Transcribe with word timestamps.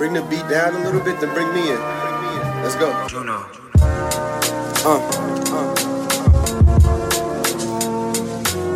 bring 0.00 0.14
the 0.14 0.22
beat 0.22 0.48
down 0.48 0.74
a 0.74 0.78
little 0.78 1.00
bit, 1.02 1.20
then 1.20 1.28
bring 1.34 1.52
me 1.52 1.60
in. 1.60 1.78
Let's 2.62 2.74
go. 2.74 3.06
Juno. 3.06 3.44
Uh, 4.82 4.96
uh. 5.52 5.74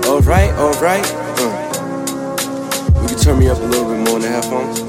All 0.07 0.21
right, 0.21 0.53
all 0.53 0.75
right. 0.83 1.03
Uh. 1.41 3.01
You 3.01 3.09
can 3.09 3.19
turn 3.19 3.39
me 3.39 3.49
up 3.49 3.57
a 3.57 3.63
little 3.63 3.89
bit 3.89 4.01
more 4.07 4.17
in 4.17 4.21
the 4.21 4.29
headphones. 4.29 4.81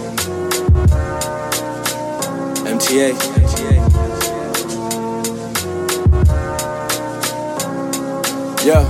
MTA. 2.67 3.15
Yeah. 8.65 8.83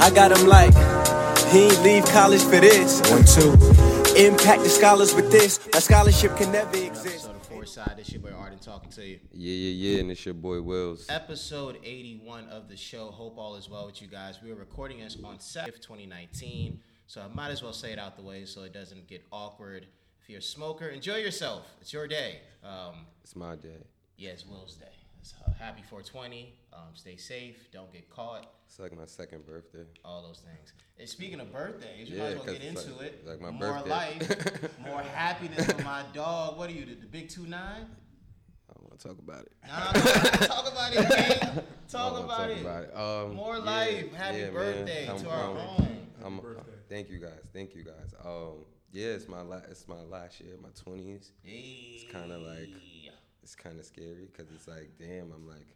I 0.00 0.08
got 0.08 0.32
him 0.32 0.46
like, 0.46 0.72
he 1.52 1.64
ain't 1.64 1.82
leave 1.82 2.06
college 2.06 2.42
for 2.44 2.60
this. 2.60 3.02
One, 3.10 3.24
two. 3.26 3.83
Impact 4.16 4.62
the 4.62 4.68
scholars 4.68 5.12
with 5.14 5.32
this. 5.32 5.58
My 5.72 5.80
scholarship 5.80 6.36
can 6.36 6.52
never 6.52 6.76
exist. 6.76 7.24
Episode 7.26 7.34
of 7.36 7.46
Four 7.46 7.66
Side. 7.66 7.94
This 7.96 8.12
your 8.12 8.20
boy 8.22 8.30
Arden 8.30 8.58
talking 8.60 8.90
to 8.92 9.04
you. 9.04 9.18
Yeah, 9.32 9.52
yeah, 9.52 9.92
yeah, 9.94 10.00
and 10.00 10.10
it's 10.12 10.24
your 10.24 10.34
boy 10.34 10.62
Willz. 10.62 11.06
Episode 11.08 11.78
81 11.82 12.48
of 12.48 12.68
the 12.68 12.76
show. 12.76 13.06
Hope 13.10 13.36
all 13.38 13.56
is 13.56 13.68
well 13.68 13.86
with 13.86 14.00
you 14.00 14.06
guys. 14.06 14.38
We 14.42 14.52
are 14.52 14.54
recording 14.56 15.00
this 15.00 15.16
on 15.24 15.38
7th, 15.38 15.80
2019. 15.80 16.78
So 17.08 17.22
I 17.22 17.34
might 17.34 17.50
as 17.50 17.62
well 17.62 17.72
say 17.72 17.92
it 17.92 17.98
out 17.98 18.16
the 18.16 18.22
way 18.22 18.44
so 18.44 18.62
it 18.62 18.72
doesn't 18.72 19.08
get 19.08 19.24
awkward. 19.32 19.86
If 20.22 20.30
you're 20.30 20.38
a 20.38 20.42
smoker, 20.42 20.86
enjoy 20.88 21.16
yourself. 21.16 21.66
It's 21.80 21.92
your 21.92 22.06
day. 22.06 22.38
Um, 22.62 23.06
It's 23.24 23.34
my 23.34 23.56
day. 23.56 23.82
yeah, 24.16 24.30
it's 24.30 24.46
Will's 24.46 24.76
day. 24.76 24.86
Uh, 25.46 25.52
happy 25.58 25.82
420. 25.88 26.54
Um, 26.72 26.80
stay 26.94 27.16
safe. 27.16 27.68
Don't 27.72 27.92
get 27.92 28.10
caught. 28.10 28.46
It's 28.66 28.78
like 28.78 28.96
my 28.96 29.06
second 29.06 29.46
birthday. 29.46 29.84
All 30.04 30.22
those 30.22 30.40
things. 30.40 30.72
And 30.98 31.08
speaking 31.08 31.40
of 31.40 31.52
birthdays, 31.52 32.08
you 32.10 32.16
Yeah, 32.16 32.22
might 32.22 32.28
as 32.30 32.36
well 32.36 32.46
get 32.46 32.62
into 32.62 32.92
like- 32.94 33.02
it. 33.06 33.26
like 33.26 33.40
my 33.40 33.50
more 33.50 33.74
birthday. 33.74 33.90
life, 33.90 34.78
more 34.86 35.02
happiness 35.02 35.64
for 35.70 35.82
my 35.82 36.02
dog. 36.12 36.58
What 36.58 36.68
are 36.70 36.72
you, 36.72 36.84
the, 36.86 36.94
the 36.94 37.06
big 37.06 37.28
two 37.28 37.46
nine? 37.46 37.86
I 38.68 38.72
don't 38.74 38.88
want 38.90 38.98
to 39.00 39.08
talk 39.08 39.18
about 39.18 39.42
it. 39.42 39.52
Nah, 39.66 39.92
talk 40.46 40.72
about 40.72 40.92
it, 40.94 41.08
man. 41.08 41.62
Talk 41.88 42.18
about 42.24 42.38
wanna 42.38 42.52
it. 42.52 42.54
talk 42.56 42.60
about 42.62 42.82
it. 42.84 42.96
Um, 43.30 43.34
More 43.36 43.56
yeah, 43.58 43.62
life. 43.62 44.12
Happy 44.14 44.38
yeah, 44.38 44.50
birthday 44.50 45.06
I'm- 45.06 45.20
to 45.20 45.28
our 45.30 45.50
um, 45.50 45.56
own. 45.58 45.98
I'm, 46.24 46.38
uh, 46.38 46.42
birthday. 46.42 46.72
thank 46.88 47.10
you 47.10 47.18
guys. 47.18 47.38
Thank 47.52 47.74
you 47.74 47.84
guys. 47.84 48.12
Um, 48.24 48.64
yeah, 48.92 49.08
it's 49.08 49.28
my 49.28 49.42
la- 49.42 49.60
it's 49.70 49.86
my 49.86 50.00
last 50.02 50.40
year, 50.40 50.54
my 50.62 50.70
twenties. 50.82 51.30
It's 51.44 52.10
kinda 52.10 52.38
like- 52.38 52.70
It's 53.44 53.54
kind 53.54 53.78
of 53.78 53.84
scary 53.84 54.26
because 54.32 54.50
it's 54.54 54.66
like, 54.66 54.92
damn, 54.98 55.30
I'm 55.30 55.46
like, 55.46 55.68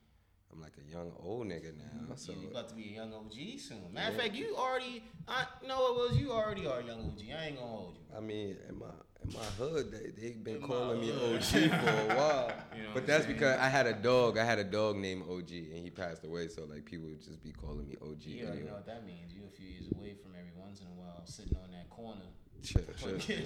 I'm 0.50 0.58
like 0.58 0.72
a 0.82 0.90
young 0.90 1.12
old 1.22 1.46
nigga 1.48 1.76
now. 1.76 2.14
So 2.16 2.32
you 2.32 2.48
about 2.50 2.70
to 2.70 2.74
be 2.74 2.88
a 2.88 2.92
young 2.96 3.12
OG 3.12 3.34
soon. 3.58 3.82
Matter 3.92 4.14
of 4.14 4.20
fact, 4.22 4.34
you 4.34 4.56
already, 4.56 5.02
I 5.28 5.44
know 5.66 5.88
it 5.88 5.94
was 6.10 6.16
you 6.18 6.32
already 6.32 6.66
are 6.66 6.80
a 6.80 6.84
young 6.84 7.00
OG. 7.00 7.20
I 7.38 7.46
ain't 7.48 7.56
gonna 7.58 7.68
hold 7.70 7.98
you. 7.98 8.16
I 8.16 8.20
mean, 8.20 8.56
in 8.70 8.78
my 8.78 8.86
in 9.22 9.34
my 9.34 9.44
hood, 9.58 9.92
they 9.92 10.18
they 10.18 10.30
been 10.32 10.56
In 10.56 10.62
calling 10.62 11.00
me. 11.02 11.12
OG 11.12 11.42
for 11.42 11.66
a 11.66 12.16
while. 12.16 12.52
You 12.78 12.84
know 12.84 12.90
but 12.94 13.06
that's 13.06 13.24
saying? 13.24 13.36
because 13.36 13.58
I 13.58 13.68
had 13.68 13.86
a 13.86 13.92
dog. 13.92 14.38
I 14.38 14.44
had 14.44 14.58
a 14.58 14.64
dog 14.64 14.96
named 14.96 15.24
OG, 15.28 15.50
and 15.50 15.82
he 15.84 15.90
passed 15.90 16.24
away. 16.24 16.48
So 16.48 16.64
like 16.64 16.86
people 16.86 17.08
would 17.10 17.20
just 17.22 17.42
be 17.42 17.52
calling 17.52 17.86
me 17.86 17.96
OG. 18.00 18.22
You 18.24 18.44
already 18.46 18.58
anyway. 18.62 18.66
know 18.70 18.76
what 18.76 18.86
that 18.86 19.04
means. 19.04 19.34
You 19.34 19.42
a 19.46 19.50
few 19.50 19.66
years 19.68 19.92
away 19.94 20.14
from 20.14 20.32
every 20.38 20.52
once 20.56 20.80
in 20.80 20.86
a 20.86 20.96
while 20.98 21.20
sitting 21.26 21.58
on 21.62 21.70
that 21.72 21.90
corner. 21.90 22.24
Sure, 22.62 22.82
Putting, 23.00 23.20
sure. 23.20 23.36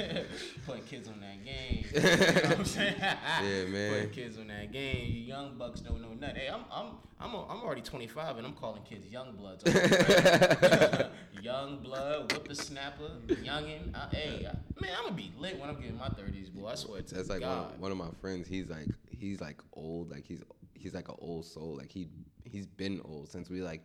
putting 0.66 0.82
kids 0.84 1.08
on 1.08 1.20
that 1.20 1.44
game. 1.44 1.84
You 1.94 2.00
know 2.00 2.48
what 2.48 2.58
I'm 2.58 2.64
saying? 2.64 2.94
Yeah, 2.98 3.64
man. 3.68 3.92
Putting 3.92 4.10
kids 4.10 4.38
on 4.38 4.46
that 4.48 4.72
game. 4.72 5.06
You 5.12 5.20
young 5.20 5.58
bucks 5.58 5.80
don't 5.80 6.00
know 6.00 6.14
nothing. 6.18 6.36
Hey, 6.36 6.48
I'm 6.52 6.64
I'm 6.72 6.86
I'm, 7.20 7.34
a, 7.34 7.46
I'm 7.46 7.62
already 7.62 7.82
25 7.82 8.38
and 8.38 8.46
I'm 8.46 8.54
calling 8.54 8.82
kids 8.82 9.06
young 9.06 9.36
bloods. 9.36 9.62
young 11.40 11.78
blood, 11.82 12.32
whippersnapper, 12.32 13.10
youngin. 13.28 13.94
I, 13.94 14.08
hey, 14.14 14.46
I, 14.46 14.54
man, 14.80 14.90
I'm 14.98 15.04
gonna 15.04 15.16
be 15.16 15.32
lit 15.38 15.58
when 15.60 15.68
I'm 15.68 15.76
getting 15.80 15.98
my 15.98 16.08
30s, 16.08 16.50
boy. 16.52 16.68
I 16.68 16.74
swear 16.74 17.02
to 17.02 17.14
That's 17.14 17.28
like 17.28 17.42
one 17.42 17.50
God. 17.50 17.74
of, 17.74 17.80
one 17.80 17.92
of 17.92 17.98
my 17.98 18.10
friends. 18.20 18.48
He's 18.48 18.68
like 18.68 18.88
he's 19.10 19.40
like 19.40 19.60
old. 19.74 20.10
Like 20.10 20.24
he's 20.26 20.42
he's 20.74 20.94
like 20.94 21.08
an 21.08 21.16
old 21.20 21.44
soul. 21.44 21.76
Like 21.76 21.90
he 21.90 22.08
he's 22.44 22.66
been 22.66 23.00
old 23.04 23.30
since 23.30 23.48
we 23.50 23.62
like 23.62 23.82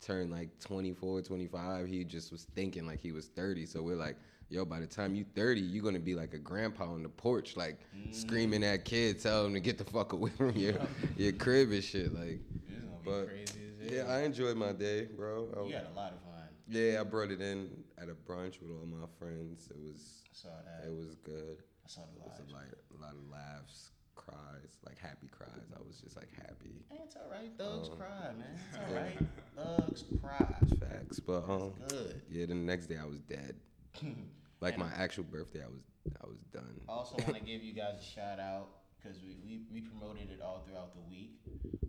turned 0.00 0.30
like 0.30 0.50
24, 0.60 1.22
25. 1.22 1.86
He 1.88 2.04
just 2.04 2.30
was 2.30 2.44
thinking 2.54 2.86
like 2.86 3.00
he 3.00 3.12
was 3.12 3.26
30. 3.28 3.66
So 3.66 3.82
we're 3.82 3.96
like, 3.96 4.16
yo, 4.48 4.64
by 4.64 4.80
the 4.80 4.86
time 4.86 5.14
you 5.14 5.24
30, 5.34 5.60
you're 5.60 5.84
gonna 5.84 5.98
be 5.98 6.14
like 6.14 6.32
a 6.34 6.38
grandpa 6.38 6.84
on 6.92 7.02
the 7.02 7.08
porch, 7.08 7.56
like 7.56 7.80
screaming 8.10 8.64
at 8.64 8.84
kids, 8.84 9.22
telling 9.22 9.44
them 9.44 9.54
to 9.54 9.60
get 9.60 9.78
the 9.78 9.84
fuck 9.84 10.12
away 10.12 10.30
from 10.36 10.56
your 10.56 10.74
your 11.16 11.32
crib 11.32 11.70
and 11.72 11.82
shit. 11.84 12.12
Like, 12.14 12.40
This 12.68 12.78
is 12.78 12.84
gonna 12.84 12.98
be 13.02 13.10
but 13.10 13.26
crazy 13.28 13.60
as 13.84 13.92
yeah. 13.92 14.12
I 14.12 14.22
enjoyed 14.22 14.56
my 14.56 14.72
day, 14.72 15.06
bro. 15.06 15.48
I- 15.56 15.66
You 15.68 15.74
had 15.74 15.86
a 15.86 15.94
lot 15.96 16.12
of 16.12 16.20
fun. 16.20 16.48
yeah, 16.68 17.00
I 17.00 17.04
brought 17.04 17.30
it 17.30 17.40
in 17.40 17.70
at 17.98 18.08
a 18.08 18.14
brunch 18.14 18.60
with 18.60 18.70
all 18.70 18.86
my 18.86 19.06
friends. 19.18 19.68
It 19.70 19.76
was 19.78 20.22
I 20.24 20.28
saw 20.32 20.48
that. 20.64 20.86
it 20.86 20.92
was 20.94 21.14
good. 21.16 21.58
I 21.84 21.88
saw 21.88 22.02
the 22.14 22.20
It 22.20 22.40
was 22.40 22.50
a, 22.50 22.54
like, 22.54 22.72
a 22.98 23.00
lot 23.02 23.12
of 23.12 23.30
laughs, 23.30 23.90
cries, 24.16 24.78
like 24.84 24.98
happy 24.98 25.28
cries. 25.28 25.50
I 25.76 25.80
was 25.86 26.00
just 26.00 26.16
like 26.16 26.28
happy. 26.36 26.84
Hey, 26.90 26.98
it's 27.04 27.16
all 27.16 27.30
right. 27.30 27.50
Thugs 27.56 27.88
Um, 27.90 27.96
cry, 27.96 28.32
man. 28.36 28.58
It's 28.68 28.78
all 28.78 28.94
right. 28.94 29.18
Thugs 29.56 30.04
cry. 30.20 30.56
Facts, 30.80 31.20
but 31.20 31.48
um, 31.48 31.72
Good. 31.88 32.22
yeah. 32.30 32.46
The 32.46 32.54
next 32.54 32.86
day 32.86 32.96
I 32.98 33.04
was 33.04 33.20
dead. 33.20 33.54
Like 34.60 34.78
my 34.78 34.88
actual 34.96 35.24
birthday, 35.24 35.60
I 35.62 35.68
was 35.68 35.82
I 36.22 36.26
was 36.26 36.40
done. 36.52 36.80
Also, 36.88 37.16
want 37.18 37.34
to 37.34 37.44
give 37.44 37.62
you 37.62 37.74
guys 37.74 38.00
a 38.00 38.02
shout 38.02 38.40
out 38.40 38.68
because 38.96 39.18
we, 39.22 39.36
we, 39.44 39.60
we 39.72 39.80
promoted 39.80 40.30
it 40.30 40.40
all 40.42 40.64
throughout 40.66 40.94
the 40.94 41.02
week. 41.10 41.38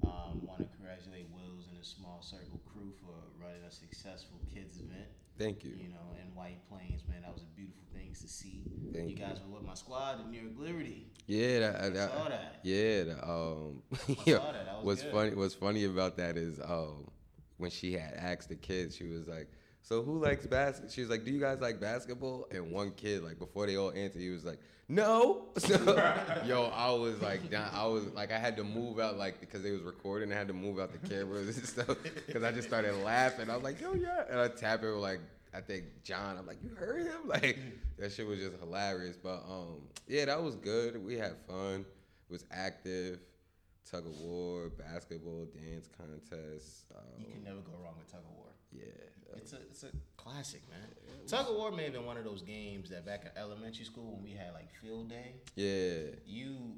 Um, 0.04 0.46
want 0.46 0.60
to 0.60 0.68
congratulate 0.76 1.28
Willz 1.32 1.68
and 1.70 1.78
his 1.78 1.88
small 1.88 2.22
circle 2.22 2.62
crew 2.72 2.92
for 3.00 3.14
running 3.42 3.64
a 3.68 3.72
successful 3.72 4.40
kids 4.54 4.78
event. 4.78 5.08
Thank 5.38 5.64
you. 5.64 5.72
You 5.72 5.90
know, 5.90 6.16
in 6.22 6.34
White 6.36 6.60
Plains, 6.70 7.04
man, 7.08 7.22
that 7.22 7.34
was 7.34 7.44
a 7.44 7.56
beautiful 7.56 7.84
thing 7.94 8.14
to 8.20 8.28
see. 8.28 8.64
Thank 8.94 9.10
you 9.10 9.16
guys 9.16 9.40
were 9.48 9.58
with 9.58 9.66
my 9.66 9.76
squad 9.76 10.20
at 10.20 10.30
New 10.30 10.42
York 10.42 10.54
Liberty. 10.58 11.08
Yeah, 11.28 11.60
that, 11.60 11.94
that, 11.94 12.12
saw 12.12 12.30
that. 12.30 12.60
yeah. 12.64 13.04
The, 13.04 13.24
um, 13.24 13.84
saw 13.96 14.14
that. 14.26 14.66
That 14.66 14.78
was 14.78 14.84
what's 14.84 15.04
good. 15.04 15.14
funny? 15.14 15.36
What's 15.36 15.56
funny 15.56 15.86
about 15.86 16.18
that 16.18 16.38
is 16.38 16.60
um, 16.60 17.10
when 17.58 17.70
she 17.70 17.94
had 17.94 18.14
asked 18.16 18.50
the 18.50 18.56
kids, 18.56 18.96
she 18.96 19.06
was 19.06 19.28
like, 19.28 19.50
"So 19.88 20.04
who 20.04 20.20
likes 20.20 20.46
basketball?" 20.46 20.92
She 20.92 21.02
was 21.02 21.10
like, 21.10 21.24
"Do 21.24 21.32
you 21.32 21.40
guys 21.40 21.60
like 21.62 21.80
basketball?" 21.80 22.48
And 22.52 22.72
one 22.72 22.92
kid, 22.92 23.24
like 23.24 23.40
before 23.40 23.68
they 23.68 23.78
all 23.78 23.92
answered, 23.92 24.22
he 24.22 24.30
was 24.30 24.44
like, 24.44 24.60
"No." 24.90 25.46
So, 25.58 25.76
yo, 26.46 26.66
I 26.66 26.92
was 26.92 27.22
like, 27.22 27.50
down, 27.50 27.70
I 27.74 27.88
was 27.88 28.06
like, 28.14 28.32
I 28.32 28.38
had 28.38 28.58
to 28.58 28.64
move 28.64 29.00
out, 29.00 29.18
like 29.18 29.40
because 29.40 29.64
they 29.64 29.72
was 29.72 29.82
recording, 29.82 30.32
I 30.34 30.36
had 30.36 30.48
to 30.50 30.54
move 30.54 30.78
out 30.80 30.92
the 30.92 31.10
cameras 31.10 31.58
and 31.58 31.66
stuff 31.76 31.98
because 32.26 32.44
I 32.44 32.52
just 32.52 32.68
started 32.68 32.96
laughing. 33.04 33.50
I 33.50 33.56
was 33.56 33.64
like, 33.64 33.80
"Yo, 33.80 33.94
yeah," 33.94 34.26
and 34.30 34.40
I 34.40 34.50
tap 34.50 34.84
it 34.84 34.88
like. 34.88 35.20
I 35.54 35.62
think 35.62 35.86
John. 36.04 36.38
I'm 36.38 36.46
like, 36.46 36.58
you 36.62 36.70
heard 36.76 37.02
him? 37.02 37.22
Like 37.26 37.58
that 37.98 38.12
shit 38.12 38.28
was 38.28 38.38
just 38.38 38.58
hilarious. 38.60 39.18
But 39.18 39.44
um, 39.50 39.82
yeah, 40.08 40.26
that 40.26 40.44
was 40.44 40.56
good. 40.56 41.04
We 41.04 41.18
had 41.18 41.36
fun. 41.48 41.86
It 42.30 42.32
was 42.32 42.46
active. 42.52 43.20
Tug 43.90 44.06
of 44.06 44.20
war, 44.20 44.70
basketball, 44.78 45.46
dance 45.46 45.88
contest. 45.98 46.86
Um, 46.96 47.04
You 47.20 47.26
can 47.32 47.44
never 47.44 47.62
go 47.62 47.72
wrong 47.82 47.96
with 47.98 48.12
tug 48.12 48.20
of 48.20 48.36
war. 48.36 48.48
yeah, 48.74 48.84
It's 49.38 49.54
a 49.54 49.58
it's 49.62 49.84
a 49.84 49.92
classic, 50.18 50.62
man. 50.70 50.90
Tug 51.26 51.48
of 51.50 51.56
war 51.56 51.72
may 51.72 51.86
have 51.86 51.94
been 51.94 52.06
one 52.06 52.18
of 52.18 52.26
those 52.26 52.42
games 52.42 52.90
that 52.90 53.06
back 53.06 53.24
in 53.24 53.32
elementary 53.42 53.86
school 53.86 54.12
when 54.16 54.24
we 54.24 54.32
had 54.32 54.54
like 54.54 54.70
field 54.82 55.10
day, 55.10 55.36
yeah, 55.56 56.12
you 56.26 56.76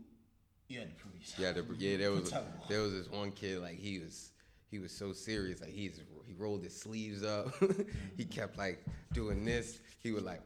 you 0.68 0.80
had 0.80 0.90
to 0.90 0.96
prove 0.96 1.16
yourself. 1.16 1.40
yeah. 1.40 1.52
The, 1.53 1.66
yeah, 1.80 1.97
there 1.97 2.12
was 2.18 2.31
there 2.70 2.81
was 2.81 2.94
this 2.94 3.09
one 3.09 3.31
kid 3.31 3.59
like 3.59 3.80
he 3.80 3.97
was 4.00 4.30
he 4.70 4.78
was 4.78 4.91
so 4.91 5.12
serious 5.12 5.62
like 5.62 5.72
he's 5.72 6.00
he 6.28 6.34
rolled 6.38 6.64
his 6.64 6.76
sleeves 6.80 7.24
up. 7.24 7.47
he 8.18 8.26
kept 8.26 8.56
like 8.58 8.86
doing 9.14 9.46
this. 9.46 9.80
He 10.03 10.12
would 10.12 10.24
like. 10.26 10.41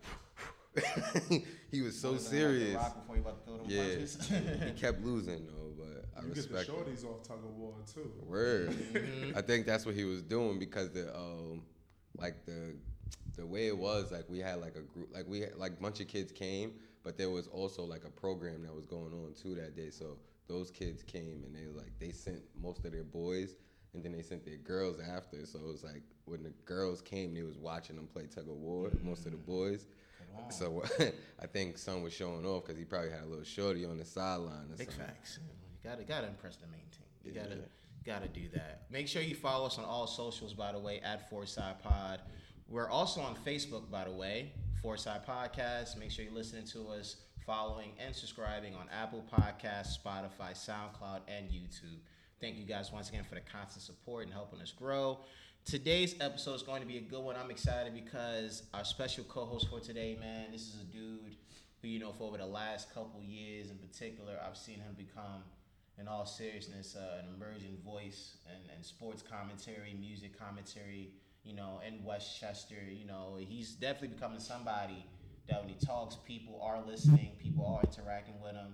he 1.71 1.81
was 1.81 1.99
so 1.99 2.13
Wasn't 2.13 2.13
like 2.13 2.31
the 2.31 2.37
serious. 2.59 2.75
rock 2.75 2.95
before 3.01 3.15
you 3.15 3.21
about 3.21 3.45
to 3.45 3.45
throw 3.45 3.57
them 3.57 3.65
Yeah, 3.67 4.65
he 4.65 4.71
kept 4.71 5.03
losing 5.05 5.45
though, 5.45 5.62
I 6.17 6.21
You 6.21 6.27
get 6.33 6.47
the 6.49 6.55
respect. 6.55 6.69
him. 6.69 6.75
shorties 6.75 7.05
off 7.05 7.23
tug 7.27 7.37
of 7.43 7.55
war 7.57 7.73
too. 7.91 8.11
Word. 8.25 8.69
Mm-hmm. 8.71 9.37
I 9.37 9.41
think 9.41 9.65
that's 9.65 9.85
what 9.85 9.95
he 9.95 10.03
was 10.05 10.21
doing 10.21 10.59
because 10.59 10.91
the 10.91 11.15
um 11.15 11.63
like 12.17 12.45
the 12.45 12.75
the 13.35 13.45
way 13.45 13.67
it 13.67 13.77
was 13.77 14.11
like 14.11 14.25
we 14.29 14.39
had 14.39 14.61
like 14.61 14.75
a 14.75 14.81
group 14.81 15.09
like 15.13 15.27
we 15.27 15.41
had, 15.41 15.55
like 15.55 15.79
bunch 15.81 15.99
of 15.99 16.07
kids 16.07 16.31
came, 16.31 16.73
but 17.03 17.17
there 17.17 17.29
was 17.29 17.47
also 17.47 17.83
like 17.83 18.05
a 18.05 18.09
program 18.09 18.61
that 18.63 18.73
was 18.73 18.85
going 18.85 19.11
on 19.13 19.33
too 19.33 19.55
that 19.55 19.75
day. 19.75 19.89
So 19.89 20.17
those 20.47 20.69
kids 20.69 21.01
came 21.03 21.43
and 21.45 21.55
they 21.55 21.67
like 21.75 21.91
they 21.99 22.11
sent 22.11 22.41
most 22.61 22.85
of 22.85 22.91
their 22.91 23.03
boys 23.03 23.55
and 23.93 24.03
then 24.03 24.11
they 24.11 24.21
sent 24.21 24.45
their 24.45 24.57
girls 24.57 24.99
after. 24.99 25.45
So 25.45 25.59
it 25.59 25.65
was 25.65 25.83
like 25.83 26.03
when 26.25 26.43
the 26.43 26.51
girls 26.65 27.01
came, 27.01 27.33
they 27.33 27.41
was 27.43 27.57
watching 27.57 27.95
them 27.95 28.07
play 28.07 28.27
tug 28.27 28.47
of 28.49 28.55
war. 28.55 28.89
Most 29.03 29.25
of 29.25 29.31
the 29.31 29.37
boys. 29.37 29.87
So 30.49 30.83
I 31.41 31.45
think 31.47 31.77
son 31.77 32.01
was 32.01 32.11
showing 32.13 32.43
off 32.45 32.63
because 32.63 32.77
he 32.77 32.85
probably 32.85 33.11
had 33.11 33.21
a 33.21 33.25
little 33.27 33.43
shorty 33.43 33.85
on 33.85 33.97
the 33.97 34.05
sideline 34.05 34.65
or 34.71 34.75
Big 34.75 34.89
something. 34.91 35.05
facts. 35.07 35.39
Gotta 35.83 36.03
gotta 36.03 36.27
impress 36.27 36.55
the 36.57 36.67
main 36.67 36.85
team. 36.91 37.07
You 37.23 37.31
Yeah. 37.33 37.43
gotta 37.43 37.59
gotta 38.05 38.27
do 38.27 38.49
that. 38.49 38.89
Make 38.89 39.07
sure 39.07 39.21
you 39.21 39.35
follow 39.35 39.65
us 39.65 39.77
on 39.77 39.85
all 39.85 40.07
socials, 40.07 40.53
by 40.53 40.71
the 40.71 40.79
way, 40.79 40.99
at 41.01 41.29
Four 41.29 41.45
Side 41.45 41.81
Pod. 41.81 42.21
We're 42.67 42.89
also 42.89 43.21
on 43.21 43.35
Facebook, 43.43 43.89
by 43.89 44.03
the 44.05 44.11
way, 44.11 44.51
Four 44.81 44.97
Side 44.97 45.25
Podcast. 45.25 45.97
Make 45.97 46.11
sure 46.11 46.25
you're 46.25 46.33
listening 46.33 46.65
to 46.67 46.87
us, 46.89 47.17
following 47.45 47.91
and 47.99 48.15
subscribing 48.15 48.75
on 48.75 48.87
Apple 48.89 49.23
Podcasts, 49.31 49.97
Spotify, 50.01 50.51
SoundCloud, 50.53 51.21
and 51.27 51.49
YouTube. 51.49 51.99
Thank 52.41 52.57
you 52.57 52.65
guys 52.65 52.91
once 52.91 53.09
again 53.09 53.23
for 53.23 53.35
the 53.35 53.41
constant 53.41 53.83
support 53.83 54.23
and 54.25 54.33
helping 54.33 54.59
us 54.61 54.71
grow. 54.71 55.19
Today's 55.65 56.15
episode 56.19 56.55
is 56.55 56.61
going 56.63 56.81
to 56.81 56.87
be 56.87 56.97
a 56.97 57.01
good 57.01 57.21
one. 57.23 57.37
I'm 57.37 57.49
excited 57.51 57.93
because 57.93 58.63
our 58.73 58.83
special 58.83 59.23
co-host 59.25 59.69
for 59.69 59.79
today, 59.79 60.17
man, 60.19 60.51
this 60.51 60.61
is 60.63 60.81
a 60.81 60.83
dude 60.85 61.37
who 61.81 61.87
you 61.87 61.99
know 61.99 62.11
for 62.11 62.27
over 62.27 62.37
the 62.37 62.45
last 62.45 62.93
couple 62.93 63.21
years 63.21 63.69
in 63.69 63.77
particular, 63.77 64.37
I've 64.45 64.57
seen 64.57 64.79
him 64.79 64.93
become, 64.97 65.43
in 65.99 66.07
all 66.07 66.25
seriousness, 66.25 66.95
uh, 66.95 67.19
an 67.19 67.25
emerging 67.35 67.77
voice 67.85 68.37
and, 68.47 68.63
and 68.75 68.85
sports 68.85 69.21
commentary, 69.21 69.95
music 69.99 70.37
commentary. 70.37 71.11
You 71.43 71.55
know, 71.55 71.81
in 71.85 72.03
Westchester, 72.05 72.77
you 72.89 73.05
know, 73.05 73.37
he's 73.37 73.71
definitely 73.71 74.15
becoming 74.15 74.39
somebody 74.39 75.05
that 75.49 75.59
when 75.59 75.69
he 75.69 75.75
talks, 75.85 76.15
people 76.15 76.59
are 76.63 76.81
listening, 76.87 77.31
people 77.37 77.65
are 77.65 77.81
interacting 77.83 78.35
with 78.41 78.53
him. 78.53 78.73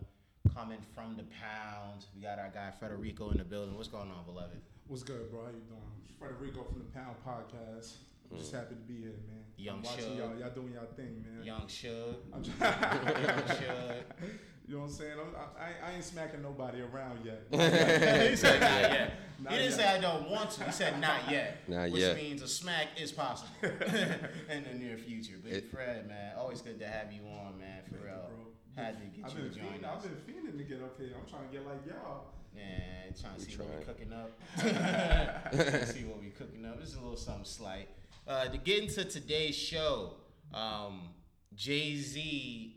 Coming 0.54 0.78
from 0.96 1.16
the 1.16 1.24
pound, 1.42 2.06
we 2.16 2.22
got 2.22 2.40
our 2.40 2.50
guy 2.50 2.72
Frederico 2.82 3.32
in 3.32 3.38
the 3.38 3.44
building. 3.44 3.76
What's 3.76 3.88
going 3.88 4.10
on, 4.10 4.26
beloved? 4.26 4.60
What's 4.88 5.04
good, 5.04 5.30
bro? 5.32 5.46
How 5.46 5.52
you 5.52 5.62
doing? 5.68 5.82
Frederico 6.20 6.68
from 6.68 6.80
the 6.80 6.92
Pound 6.92 7.16
Podcast. 7.26 7.94
I'm 8.32 8.38
just 8.38 8.52
happy 8.54 8.76
to 8.76 8.82
be 8.82 9.02
here, 9.02 9.14
man. 9.28 9.44
Young 9.58 9.78
I'm 9.78 9.84
watching 9.84 10.06
Shug. 10.06 10.18
y'all. 10.18 10.38
Y'all 10.40 10.50
doing 10.52 10.74
y'all 10.74 10.86
thing, 10.96 11.26
man. 11.26 11.44
Young 11.46 11.68
Shug. 11.68 12.16
I'm 12.34 12.44
just, 12.44 12.60
Young 12.60 13.48
Shug. 13.48 13.96
you 14.68 14.76
know 14.76 14.80
what 14.82 14.86
I'm 14.86 14.92
saying? 14.92 15.14
I'm, 15.20 15.36
I, 15.36 15.64
I, 15.64 15.92
I 15.92 15.96
ain't 15.96 16.04
smacking 16.04 16.42
nobody 16.42 16.82
around 16.82 17.20
yet. 17.26 17.42
he 18.30 18.36
said 18.36 18.62
not 18.62 18.82
yet. 18.82 19.14
Not 19.42 19.54
he 19.54 19.60
didn't 19.60 19.72
yet. 19.72 19.80
say 19.80 19.88
I 19.88 20.00
don't 20.00 20.30
want 20.30 20.52
to. 20.52 20.64
He 20.64 20.72
said 20.72 21.00
not 21.02 21.30
yet. 21.30 21.58
Not 21.68 21.92
which 21.92 22.02
yet. 22.02 22.16
means 22.16 22.42
a 22.42 22.48
smack 22.48 22.88
is 23.02 23.12
possible 23.12 23.50
in 23.64 24.64
the 24.64 24.74
near 24.78 24.98
future. 24.98 25.36
But 25.44 25.52
It- 25.52 25.72
Fred, 25.72 26.08
man, 26.08 26.36
always 26.38 26.62
good 26.62 26.80
to 26.80 26.88
have 26.88 27.12
you 27.12 27.22
on, 27.28 27.58
man. 27.60 27.82
For 27.90 27.96
real. 28.06 28.14
bro. 28.30 28.84
Had 28.84 28.98
to 29.00 29.06
get 29.08 29.26
I've 29.26 29.32
you 29.38 29.44
been, 29.44 29.52
to 29.52 29.60
join 29.60 29.66
fiending, 29.68 29.84
us. 29.84 30.06
I've 30.06 30.26
been 30.26 30.36
fiending 30.36 30.58
to 30.58 30.64
get 30.64 30.82
up 30.82 30.98
here. 30.98 31.10
I'm 31.20 31.30
trying 31.30 31.48
to 31.50 31.54
get 31.54 31.66
like 31.68 31.86
y'all. 31.86 32.26
Yeah, 32.56 33.12
trying 33.20 33.36
to 33.36 33.46
We 33.46 33.52
see 33.52 33.58
what 33.58 33.68
we're 33.70 33.86
cooking 33.86 34.14
up. 34.14 35.88
see 35.88 36.04
what 36.06 36.20
we're 36.22 36.32
cooking 36.32 36.66
up. 36.66 36.80
This 36.80 36.90
is 36.90 36.96
a 36.96 37.02
little 37.02 37.18
something 37.18 37.44
slight. 37.46 37.90
Uh, 38.30 38.46
to 38.46 38.60
get 38.60 38.84
into 38.84 39.04
today's 39.04 39.56
show, 39.56 40.14
um, 40.54 41.10
Jay 41.56 41.96
Z 41.96 42.76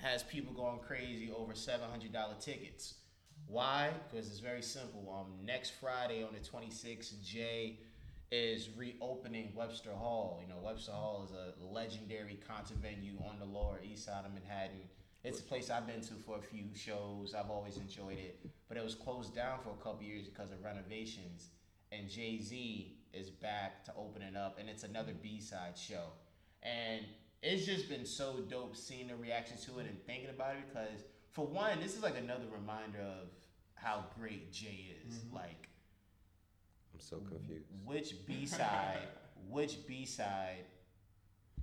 has 0.00 0.22
people 0.22 0.54
going 0.54 0.78
crazy 0.78 1.30
over 1.30 1.54
seven 1.54 1.90
hundred 1.90 2.10
dollar 2.10 2.36
tickets. 2.40 2.94
Why? 3.46 3.90
Because 4.10 4.26
it's 4.28 4.38
very 4.38 4.62
simple. 4.62 5.14
Um, 5.14 5.44
next 5.44 5.74
Friday 5.78 6.22
on 6.22 6.30
the 6.32 6.40
twenty 6.40 6.70
sixth, 6.70 7.22
Jay 7.22 7.80
is 8.32 8.70
reopening 8.78 9.52
Webster 9.54 9.92
Hall. 9.92 10.40
You 10.40 10.48
know, 10.48 10.58
Webster 10.62 10.92
Hall 10.92 11.28
is 11.28 11.32
a 11.32 11.52
legendary 11.62 12.40
concert 12.48 12.78
venue 12.78 13.18
on 13.28 13.38
the 13.38 13.44
Lower 13.44 13.80
East 13.84 14.06
Side 14.06 14.24
of 14.24 14.32
Manhattan. 14.32 14.88
It's 15.22 15.40
a 15.40 15.42
place 15.42 15.68
I've 15.68 15.86
been 15.86 16.00
to 16.00 16.14
for 16.24 16.38
a 16.38 16.42
few 16.42 16.74
shows. 16.74 17.34
I've 17.34 17.50
always 17.50 17.76
enjoyed 17.76 18.16
it, 18.16 18.40
but 18.68 18.78
it 18.78 18.82
was 18.82 18.94
closed 18.94 19.34
down 19.34 19.58
for 19.62 19.68
a 19.68 19.84
couple 19.84 20.02
years 20.02 20.28
because 20.28 20.50
of 20.50 20.64
renovations. 20.64 21.50
And 21.92 22.08
Jay 22.08 22.40
Z 22.40 22.96
is 23.16 23.30
back 23.30 23.84
to 23.84 23.92
open 23.96 24.22
it 24.22 24.36
up, 24.36 24.58
and 24.58 24.68
it's 24.68 24.82
another 24.82 25.12
mm-hmm. 25.12 25.36
B 25.36 25.40
side 25.40 25.76
show. 25.76 26.04
And 26.62 27.04
it's 27.42 27.66
just 27.66 27.88
been 27.88 28.06
so 28.06 28.40
dope 28.48 28.76
seeing 28.76 29.08
the 29.08 29.16
reaction 29.16 29.56
to 29.66 29.78
it 29.80 29.86
and 29.86 30.02
thinking 30.06 30.30
about 30.30 30.54
it 30.56 30.62
because, 30.72 31.04
for 31.30 31.46
one, 31.46 31.78
this 31.80 31.96
is 31.96 32.02
like 32.02 32.16
another 32.16 32.44
reminder 32.52 33.00
of 33.00 33.28
how 33.74 34.04
great 34.18 34.52
Jay 34.52 34.96
is. 35.06 35.14
Mm-hmm. 35.16 35.36
Like, 35.36 35.68
I'm 36.94 37.00
so 37.00 37.18
confused. 37.18 37.66
which 37.84 38.14
B 38.26 38.46
side, 38.46 39.08
which 39.50 39.86
B 39.86 40.06
side 40.06 40.64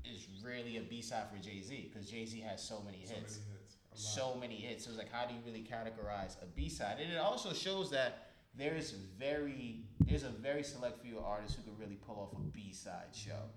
is 0.05 0.27
really 0.43 0.77
a 0.77 0.81
B 0.81 1.01
side 1.01 1.25
for 1.31 1.41
Jay 1.41 1.61
Z? 1.61 1.91
Because 1.91 2.09
Jay 2.09 2.25
Z 2.25 2.39
has 2.41 2.61
so 2.61 2.81
many 2.85 3.03
So 3.05 3.15
hits, 3.15 3.39
many 3.39 3.57
hits. 3.57 3.77
So 3.93 4.35
many 4.39 4.55
hits. 4.55 4.85
So 4.85 4.91
it's 4.91 4.99
like, 4.99 5.11
how 5.11 5.25
do 5.25 5.33
you 5.33 5.41
really 5.45 5.63
categorize 5.63 6.41
a 6.41 6.45
B 6.45 6.69
side? 6.69 6.97
And 7.01 7.11
it 7.11 7.17
also 7.17 7.53
shows 7.53 7.89
that 7.91 8.30
there's 8.57 8.91
very, 8.91 9.83
there's 10.05 10.23
a 10.23 10.29
very 10.29 10.63
select 10.63 11.01
few 11.01 11.19
artists 11.19 11.55
who 11.55 11.63
could 11.63 11.79
really 11.79 11.97
pull 12.05 12.15
off 12.15 12.39
a 12.39 12.43
B 12.51 12.73
side 12.73 13.13
show. 13.13 13.49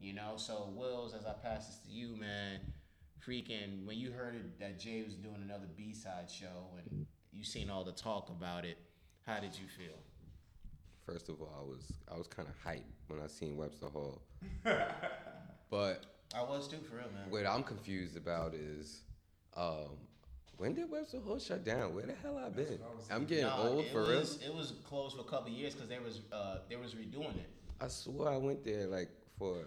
You 0.00 0.12
know, 0.14 0.34
so 0.36 0.72
Willz, 0.76 1.14
as 1.14 1.26
I 1.26 1.32
pass 1.32 1.66
this 1.66 1.78
to 1.86 1.90
you, 1.90 2.16
man, 2.16 2.60
freaking 3.26 3.86
when 3.86 3.96
you 3.98 4.10
heard 4.10 4.58
that 4.58 4.78
Jay 4.78 5.02
was 5.02 5.14
doing 5.14 5.40
another 5.44 5.66
B 5.76 5.94
side 5.94 6.28
show 6.30 6.76
and 6.78 7.06
you 7.32 7.44
seen 7.44 7.70
all 7.70 7.84
the 7.84 7.92
talk 7.92 8.28
about 8.28 8.64
it, 8.64 8.78
how 9.26 9.38
did 9.38 9.54
you 9.54 9.66
feel? 9.78 9.96
First 11.06 11.28
of 11.28 11.40
all, 11.40 11.52
I 11.56 11.62
was 11.62 11.92
I 12.12 12.16
was 12.16 12.26
kind 12.26 12.48
of 12.48 12.54
hyped 12.64 12.82
when 13.08 13.20
I 13.20 13.26
seen 13.26 13.56
Webster 13.56 13.86
Hall, 13.86 14.22
but 15.70 16.06
I 16.34 16.42
was 16.42 16.68
too, 16.68 16.78
for 16.88 16.96
real, 16.96 17.06
man. 17.14 17.30
what 17.30 17.46
I'm 17.46 17.62
confused 17.62 18.16
about 18.16 18.54
is, 18.54 19.02
um, 19.56 19.98
when 20.62 20.74
did 20.74 20.88
Webster 20.88 21.18
Hall 21.18 21.40
shut 21.40 21.64
down? 21.64 21.92
Where 21.92 22.06
the 22.06 22.14
hell 22.22 22.38
I 22.38 22.48
been? 22.48 22.78
I 22.80 22.94
was 22.94 23.08
I'm 23.10 23.24
getting 23.24 23.46
Nah, 23.46 23.66
old 23.66 23.84
for 23.88 24.02
was, 24.02 24.38
real. 24.40 24.50
It 24.52 24.56
was 24.56 24.74
closed 24.88 25.16
for 25.16 25.22
a 25.22 25.24
couple 25.24 25.48
of 25.48 25.58
years 25.58 25.74
because 25.74 25.88
they 25.88 25.98
was 25.98 26.20
uh 26.30 26.58
they 26.68 26.76
was 26.76 26.94
redoing 26.94 27.34
it. 27.36 27.50
I 27.80 27.88
swore 27.88 28.28
I 28.28 28.36
went 28.36 28.64
there 28.64 28.86
like 28.86 29.10
for 29.36 29.64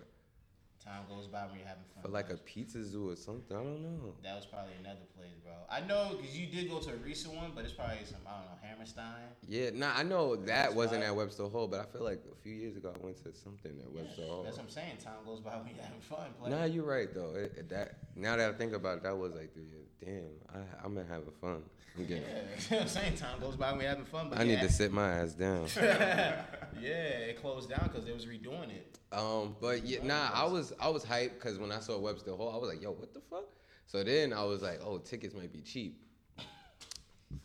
Time 0.86 1.02
goes 1.10 1.26
by 1.28 1.46
when 1.48 1.58
you're 1.58 1.68
having 1.68 1.84
fun. 1.96 2.04
for 2.04 2.10
like 2.10 2.30
a 2.30 2.38
pizza 2.38 2.84
zoo 2.84 3.10
or 3.10 3.16
something. 3.16 3.58
I 3.58 3.60
don't 3.64 3.82
know. 3.82 4.14
That 4.24 4.36
was 4.36 4.46
probably 4.46 4.74
another 4.80 5.02
place, 5.18 5.34
bro. 5.44 5.54
I 5.68 5.82
know 5.82 6.12
because 6.16 6.38
you 6.38 6.46
did 6.46 6.70
go 6.70 6.78
to 6.80 6.92
a 6.94 6.98
recent 6.98 7.34
one, 7.34 7.54
but 7.56 7.64
it's 7.64 7.74
probably 7.74 7.98
some 8.06 8.20
I 8.28 8.32
don't 8.38 8.42
know 8.46 8.58
Hammerstein. 8.62 9.26
Yeah, 9.48 9.72
nah, 9.74 9.94
I 9.96 10.04
know 10.04 10.36
that 10.36 10.46
That's 10.46 10.76
wasn't 10.76 11.04
at 11.04 11.16
Webster 11.16 11.46
Hall, 11.46 11.68
but 11.68 11.80
I 11.80 11.86
feel 11.86 12.04
like 12.04 12.22
a 12.32 12.36
few 12.44 12.54
years 12.54 12.78
ago 12.78 12.94
I 12.96 13.04
went 13.04 13.18
to 13.24 13.34
something 13.34 13.72
at 13.84 13.92
Webster 13.92 14.22
Yeah, 14.22 14.28
Hall. 14.28 14.44
that's 14.44 14.58
what 14.58 14.66
I'm 14.66 14.70
saying. 14.70 14.98
Time 15.04 15.14
goes 15.26 15.40
by 15.40 15.58
when 15.58 15.74
you're 15.74 15.84
having 15.84 16.02
fun. 16.02 16.28
Play. 16.40 16.52
Nah, 16.52 16.66
you're 16.66 16.86
right 16.86 17.12
though. 17.12 17.34
It, 17.34 17.54
it- 17.58 17.70
that 17.70 17.96
now 18.16 18.36
that 18.38 18.48
I 18.48 18.54
think 18.54 18.74
about 18.74 18.98
it, 18.98 19.04
that 19.04 19.18
was 19.18 19.34
like 19.34 19.54
three 19.56 19.64
years. 19.66 19.90
Damn, 20.00 20.30
I, 20.62 20.86
I'm 20.86 20.94
been 20.94 21.08
having 21.08 21.32
fun. 21.42 21.64
I'm 21.98 22.06
getting. 22.08 22.24
Yeah, 22.70 22.82
I'm 22.82 22.88
saying 22.88 23.16
time 23.16 23.40
goes 23.40 23.56
by 23.56 23.72
when 23.72 23.82
you're 23.82 23.90
having 23.90 24.06
fun. 24.06 24.30
But 24.30 24.38
I 24.38 24.44
yeah, 24.44 24.56
need 24.56 24.62
to 24.68 24.72
sit 24.72 24.92
my 24.92 25.10
ass 25.10 25.34
down. 25.34 25.66
yeah, 25.78 26.44
it 26.82 27.42
closed 27.42 27.70
down 27.70 27.90
because 27.92 28.06
they 28.06 28.12
was 28.12 28.26
redoing 28.28 28.70
it. 28.70 29.00
Um, 29.16 29.56
but 29.62 29.86
yeah, 29.86 30.00
nah, 30.04 30.30
I 30.34 30.46
was 30.46 30.74
I 30.80 30.90
was 30.90 31.04
hyped 31.06 31.36
because 31.36 31.58
when 31.58 31.72
I 31.72 31.80
saw 31.80 31.98
Webster 32.00 32.32
Hall, 32.34 32.52
I 32.54 32.58
was 32.58 32.70
like, 32.70 32.82
yo, 32.82 32.92
what 32.92 33.14
the 33.14 33.22
fuck? 33.22 33.46
So 33.88 34.04
then 34.04 34.34
I 34.34 34.44
was 34.44 34.62
like, 34.62 34.80
oh, 34.84 34.98
tickets 34.98 35.34
might 35.36 35.54
be 35.54 35.62
cheap. 35.62 36.02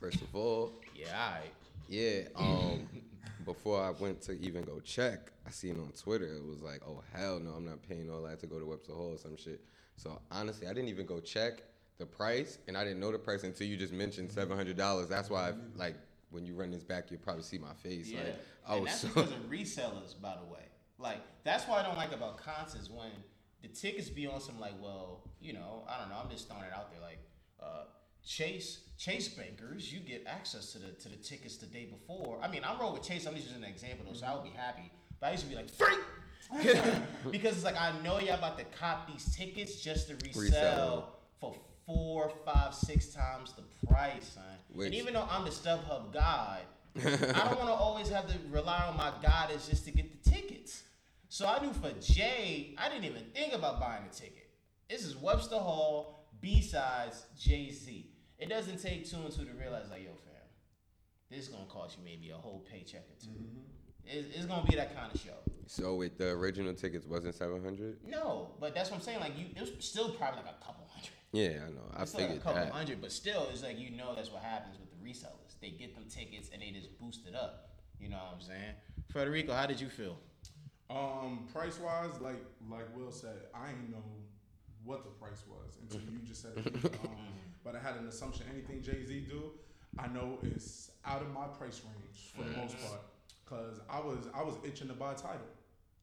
First 0.00 0.20
of 0.22 0.34
all, 0.34 0.72
Yeah, 0.94 1.12
right. 1.12 1.50
yeah. 1.88 2.22
Um, 2.36 2.88
before 3.44 3.82
I 3.82 3.90
went 3.90 4.20
to 4.22 4.32
even 4.40 4.62
go 4.62 4.80
check, 4.80 5.30
I 5.46 5.50
seen 5.50 5.72
on 5.80 5.92
Twitter 6.00 6.34
it 6.34 6.44
was 6.44 6.62
like, 6.62 6.80
oh 6.86 7.02
hell 7.12 7.38
no, 7.40 7.50
I'm 7.52 7.64
not 7.64 7.82
paying 7.88 8.10
all 8.10 8.22
that 8.22 8.40
to 8.40 8.46
go 8.46 8.58
to 8.58 8.66
Webster 8.66 8.92
Hall 8.92 9.12
or 9.14 9.18
some 9.18 9.36
shit. 9.36 9.60
So 9.96 10.20
honestly, 10.30 10.66
I 10.68 10.72
didn't 10.72 10.88
even 10.88 11.06
go 11.06 11.20
check 11.20 11.62
the 11.98 12.06
price, 12.06 12.58
and 12.66 12.76
I 12.78 12.84
didn't 12.84 13.00
know 13.00 13.12
the 13.12 13.18
price 13.18 13.42
until 13.44 13.66
you 13.66 13.76
just 13.76 13.92
mentioned 13.92 14.32
seven 14.32 14.56
hundred 14.56 14.76
dollars. 14.78 15.08
That's 15.08 15.28
why, 15.28 15.50
I, 15.50 15.52
like, 15.76 15.96
when 16.30 16.46
you 16.46 16.54
run 16.54 16.70
this 16.70 16.82
back, 16.84 17.10
you'll 17.10 17.20
probably 17.20 17.42
see 17.42 17.58
my 17.58 17.74
face. 17.74 18.08
Yeah, 18.08 18.20
Like, 18.20 18.36
I 18.66 18.76
and 18.76 18.86
that's 18.86 19.00
so. 19.00 19.08
because 19.08 19.30
of 19.32 19.50
resellers, 19.50 20.18
by 20.20 20.34
the 20.40 20.46
way. 20.50 20.62
Like 21.00 21.18
that's 21.44 21.66
why 21.66 21.80
I 21.80 21.82
don't 21.82 21.96
like 21.96 22.12
about 22.12 22.38
concerts 22.38 22.90
when 22.90 23.10
the 23.62 23.68
tickets 23.68 24.08
be 24.08 24.26
on 24.26 24.40
some 24.40 24.58
like, 24.60 24.74
well, 24.80 25.22
you 25.40 25.52
know, 25.52 25.84
I 25.88 25.98
don't 26.00 26.08
know. 26.10 26.16
I'm 26.22 26.30
just 26.30 26.48
throwing 26.48 26.64
it 26.64 26.72
out 26.74 26.90
there. 26.90 27.00
Like 27.00 27.18
uh, 27.62 27.84
Chase, 28.26 28.80
Chase 28.98 29.28
bankers, 29.28 29.92
you 29.92 30.00
get 30.00 30.24
access 30.26 30.72
to 30.72 30.78
the 30.78 30.88
to 31.02 31.08
the 31.08 31.16
tickets 31.16 31.56
the 31.56 31.66
day 31.66 31.86
before. 31.86 32.38
I 32.42 32.48
mean, 32.48 32.62
I'm 32.64 32.78
roll 32.78 32.92
with 32.92 33.02
Chase. 33.02 33.26
I'm 33.26 33.34
just 33.34 33.46
using 33.48 33.62
an 33.64 33.70
example 33.70 34.06
though, 34.08 34.14
so 34.16 34.26
I 34.26 34.34
would 34.34 34.44
be 34.44 34.50
happy. 34.50 34.90
But 35.20 35.28
I 35.28 35.30
used 35.32 35.44
to 35.44 35.48
be 35.50 35.56
like 35.56 35.70
freak. 35.70 35.98
because 37.30 37.54
it's 37.54 37.64
like 37.64 37.80
I 37.80 37.92
know 38.02 38.18
y'all 38.18 38.34
about 38.34 38.58
to 38.58 38.64
cop 38.78 39.08
these 39.10 39.36
tickets 39.36 39.80
just 39.80 40.08
to 40.08 40.14
resell, 40.26 40.42
Resell. 40.42 41.16
for 41.40 41.54
four, 41.86 42.32
five, 42.44 42.74
six 42.74 43.06
times 43.08 43.52
the 43.52 43.86
price, 43.86 44.32
son. 44.34 44.42
Which- 44.72 44.86
and 44.86 44.94
even 44.96 45.14
though 45.14 45.28
I'm 45.30 45.44
the 45.44 45.50
StubHub 45.50 46.12
god, 46.12 46.60
I 46.96 47.00
don't 47.00 47.56
want 47.56 47.68
to 47.68 47.72
always 47.74 48.08
have 48.08 48.26
to 48.26 48.34
rely 48.50 48.84
on 48.84 48.96
my 48.96 49.12
goddess 49.22 49.68
just 49.68 49.84
to 49.84 49.92
get 49.92 50.24
the 50.24 50.30
tickets. 50.30 50.82
So 51.32 51.46
I 51.46 51.64
knew 51.64 51.72
for 51.72 51.92
Jay, 52.00 52.74
I 52.76 52.88
didn't 52.88 53.04
even 53.04 53.22
think 53.32 53.54
about 53.54 53.78
buying 53.78 54.02
a 54.04 54.12
ticket. 54.12 54.50
This 54.90 55.04
is 55.06 55.16
Webster 55.16 55.58
Hall, 55.58 56.26
B 56.40 56.60
sides, 56.60 57.24
Jay 57.38 57.70
Z. 57.70 58.10
It 58.36 58.48
doesn't 58.48 58.82
take 58.82 59.08
two 59.08 59.18
and 59.18 59.30
two 59.30 59.44
to 59.44 59.52
realize, 59.52 59.90
like, 59.90 60.02
yo, 60.02 60.10
fam, 60.10 60.42
this 61.30 61.44
is 61.46 61.48
gonna 61.48 61.66
cost 61.66 61.96
you 61.96 62.04
maybe 62.04 62.30
a 62.30 62.34
whole 62.34 62.66
paycheck 62.68 63.02
or 63.02 63.24
2 63.24 63.30
mm-hmm. 63.30 63.60
It's, 64.04 64.36
it's 64.36 64.46
gonna 64.46 64.66
be 64.66 64.74
that 64.74 64.92
kind 64.96 65.14
of 65.14 65.20
show. 65.20 65.36
So 65.68 65.94
with 65.94 66.18
the 66.18 66.30
original 66.30 66.74
tickets 66.74 67.06
wasn't 67.06 67.36
seven 67.36 67.62
hundred? 67.62 67.98
No, 68.04 68.56
but 68.58 68.74
that's 68.74 68.90
what 68.90 68.96
I'm 68.96 69.02
saying. 69.02 69.20
Like, 69.20 69.38
you, 69.38 69.46
it 69.54 69.60
was 69.60 69.70
still 69.78 70.10
probably 70.10 70.38
like 70.38 70.56
a 70.60 70.64
couple 70.64 70.84
hundred. 70.88 71.12
Yeah, 71.30 71.60
I 71.64 71.70
know. 71.70 71.94
I 71.96 72.02
It's 72.02 72.14
like 72.16 72.30
a 72.30 72.38
couple 72.38 72.54
that. 72.54 72.72
hundred, 72.72 73.00
but 73.00 73.12
still, 73.12 73.46
it's 73.52 73.62
like 73.62 73.78
you 73.78 73.92
know 73.96 74.16
that's 74.16 74.32
what 74.32 74.42
happens 74.42 74.78
with 74.80 74.90
the 74.90 74.96
resellers. 75.08 75.60
They 75.62 75.70
get 75.70 75.94
them 75.94 76.06
tickets 76.10 76.50
and 76.52 76.60
they 76.60 76.72
just 76.72 76.98
boost 76.98 77.28
it 77.28 77.36
up. 77.36 77.68
You 78.00 78.08
know 78.08 78.16
what 78.16 78.34
I'm 78.34 78.40
saying? 78.40 78.74
Frederico, 79.14 79.54
how 79.54 79.66
did 79.66 79.80
you 79.80 79.88
feel? 79.88 80.16
Um, 80.90 81.46
price 81.52 81.78
wise, 81.78 82.20
like 82.20 82.42
like 82.68 82.84
Will 82.96 83.12
said, 83.12 83.36
I 83.54 83.68
ain't 83.70 83.90
know 83.90 84.02
what 84.84 85.04
the 85.04 85.10
price 85.10 85.44
was 85.48 85.76
until 85.80 86.00
you 86.12 86.18
just 86.26 86.42
said 86.42 86.52
it. 86.56 86.94
Um, 87.04 87.16
but 87.62 87.76
I 87.76 87.78
had 87.78 87.96
an 87.96 88.08
assumption 88.08 88.46
anything 88.50 88.82
Jay 88.82 89.04
Z 89.04 89.26
do, 89.28 89.52
I 89.98 90.08
know 90.08 90.38
is 90.42 90.90
out 91.04 91.20
of 91.22 91.30
my 91.32 91.46
price 91.46 91.82
range 91.84 92.32
for 92.34 92.42
the 92.42 92.56
most 92.56 92.76
part. 92.80 93.02
Cause 93.44 93.80
I 93.88 94.00
was 94.00 94.28
I 94.34 94.42
was 94.42 94.54
itching 94.64 94.88
to 94.88 94.94
buy 94.94 95.12
Tidal, 95.14 95.40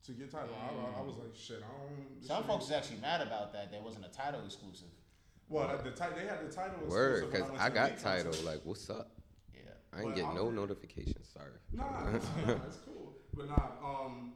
to 0.06 0.12
get 0.14 0.32
Tidal. 0.32 0.50
I, 0.56 1.00
I 1.00 1.04
was 1.04 1.16
like, 1.18 1.36
shit, 1.36 1.58
I 1.58 1.68
don't. 1.84 2.24
Some 2.24 2.44
folks 2.44 2.66
ain't- 2.66 2.72
is 2.72 2.78
actually 2.78 3.02
mad 3.02 3.22
about 3.22 3.52
that. 3.54 3.72
There 3.72 3.82
wasn't 3.82 4.06
a 4.06 4.10
Tidal 4.10 4.46
exclusive. 4.46 4.88
Well, 5.50 5.68
the, 5.78 5.90
the 5.90 5.96
ti- 5.96 6.14
they 6.16 6.28
had 6.28 6.48
the 6.48 6.54
Tidal. 6.54 6.88
Word, 6.88 7.24
exclusive 7.24 7.24
when 7.24 7.32
because 7.32 7.52
went 7.52 7.64
I 7.64 7.70
got 7.70 7.98
Tidal. 7.98 8.24
concert. 8.32 8.46
Like, 8.46 8.62
what's 8.64 8.90
up? 8.90 9.12
Yeah. 9.54 9.62
I 9.94 10.00
ain't 10.02 10.10
But 10.10 10.16
get 10.16 10.26
I'm- 10.26 10.36
no 10.36 10.50
notifications. 10.52 11.28
Sorry. 11.34 11.52
Nah, 11.74 11.84
nah, 11.90 12.12
nah, 12.12 12.54
it's 12.68 12.78
cool. 12.86 13.14
But 13.34 13.48
nah, 13.50 13.70
um, 13.84 14.34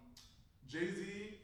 Jay 0.71 0.87
Z, 0.95 1.35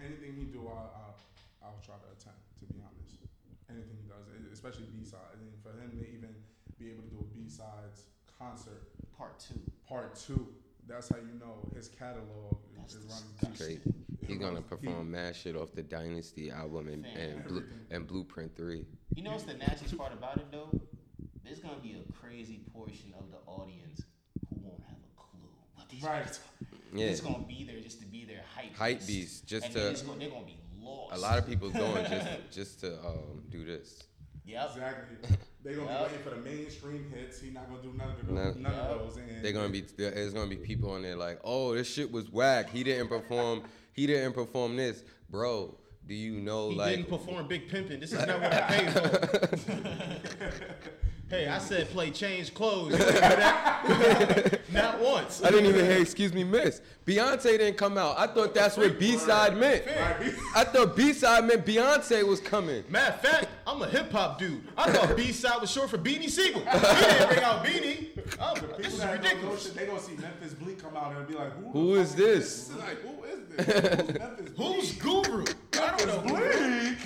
anything 0.00 0.32
he 0.34 0.44
do, 0.48 0.64
I, 0.68 0.80
I 0.80 1.68
I'll 1.68 1.76
try 1.84 1.94
to 2.00 2.08
attend. 2.16 2.36
To 2.60 2.64
be 2.72 2.80
honest, 2.80 3.20
anything 3.68 3.96
he 4.00 4.08
does, 4.08 4.24
does, 4.32 4.52
especially 4.52 4.86
B 4.96 5.04
sides. 5.04 5.38
And 5.44 5.52
for 5.62 5.76
him 5.76 5.90
to 5.98 6.08
even 6.08 6.32
be 6.78 6.88
able 6.90 7.02
to 7.04 7.10
do 7.10 7.18
a 7.20 7.28
B 7.36 7.48
sides 7.48 8.04
concert 8.38 8.88
Part 9.18 9.38
two. 9.38 9.60
part 9.86 10.16
two, 10.16 10.48
that's 10.88 11.08
how 11.10 11.16
you 11.16 11.38
know 11.38 11.68
his 11.76 11.88
catalog 11.88 12.56
That's 12.76 12.94
is 12.94 13.04
running 13.04 13.28
disgusting. 13.38 13.76
deep. 13.76 13.82
Straight. 13.84 14.26
He's 14.26 14.38
gonna 14.38 14.62
perform 14.62 15.04
deep. 15.04 15.12
mad 15.12 15.36
shit 15.36 15.54
off 15.54 15.72
the 15.74 15.82
Dynasty 15.82 16.50
album 16.50 16.88
and 16.88 17.04
and, 17.06 17.44
Blue, 17.44 17.58
Everything. 17.58 17.78
and 17.90 18.06
Blueprint 18.06 18.56
Three. 18.56 18.86
You 19.14 19.22
know 19.22 19.32
what's 19.32 19.44
the 19.44 19.54
nastiest 19.54 19.96
part 19.98 20.12
about 20.12 20.38
it 20.38 20.50
though? 20.50 20.70
There's 21.44 21.58
gonna 21.60 21.76
be 21.82 21.94
a 22.00 22.12
crazy 22.12 22.60
portion 22.72 23.12
of 23.18 23.30
the 23.30 23.38
audience 23.46 24.00
who 24.48 24.60
won't 24.64 24.82
have 24.88 24.96
a 24.96 25.20
clue 25.20 25.48
what 25.76 25.88
these 25.90 26.02
Right. 26.02 26.38
Beats 26.92 27.02
are. 27.02 27.04
Yeah. 27.04 27.10
It's 27.10 27.20
gonna 27.20 27.44
be 27.46 27.64
there 27.64 27.80
just 27.80 28.00
to 28.00 28.06
be 28.06 28.24
there, 28.24 28.42
hype. 28.54 28.74
Hype 28.76 29.06
beast. 29.06 29.46
just 29.46 29.66
and 29.66 29.74
to- 29.74 29.80
then 29.80 29.92
it's 29.92 30.02
gonna, 30.02 30.18
they're 30.18 30.30
gonna 30.30 30.44
be 30.46 30.58
lost. 30.80 31.16
A 31.16 31.18
lot 31.18 31.38
of 31.38 31.46
people 31.46 31.70
going 31.70 32.04
just 32.10 32.28
just 32.52 32.80
to 32.80 32.98
um, 33.04 33.42
do 33.50 33.64
this. 33.64 34.02
Yep. 34.44 34.70
Exactly. 34.74 35.16
They're 35.64 35.74
gonna 35.76 35.86
Yep. 35.90 35.98
be 35.98 36.02
waiting 36.04 36.22
for 36.24 36.30
the 36.30 36.36
mainstream 36.42 37.12
hits. 37.14 37.40
He's 37.40 37.52
not 37.54 37.68
gonna 37.70 37.82
do 37.82 37.92
none 37.96 38.10
of 38.10 38.26
the, 38.26 38.32
No. 38.32 38.42
none 38.54 38.62
Yep. 38.72 38.74
of 38.90 38.98
those. 38.98 39.16
And 39.16 39.44
They're 39.44 39.52
gonna 39.52 39.68
be 39.68 39.82
there's 39.96 40.32
gonna 40.32 40.50
be 40.50 40.56
people 40.56 40.90
on 40.90 41.02
there 41.02 41.16
like, 41.16 41.40
oh, 41.44 41.74
this 41.74 41.88
shit 41.92 42.10
was 42.10 42.30
whack. 42.30 42.70
He 42.70 42.82
didn't 42.82 43.08
perform. 43.08 43.62
He 43.92 44.06
didn't 44.06 44.32
perform 44.32 44.76
this, 44.76 45.04
bro. 45.30 45.78
Do 46.06 46.14
you 46.14 46.40
know 46.40 46.70
He 46.70 46.76
like? 46.76 46.96
didn't 46.96 47.08
perform 47.08 47.46
Big 47.46 47.68
Pimpin'. 47.68 48.00
This 48.00 48.12
is 48.12 48.26
not 48.26 48.40
what 48.40 48.52
I 48.52 48.60
paid 48.62 48.90
for. 48.92 50.52
hey, 51.30 51.46
I 51.46 51.58
said 51.58 51.88
play 51.90 52.10
change 52.10 52.52
clothes. 52.54 52.90
You 52.92 52.96
hear 52.98 53.12
that? 53.20 54.60
not 54.72 55.00
once. 55.00 55.42
I 55.44 55.50
didn't 55.50 55.66
even 55.66 55.84
hear 55.86 55.98
excuse 56.00 56.32
me, 56.34 56.42
miss. 56.44 56.82
Beyonce 57.06 57.42
didn't 57.56 57.76
come 57.76 57.96
out. 57.96 58.18
I 58.18 58.26
thought 58.26 58.52
that's 58.52 58.76
what 58.76 58.98
B 58.98 59.16
side 59.16 59.56
meant. 59.56 59.84
I 60.56 60.64
thought 60.64 60.96
B 60.96 61.12
side 61.12 61.44
meant 61.44 61.64
Beyonce 61.64 62.26
was 62.26 62.40
coming. 62.40 62.82
Matter 62.88 63.14
of 63.14 63.20
fact, 63.20 63.48
I'm 63.66 63.80
a 63.80 63.88
hip 63.88 64.10
hop 64.10 64.38
dude. 64.40 64.60
I 64.76 64.90
thought 64.90 65.16
B 65.16 65.30
side 65.32 65.60
was 65.60 65.70
short 65.70 65.88
for 65.88 65.98
Beanie 65.98 66.28
Sigel. 66.28 66.60
He 66.62 67.00
didn't 67.06 67.28
bring 67.28 67.44
out 67.44 67.64
Beanie. 67.64 68.08
Oh, 68.40 68.54
this 68.76 68.94
is 68.94 68.98
don't 69.00 69.12
ridiculous. 69.12 69.62
shit, 69.64 69.74
they 69.76 69.86
gonna 69.86 70.00
see 70.00 70.16
Memphis 70.16 70.54
Bleek 70.54 70.82
come 70.82 70.96
out 70.96 71.14
and 71.16 71.26
be 71.28 71.34
like, 71.34 71.52
"Who, 71.58 71.70
Who 71.70 71.94
the 71.94 72.00
is 72.00 72.08
fuck 72.10 72.18
this? 72.18 72.70
It's 72.70 72.78
like, 72.78 73.00
who 73.02 73.24
is 73.24 73.38
this? 73.48 73.66
Who's 74.06 74.18
Memphis 74.18 74.50
Bleek? 74.50 74.74
Who's 74.76 74.92
Guru? 74.92 75.44
I 75.82 75.96
don't 75.96 76.08
know. 76.08 76.20
Bleek? 76.22 76.98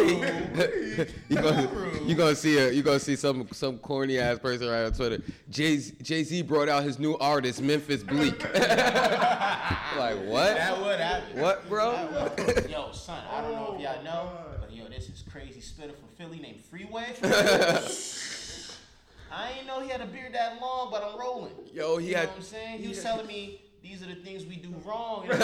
you 1.29 1.37
gonna 1.37 1.69
you 2.05 2.15
gonna 2.15 2.35
see 2.35 2.59
a 2.59 2.71
you 2.71 2.83
gonna 2.83 2.99
see 3.01 3.17
some 3.17 3.49
some 3.53 3.79
corny 3.79 4.19
ass 4.19 4.39
person 4.39 4.69
right 4.69 4.85
on 4.85 4.93
Twitter. 4.93 5.23
Jay 5.49 5.79
Jay 6.03 6.23
Z 6.25 6.43
brought 6.43 6.69
out 6.69 6.83
his 6.83 6.99
new 6.99 7.17
artist 7.19 7.63
Memphis 7.63 8.03
Bleek. 8.03 8.43
like 8.55 10.19
what? 10.27 10.55
That 10.57 10.81
would 10.81 11.01
happen. 11.01 11.41
What, 11.41 11.69
bro? 11.69 11.93
That 11.93 12.37
would. 12.37 12.71
Yo, 12.71 12.93
son, 12.93 13.23
I 13.33 13.41
don't 13.41 13.53
know 13.53 13.75
if 13.77 13.81
y'all 13.81 14.03
know, 14.05 14.31
but 14.61 14.73
yo, 14.73 14.89
this 14.89 15.09
is 15.09 15.25
crazy 15.31 15.61
spitter 15.61 15.93
from 15.95 16.09
Philly 16.19 16.39
named 16.41 16.61
Freeway. 16.61 17.15
I 19.33 19.53
ain't 19.59 19.67
know 19.67 19.81
he 19.81 19.89
had 19.89 20.01
a 20.01 20.07
beard 20.07 20.33
that 20.35 20.61
long, 20.61 20.91
but 20.93 21.03
I'm 21.03 21.19
rolling. 21.19 21.53
Yo, 21.73 21.97
he 21.97 22.09
you 22.09 22.13
know 22.15 22.19
had- 22.21 22.29
what 22.29 22.37
I'm 22.37 22.43
saying? 22.43 22.77
He 22.79 22.83
he 22.85 22.89
was 22.91 23.03
had- 23.03 23.13
telling 23.15 23.27
me 23.27 23.61
these 23.85 24.03
are 24.03 24.07
the 24.07 24.17
things 24.17 24.45
we 24.47 24.57
do 24.57 24.75
wrong. 24.85 25.29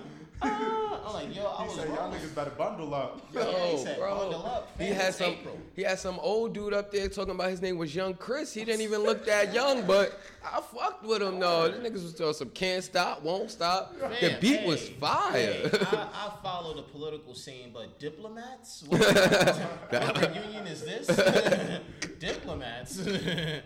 Uh, 0.42 0.96
I'm 1.06 1.12
like, 1.12 1.36
yo, 1.36 1.44
I 1.46 1.62
He 1.64 1.68
was 1.68 1.76
said, 1.76 1.88
"Y'all 1.88 2.10
niggas 2.10 2.34
better 2.34 2.50
bundle 2.52 2.94
up." 2.94 3.20
Yeah, 3.30 3.44
he 3.44 3.72
Yo, 3.72 3.76
said, 3.84 3.98
bro. 3.98 4.16
bundle 4.16 4.46
up, 4.46 4.70
He 4.80 4.86
had 4.86 5.14
some. 5.14 5.32
April. 5.32 5.58
He 5.76 5.82
had 5.82 5.98
some 5.98 6.18
old 6.18 6.54
dude 6.54 6.72
up 6.72 6.90
there 6.90 7.10
talking 7.10 7.34
about 7.34 7.50
his 7.50 7.60
name 7.60 7.76
was 7.76 7.94
Young 7.94 8.14
Chris. 8.14 8.54
He 8.54 8.64
didn't 8.64 8.80
even 8.80 9.02
look 9.02 9.26
that 9.26 9.52
young, 9.52 9.86
but 9.86 10.18
I 10.42 10.62
fucked 10.62 11.04
with 11.04 11.20
him 11.20 11.40
though. 11.40 11.68
These 11.70 11.80
niggas 11.90 12.02
was 12.04 12.14
doing 12.14 12.32
some 12.32 12.48
can't 12.50 12.82
stop, 12.82 13.22
won't 13.22 13.50
stop. 13.50 13.94
the 13.98 14.08
Man, 14.08 14.40
beat 14.40 14.62
was 14.64 14.88
fire. 14.88 15.32
hey, 15.32 15.70
I, 15.92 16.08
I 16.28 16.32
follow 16.42 16.74
the 16.74 16.84
political 16.84 17.34
scene, 17.34 17.70
but 17.74 17.98
diplomats? 17.98 18.84
What, 18.88 18.98
what 18.98 20.34
reunion 20.34 20.66
is 20.66 20.82
this? 20.82 21.06
diplomats? 22.18 23.06
I 23.06 23.60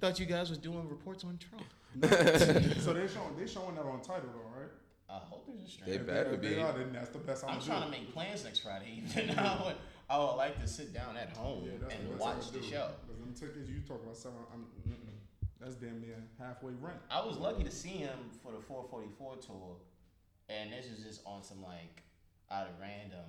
thought 0.00 0.20
you 0.20 0.26
guys 0.26 0.50
was 0.50 0.58
doing 0.58 0.86
reports 0.86 1.24
on 1.24 1.38
Trump. 1.38 1.64
so 2.80 2.92
they 2.92 3.06
showing 3.06 3.36
they 3.38 3.46
showing 3.46 3.74
that 3.74 3.84
on 3.84 4.00
Tidal 4.00 4.30
though, 4.32 4.60
right? 4.60 4.70
I 5.08 5.18
hope 5.18 5.46
there's 5.46 5.62
a 5.62 5.68
stream. 5.68 5.90
They 5.90 5.96
If 5.96 6.06
better 6.06 6.36
be. 6.36 6.54
They 6.54 6.62
are, 6.62 6.72
then 6.72 6.92
that's 6.92 7.08
the 7.10 7.18
best 7.18 7.44
I'm, 7.44 7.56
I'm 7.56 7.60
trying 7.60 7.82
to 7.82 7.90
make 7.90 8.12
plans 8.12 8.44
next 8.44 8.60
Friday 8.60 9.02
evening. 9.04 9.36
I 9.36 9.62
would, 9.64 9.74
I 10.08 10.18
would 10.18 10.36
like 10.36 10.60
to 10.60 10.68
sit 10.68 10.94
down 10.94 11.16
at 11.16 11.36
home 11.36 11.64
Yeah, 11.66 11.94
and 11.94 12.18
watch 12.18 12.36
I'ma 12.52 12.60
the 12.60 12.62
show. 12.62 12.90
Cause 13.08 13.18
them 13.18 13.34
tickets 13.34 13.68
you 13.68 13.80
talk 13.86 14.02
about 14.02 14.16
selling, 14.16 14.38
I'm, 14.54 14.66
that's 15.60 15.74
damn 15.74 16.00
near 16.00 16.16
halfway 16.38 16.72
rent. 16.80 16.98
I 17.10 17.24
was 17.24 17.36
lucky 17.36 17.64
to 17.64 17.70
see 17.70 18.00
him 18.00 18.18
for 18.42 18.52
the 18.52 18.60
444 18.60 19.36
tour, 19.36 19.76
and 20.48 20.72
this 20.72 20.86
is 20.86 21.04
just 21.04 21.20
on 21.26 21.42
some 21.42 21.62
like 21.62 22.02
out 22.50 22.66
of 22.66 22.80
random, 22.80 23.28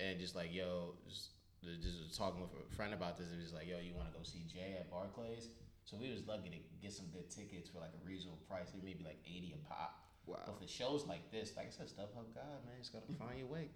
and 0.00 0.18
just 0.18 0.34
like 0.34 0.54
yo, 0.54 0.94
just, 1.08 1.30
just 1.62 2.16
talking 2.16 2.40
with 2.40 2.50
a 2.52 2.74
friend 2.74 2.94
about 2.94 3.18
this. 3.18 3.26
It 3.32 3.42
was 3.42 3.52
like 3.52 3.68
yo, 3.68 3.76
you 3.78 3.94
want 3.94 4.10
to 4.10 4.16
go 4.16 4.22
see 4.22 4.44
Jay 4.50 4.76
at 4.78 4.90
Barclays? 4.90 5.48
So 5.92 5.98
we 6.00 6.10
was 6.10 6.26
lucky 6.26 6.48
to 6.48 6.56
get 6.80 6.90
some 6.90 7.04
good 7.12 7.28
tickets 7.28 7.68
for 7.68 7.78
like 7.78 7.92
a 7.92 8.08
reasonable 8.08 8.40
price, 8.48 8.72
maybe 8.82 9.04
like 9.04 9.20
80 9.28 9.60
a 9.60 9.68
pop. 9.68 10.00
Wow. 10.24 10.38
But 10.46 10.58
for 10.58 10.66
shows 10.66 11.04
like 11.06 11.30
this, 11.30 11.52
like 11.54 11.66
I 11.66 11.70
said, 11.70 11.86
StubHub 11.88 12.32
god, 12.32 12.64
man. 12.64 12.80
It's 12.80 12.88
gotta 12.88 13.12
find 13.20 13.38
your 13.38 13.48
way, 13.48 13.68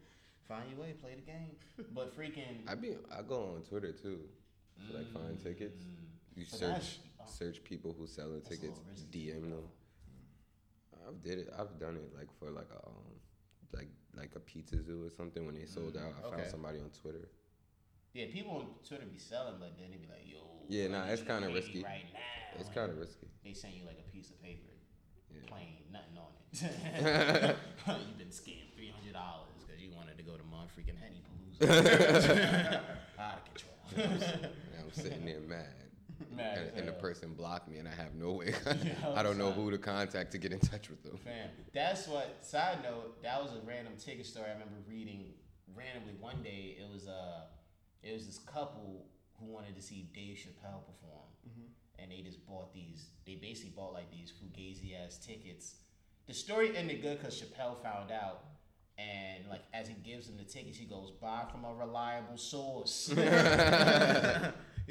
find 0.48 0.64
your 0.70 0.80
way, 0.80 0.94
play 0.94 1.14
the 1.14 1.20
game. 1.20 1.60
But 1.94 2.16
freaking, 2.16 2.64
I 2.66 2.74
be 2.74 2.96
I 3.12 3.20
go 3.20 3.52
on 3.56 3.62
Twitter 3.68 3.92
too, 3.92 4.20
to 4.88 4.96
like 4.96 5.12
find 5.12 5.36
mm. 5.36 5.42
tickets. 5.42 5.84
You 6.34 6.46
search 6.46 6.60
that's- 6.60 6.98
uh, 7.20 7.26
search 7.26 7.62
people 7.64 7.94
who 7.98 8.06
selling 8.06 8.40
tickets, 8.40 8.80
DM 9.12 9.50
them. 9.50 9.52
Mm. 9.52 11.08
I've 11.08 11.22
did 11.22 11.40
it. 11.40 11.52
I've 11.58 11.78
done 11.78 11.96
it 11.96 12.16
like 12.16 12.32
for 12.38 12.50
like 12.50 12.70
a 12.72 12.86
um, 12.86 13.12
like 13.74 13.90
like 14.16 14.30
a 14.36 14.40
pizza 14.40 14.82
zoo 14.82 15.04
or 15.04 15.10
something 15.10 15.44
when 15.44 15.54
they 15.56 15.66
sold 15.66 15.94
mm. 15.94 16.06
out. 16.06 16.14
I 16.24 16.26
okay. 16.28 16.36
found 16.38 16.50
somebody 16.50 16.78
on 16.78 16.88
Twitter. 16.98 17.28
Yeah, 18.16 18.26
people 18.32 18.52
on 18.56 18.66
Twitter 18.88 19.04
be 19.04 19.18
selling, 19.18 19.56
but 19.60 19.76
then 19.78 19.90
they 19.90 19.98
be 19.98 20.08
like, 20.08 20.24
yo, 20.24 20.38
Yeah, 20.68 20.88
nah, 20.88 21.04
it's 21.06 21.22
kinda 21.22 21.48
risky. 21.52 21.84
Right 21.84 22.06
now, 22.14 22.58
It's 22.60 22.70
kind 22.70 22.90
of 22.90 22.98
risky. 22.98 23.28
They 23.44 23.52
send 23.52 23.74
you 23.74 23.84
like 23.84 23.98
a 24.00 24.10
piece 24.10 24.30
of 24.30 24.42
paper, 24.42 24.72
Yeah. 25.30 25.40
plain, 25.46 25.76
nothing 25.92 26.16
on 26.16 26.32
it. 26.32 27.56
You've 27.86 28.18
been 28.18 28.28
scammed 28.28 28.72
three 28.74 28.88
hundred 28.90 29.12
dollars 29.12 29.52
because 29.66 29.82
you 29.82 29.90
wanted 29.94 30.16
to 30.16 30.22
go 30.24 30.36
to 30.36 30.44
Mon 30.44 30.66
freaking 30.68 30.96
Henny 30.98 31.20
Palooza. 31.28 32.80
Out 33.18 33.38
of 33.38 33.44
control. 33.44 33.74
And 33.96 34.82
I'm 34.82 34.92
sitting 34.92 35.26
there 35.26 35.40
mad. 35.40 35.66
Mad 36.34 36.58
and, 36.58 36.78
and 36.78 36.88
the 36.88 36.92
person 36.92 37.34
blocked 37.34 37.68
me, 37.68 37.76
and 37.76 37.86
I 37.86 37.92
have 37.94 38.14
no 38.14 38.32
way. 38.32 38.54
I 39.14 39.22
don't 39.22 39.36
know 39.36 39.52
who 39.52 39.70
to 39.70 39.76
contact 39.78 40.32
to 40.32 40.38
get 40.38 40.50
in 40.52 40.58
touch 40.60 40.88
with 40.88 41.02
them. 41.02 41.18
Fam, 41.18 41.50
that's 41.74 42.08
what. 42.08 42.38
Side 42.40 42.78
note, 42.82 43.22
that 43.22 43.42
was 43.42 43.52
a 43.52 43.60
random 43.66 43.92
ticket 43.98 44.24
story 44.24 44.46
I 44.48 44.52
remember 44.54 44.76
reading 44.88 45.34
randomly 45.74 46.14
one 46.18 46.42
day. 46.42 46.76
It 46.80 46.90
was 46.90 47.06
uh, 47.06 47.42
it 48.06 48.12
was 48.12 48.26
this 48.26 48.38
couple 48.38 49.06
who 49.38 49.46
wanted 49.46 49.76
to 49.76 49.82
see 49.82 50.08
Dave 50.14 50.36
Chappelle 50.36 50.80
perform, 50.86 51.28
mm-hmm. 51.46 51.66
and 51.98 52.10
they 52.10 52.22
just 52.22 52.46
bought 52.46 52.72
these. 52.72 53.08
They 53.26 53.34
basically 53.34 53.72
bought 53.76 53.92
like 53.92 54.10
these 54.10 54.32
fugazi 54.32 54.94
ass 55.04 55.18
tickets. 55.18 55.76
The 56.26 56.34
story 56.34 56.76
ended 56.76 57.02
good 57.02 57.18
because 57.18 57.40
Chappelle 57.40 57.82
found 57.82 58.10
out. 58.10 58.44
And 58.98 59.44
like 59.50 59.60
as 59.74 59.88
he 59.88 59.94
gives 59.94 60.26
them 60.26 60.38
the 60.38 60.44
tickets, 60.44 60.78
he 60.78 60.86
goes, 60.86 61.10
"Buy 61.20 61.44
from 61.50 61.66
a 61.66 61.74
reliable 61.74 62.38
source." 62.38 63.08
he 63.08 63.14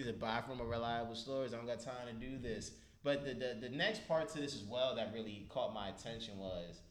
said, 0.03 0.19
"Buy 0.19 0.41
from 0.47 0.59
a 0.59 0.65
reliable 0.65 1.15
source." 1.15 1.53
I 1.53 1.57
don't 1.57 1.65
got 1.65 1.79
time 1.79 2.07
to 2.07 2.13
do 2.13 2.37
this. 2.37 2.71
But 3.03 3.25
the, 3.25 3.33
the 3.33 3.57
the 3.61 3.69
next 3.69 4.07
part 4.07 4.29
to 4.29 4.39
this 4.39 4.53
as 4.53 4.63
well 4.63 4.95
that 4.95 5.11
really 5.11 5.47
caught 5.49 5.73
my 5.73 5.89
attention 5.89 6.37
was, 6.37 6.81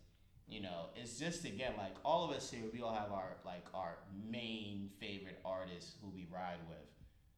you 0.49 0.61
know, 0.61 0.91
it's 0.95 1.19
just 1.19 1.45
again 1.45 1.73
like 1.77 1.95
all 2.05 2.25
of 2.25 2.37
us 2.37 2.51
here, 2.51 2.65
we 2.73 2.83
all 2.83 2.95
have 2.95 3.13
our 3.13 3.37
like 3.45 3.65
our 3.75 3.99
main 4.29 4.91
favorite 5.01 5.41
artists 5.45 5.95
who 6.03 6.11
we 6.11 6.27
ride 6.33 6.61
with. 6.69 6.79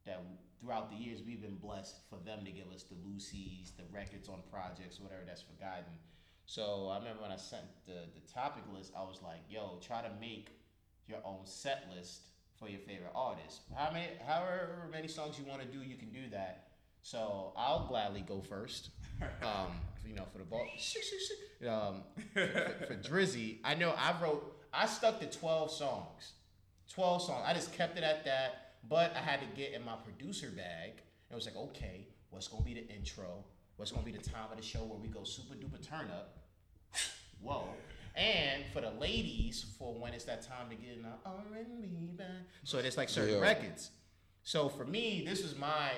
That 0.05 0.23
throughout 0.61 0.91
the 0.91 0.97
years 0.97 1.21
we've 1.27 1.43
been 1.43 1.57
blessed 1.57 1.97
for 2.09 2.19
them 2.25 2.45
to 2.45 2.51
give 2.51 2.71
us 2.75 2.85
the 2.85 2.97
Lucy's, 3.05 3.73
the 3.77 3.85
records 3.93 4.29
on 4.29 4.41
projects, 4.51 5.01
whatever 5.01 5.23
that's 5.27 5.43
for 5.43 5.55
forgotten. 5.55 5.99
So 6.47 6.89
I 6.93 6.99
remember 6.99 7.23
when 7.23 7.33
I 7.33 7.37
sent 7.37 7.65
the 7.87 8.07
the 8.15 8.33
topic 8.33 8.65
list, 8.73 8.93
I 8.97 9.03
was 9.03 9.21
like, 9.23 9.41
"Yo, 9.49 9.79
try 9.81 10.03
to 10.03 10.11
make 10.21 10.51
your 11.09 11.19
own 11.25 11.45
set 11.45 11.87
list 11.95 12.23
for 12.59 12.69
your 12.69 12.81
favorite 12.81 13.13
artist. 13.15 13.63
How 13.75 13.91
many, 13.93 14.09
however 14.27 14.89
many 14.91 15.09
songs 15.09 15.39
you 15.39 15.45
want 15.45 15.61
to 15.63 15.69
do, 15.69 15.83
you 15.85 15.97
can 15.97 16.11
do 16.11 16.29
that. 16.31 16.69
So 17.07 17.53
I'll 17.57 17.87
gladly 17.87 18.23
go 18.23 18.41
first. 18.41 18.91
Um, 19.41 19.71
you 20.07 20.15
know, 20.15 20.25
for 20.31 20.37
the 20.39 20.45
ball, 20.45 20.61
um, 21.71 22.03
for, 22.35 22.47
for 22.87 22.95
Drizzy, 22.97 23.57
I 23.65 23.75
know 23.75 23.95
I 23.97 24.15
wrote, 24.23 24.55
I 24.75 24.85
stuck 24.85 25.21
to 25.21 25.27
twelve 25.27 25.71
songs, 25.71 26.33
twelve 26.93 27.23
songs. 27.23 27.43
I 27.47 27.55
just 27.55 27.73
kept 27.73 27.97
it 27.97 28.05
at 28.05 28.27
that, 28.27 28.75
but 28.91 29.15
I 29.17 29.21
had 29.21 29.41
to 29.41 29.47
get 29.57 29.73
in 29.73 29.83
my 29.87 29.95
producer 30.05 30.51
bag. 30.51 30.91
And 30.91 31.33
it 31.33 31.35
was 31.35 31.47
like, 31.47 31.57
okay, 31.57 32.09
what's 32.29 32.47
gonna 32.47 32.63
be 32.63 32.75
the 32.75 32.87
intro? 32.95 33.43
What's 33.77 33.91
gonna 33.91 34.05
be 34.05 34.13
the 34.13 34.19
time 34.19 34.51
of 34.51 34.59
the 34.59 34.63
show 34.63 34.81
where 34.81 34.99
we 34.99 35.09
go 35.09 35.25
super 35.25 35.55
duper 35.55 35.81
turn 35.83 36.11
up? 36.11 36.37
Whoa. 37.41 37.65
And 38.15 38.65
for 38.75 38.83
the 38.83 38.91
ladies, 39.01 39.65
for 39.79 39.95
when 39.95 40.13
it's 40.13 40.25
that 40.27 40.43
time 40.43 40.69
to 40.69 40.75
get 40.77 40.97
in 40.97 41.03
the 41.05 41.09
R&B 41.25 42.11
band. 42.19 42.45
So 42.65 42.83
there's 42.83 42.99
like 42.99 43.09
certain 43.09 43.37
Yeah. 43.37 43.41
records. 43.41 43.93
So 44.43 44.69
for 44.69 44.85
me, 44.85 45.25
this 45.27 45.41
is 45.41 45.57
my 45.57 45.93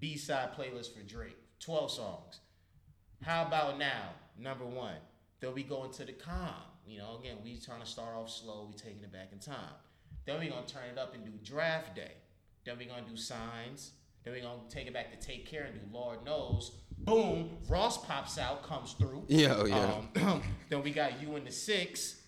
B-side 0.00 0.50
playlist 0.56 0.94
for 0.96 1.02
Drake. 1.02 1.36
12 1.60 1.90
songs. 1.90 2.40
How 3.22 3.46
about 3.46 3.78
now? 3.78 4.10
Number 4.38 4.64
one. 4.64 4.96
Then 5.40 5.54
we 5.54 5.62
go 5.62 5.84
into 5.84 6.04
the 6.04 6.12
calm. 6.12 6.54
You 6.86 6.98
know, 6.98 7.18
again, 7.20 7.36
we 7.44 7.58
trying 7.58 7.80
to 7.80 7.86
start 7.86 8.16
off 8.16 8.30
slow. 8.30 8.68
We 8.70 8.76
taking 8.76 9.02
it 9.02 9.12
back 9.12 9.28
in 9.32 9.38
time. 9.38 9.74
Then 10.24 10.40
we 10.40 10.48
gonna 10.48 10.66
turn 10.66 10.84
it 10.90 10.98
up 10.98 11.14
and 11.14 11.24
do 11.24 11.32
draft 11.44 11.96
day. 11.96 12.12
Then 12.64 12.78
we 12.78 12.84
gonna 12.84 13.02
do 13.08 13.16
signs. 13.16 13.92
Then 14.24 14.34
we 14.34 14.40
gonna 14.40 14.62
take 14.68 14.86
it 14.86 14.94
back 14.94 15.10
to 15.18 15.26
take 15.26 15.46
care 15.46 15.64
and 15.64 15.74
do 15.74 15.80
Lord 15.92 16.24
knows. 16.24 16.72
Boom, 16.98 17.50
Ross 17.68 18.04
pops 18.04 18.38
out, 18.38 18.62
comes 18.62 18.92
through. 18.92 19.24
Yeah, 19.28 19.56
oh 19.56 19.66
yeah. 19.66 20.00
Um, 20.24 20.42
then 20.68 20.82
we 20.82 20.92
got 20.92 21.20
you 21.20 21.34
in 21.36 21.44
the 21.44 21.50
six. 21.50 22.21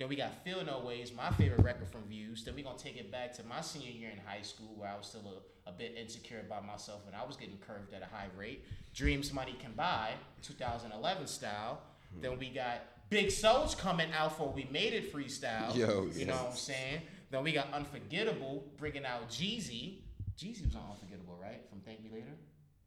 Then 0.00 0.08
we 0.08 0.16
got 0.16 0.42
Feel 0.44 0.64
No 0.64 0.78
Ways, 0.78 1.12
my 1.14 1.28
favorite 1.32 1.62
record 1.62 1.86
from 1.86 2.04
Views. 2.04 2.42
Then 2.42 2.54
we 2.54 2.62
gonna 2.62 2.78
take 2.78 2.96
it 2.96 3.12
back 3.12 3.34
to 3.34 3.44
my 3.44 3.60
senior 3.60 3.90
year 3.90 4.08
in 4.08 4.16
high 4.26 4.40
school 4.40 4.74
where 4.78 4.88
I 4.88 4.96
was 4.96 5.06
still 5.06 5.42
a, 5.66 5.68
a 5.68 5.72
bit 5.72 5.94
insecure 5.94 6.40
about 6.40 6.66
myself 6.66 7.02
and 7.06 7.14
I 7.14 7.22
was 7.26 7.36
getting 7.36 7.58
curved 7.58 7.92
at 7.92 8.00
a 8.00 8.06
high 8.06 8.28
rate. 8.34 8.64
Dreams 8.94 9.30
Money 9.30 9.54
Can 9.60 9.72
Buy, 9.72 10.12
2011 10.40 11.26
style. 11.26 11.82
Hmm. 12.14 12.22
Then 12.22 12.38
we 12.38 12.48
got 12.48 12.80
Big 13.10 13.30
Soul's 13.30 13.74
coming 13.74 14.10
out 14.18 14.38
for 14.38 14.50
We 14.50 14.66
Made 14.72 14.94
It 14.94 15.12
freestyle. 15.12 15.76
Yo, 15.76 16.08
you 16.14 16.24
know 16.24 16.32
what 16.34 16.52
I'm 16.52 16.56
saying? 16.56 17.02
Then 17.30 17.44
we 17.44 17.52
got 17.52 17.70
Unforgettable 17.70 18.64
bringing 18.78 19.04
out 19.04 19.28
Jeezy. 19.28 19.98
Jeezy 20.38 20.64
was 20.64 20.76
on 20.76 20.92
Unforgettable, 20.92 21.38
right? 21.38 21.60
From 21.68 21.80
Thank 21.80 22.02
Me 22.02 22.08
Later? 22.10 22.32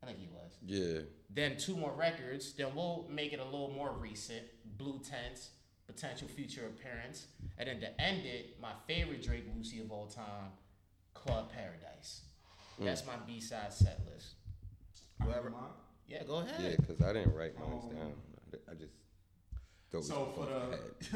I 0.02 0.08
think 0.08 0.18
he 0.18 0.28
was 0.34 0.58
Yeah. 0.66 1.02
then 1.30 1.58
two 1.58 1.76
more 1.78 1.94
records. 1.94 2.54
Then 2.54 2.74
we'll 2.74 3.06
make 3.08 3.34
it 3.34 3.40
a 3.40 3.46
little 3.46 3.70
more 3.70 3.92
recent. 3.92 4.42
Blue 4.80 5.00
Tents, 5.00 5.52
potential 5.88 6.28
future 6.28 6.66
appearance, 6.68 7.28
and 7.58 7.68
then 7.68 7.80
to 7.82 8.02
end 8.02 8.26
it, 8.26 8.58
my 8.62 8.72
favorite 8.88 9.22
Drake 9.24 9.46
Lucy 9.56 9.80
of 9.82 9.92
all 9.92 10.08
time, 10.08 10.52
Club 11.14 11.52
Paradise. 11.52 12.22
That's 12.80 13.06
my 13.06 13.14
B 13.28 13.40
side 13.40 13.72
set 13.72 14.00
list. 14.12 14.34
Whoever. 15.22 15.54
Yeah, 16.08 16.24
go 16.24 16.38
ahead. 16.38 16.60
Yeah, 16.60 16.76
because 16.78 17.02
I 17.02 17.14
didn't 17.14 17.36
write 17.36 17.58
mine 17.60 17.72
Um, 17.72 17.96
down. 17.96 18.14
I 18.70 18.74
just 18.74 18.94
thought 19.92 20.04
So 20.04 20.34
we 20.38 20.44
for 20.44 20.50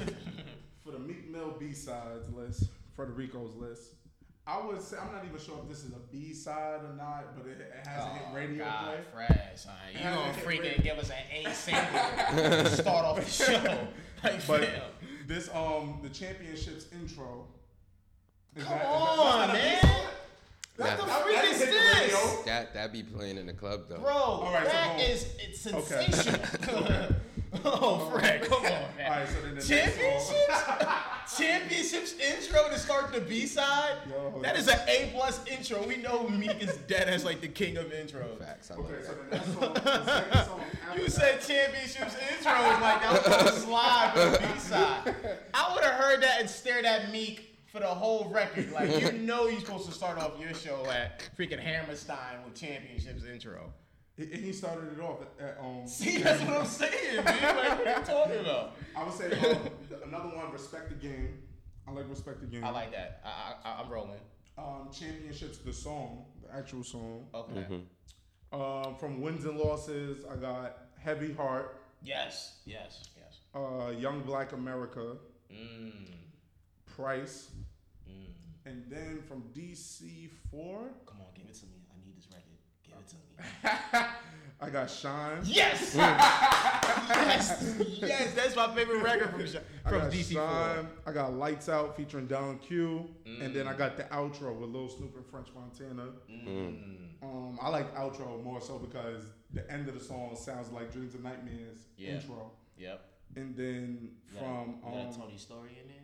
the 0.06 0.14
for 0.84 0.92
the 0.92 1.00
Meek 1.00 1.30
Mill 1.30 1.56
B 1.60 1.74
sides 1.74 2.30
list, 2.30 2.70
Frederico's 2.96 3.56
list, 3.56 3.96
I 4.48 4.66
would 4.66 4.82
say 4.82 4.96
I'm 4.98 5.12
not 5.12 5.26
even 5.26 5.38
sure 5.40 5.60
if 5.62 5.68
this 5.68 5.84
is 5.84 5.92
a 5.92 6.00
B 6.12 6.32
side 6.34 6.80
or 6.82 6.96
not, 6.96 7.36
but 7.38 7.46
it, 7.48 7.60
it 7.60 7.86
hasn't 7.86 8.14
hit 8.14 8.24
radio 8.34 8.64
Oh, 8.64 8.68
God, 8.70 8.86
play. 9.14 9.28
Fred, 9.28 9.52
son. 9.56 9.74
You 9.94 10.00
gonna 10.04 10.34
freaking 10.34 10.82
give 10.84 10.98
us 10.98 11.10
an 11.10 11.46
A 11.46 11.54
single 11.54 11.84
to 12.64 12.70
start 12.78 13.06
off 13.06 13.18
the 13.24 13.30
show. 13.30 13.78
Like, 14.24 14.48
But 14.48 14.64
fam. 14.66 14.82
this 15.28 15.48
um 15.54 16.00
the 16.02 16.10
championships 16.10 16.88
intro. 16.92 17.46
is 18.56 18.64
Come 18.64 18.74
that- 18.80 18.86
on, 18.88 19.18
that's 19.18 19.38
not 19.38 19.50
a 19.50 19.54
B 19.54 19.60
man. 19.60 20.06
That's 20.78 20.90
Nah. 21.00 21.06
the 21.06 21.06
That- 21.12 21.24
freak 21.24 21.36
that 21.36 21.46
is 21.46 21.60
hit 21.62 21.70
the 21.70 22.00
radio. 22.00 22.44
That 22.46 22.74
that 22.74 22.94
be 22.94 23.04
playing 23.04 23.38
in 23.38 23.46
the 23.46 23.54
club 23.54 23.82
though. 23.90 23.98
Bro, 24.00 24.50
right, 24.52 24.66
so 24.66 24.72
that 24.72 24.98
boom. 24.98 25.06
is 25.06 25.28
it's 25.40 25.68
Okay. 25.68 26.12
sensational. 26.12 27.10
oh, 27.66 28.10
Fred, 28.12 28.42
come 28.44 28.58
on, 28.58 28.64
man. 28.64 28.82
All 29.06 29.10
right, 29.20 29.28
so 29.28 29.42
then 29.44 29.56
the 29.56 29.62
Championships, 29.62 30.64
championships 31.38 32.16
intro 32.20 32.70
to 32.70 32.78
start 32.80 33.12
the 33.14 33.22
B 33.22 33.46
side. 33.46 33.96
That 34.42 34.58
is 34.58 34.68
an 34.68 34.80
A 34.88 35.12
plus 35.14 35.46
intro. 35.48 35.86
We 35.86 35.98
know 35.98 36.28
Meek 36.30 36.62
is 36.62 36.78
dead 36.88 37.08
as 37.10 37.24
like 37.26 37.42
the 37.42 37.48
king 37.48 37.78
of 37.78 37.86
intros. 37.88 38.38
Facts. 38.40 38.72
I 38.72 38.76
Okay, 38.76 38.94
like 38.94 39.04
so 39.04 39.14
that. 39.14 39.30
the 39.30 39.36
next 39.38 39.54
song, 39.54 39.74
the 39.74 40.06
second 40.06 40.46
song 40.46 40.62
after 40.88 41.00
You 41.02 41.08
that- 41.08 41.12
said 41.12 41.42
championships 41.42 42.16
intro 42.32 42.52
was 42.54 42.82
like 42.82 43.02
that 43.02 43.12
was 43.12 43.38
gonna 43.38 43.52
slide 43.66 44.12
for 44.14 44.30
the 44.32 44.54
B 44.54 44.60
side. 44.60 45.16
I 45.54 45.74
would 45.74 45.84
have 45.84 45.94
heard 45.96 46.22
that 46.24 46.40
and 46.42 46.50
stared 46.50 46.86
at 46.86 47.12
Meek 47.12 47.56
for 47.72 47.80
the 47.80 47.88
whole 47.88 48.30
record. 48.30 48.72
Like 48.72 49.00
you 49.02 49.12
know 49.20 49.48
you're 49.48 49.60
supposed 49.60 49.86
to 49.88 49.92
start 49.92 50.18
off 50.18 50.34
your 50.40 50.54
show 50.54 50.86
at 50.90 51.22
freaking 51.38 51.60
Hammerstein 51.60 52.44
with 52.46 52.56
championships 52.56 53.24
intro. 53.26 53.72
He, 54.18 54.26
he 54.26 54.52
started 54.54 54.92
it 54.98 55.00
off 55.02 55.20
at, 55.22 55.46
at 55.48 55.58
um. 55.62 55.88
See, 55.88 56.18
that's 56.18 56.42
what 56.44 56.58
I'm 56.62 56.66
saying, 56.66 57.24
man. 57.24 57.56
Like, 57.56 57.78
what 57.80 57.88
are 57.88 58.00
you 58.00 58.06
talking 58.06 58.40
about? 58.40 58.76
I 58.96 59.04
would 59.04 59.14
say 59.14 59.32
um, 59.52 59.60
another 60.08 60.30
one, 60.36 60.52
respect 60.52 60.90
the 60.90 60.96
game. 60.96 61.38
I 61.88 61.92
like 61.92 62.10
respect 62.10 62.42
the 62.42 62.48
game. 62.48 62.64
I 62.64 62.72
like 62.72 62.92
that. 62.92 63.22
I, 63.24 63.54
I, 63.70 63.82
I'm 63.82 63.90
rolling. 63.90 64.20
um, 64.58 64.90
championships, 64.92 65.60
the 65.60 65.72
song, 65.72 66.26
the 66.44 66.54
actual 66.56 66.84
song. 66.84 67.28
Okay. 67.34 67.66
Um, 68.52 68.96
from 69.00 69.22
wins 69.22 69.46
and 69.46 69.58
losses, 69.58 70.26
I 70.30 70.36
got 70.38 70.78
Heavy 70.98 71.34
Heart, 71.34 71.80
Yes, 72.02 72.58
yes, 72.66 73.04
yes. 73.18 73.40
uh, 73.54 73.90
Young 73.92 74.22
Black 74.22 74.52
America, 74.54 75.18
Mm, 75.54 76.08
Price, 76.96 77.50
mm. 78.10 78.28
and 78.66 78.84
then 78.90 79.22
from 79.28 79.44
DC 79.56 80.30
Four, 80.52 80.90
Come 81.06 81.20
on, 81.22 81.28
give 81.36 81.46
it 81.46 81.54
to 81.56 81.66
me. 81.68 81.84
I 81.92 81.96
need 82.06 82.18
this 82.18 82.28
record. 82.32 82.58
Give 82.84 82.96
it 82.98 83.08
to 83.10 83.16
me. 83.16 83.22
I 84.60 84.70
got 84.72 84.90
Shine. 84.90 85.42
Yes! 85.46 85.94
yes! 85.96 87.76
Yes, 88.00 88.34
that's 88.34 88.56
my 88.56 88.74
favorite 88.74 89.04
record 89.04 89.30
from, 89.30 89.42
I 89.86 89.90
from 89.90 90.00
got 90.02 90.12
DC4. 90.12 90.34
Shine. 90.34 90.88
I 91.06 91.12
got 91.12 91.34
Lights 91.36 91.70
Out 91.70 91.96
featuring 91.96 92.26
Don 92.28 92.58
Q, 92.60 93.08
and 93.26 93.56
then 93.56 93.68
I 93.68 93.74
Mm. 93.74 93.78
got 93.78 93.98
the 93.98 94.04
outro 94.06 94.56
with 94.58 94.70
Lil 94.72 94.90
Snoop 94.90 95.16
and 95.16 95.26
French 95.28 95.50
Montana. 95.54 96.10
Mm. 96.32 97.22
Um, 97.22 97.60
I 97.62 97.70
like 97.70 97.94
outro 97.96 98.44
more 98.44 98.60
so 98.62 98.80
because 98.80 99.24
the 99.54 99.70
end 99.72 99.88
of 99.88 99.94
the 99.94 100.04
song 100.04 100.36
sounds 100.36 100.72
like 100.72 100.92
Dreams 100.92 101.14
and 101.14 101.24
Nightmares 101.24 101.80
Yeah. 101.96 102.16
intro, 102.16 102.52
Yep. 102.78 103.02
and 103.36 103.56
then 103.56 104.12
from 104.38 104.82
you 104.84 104.92
got 104.92 104.94
a 104.96 105.08
um, 105.08 105.14
Tony 105.14 105.38
story 105.38 105.78
in 105.82 105.88
there? 105.88 106.04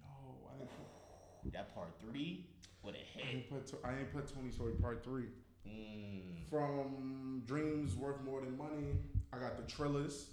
no, 0.00 0.48
I 0.52 0.58
didn't 0.58 0.70
put, 0.70 1.52
That 1.52 1.72
part 1.74 1.90
three 2.00 2.46
with 2.82 2.94
a 2.96 2.98
I 2.98 3.02
hit. 3.02 3.34
ain't 3.34 3.48
put 3.50 3.84
I 3.84 3.98
ain't 3.98 4.12
put 4.12 4.32
Tony 4.34 4.50
Story 4.50 4.72
Part 4.74 5.04
Three. 5.04 5.26
Mm. 5.68 6.48
From 6.50 7.42
Dreams 7.46 7.96
Worth 7.96 8.22
More 8.24 8.40
Than 8.40 8.56
Money, 8.56 8.98
I 9.32 9.38
got 9.38 9.56
the 9.56 9.62
Trillest. 9.72 10.26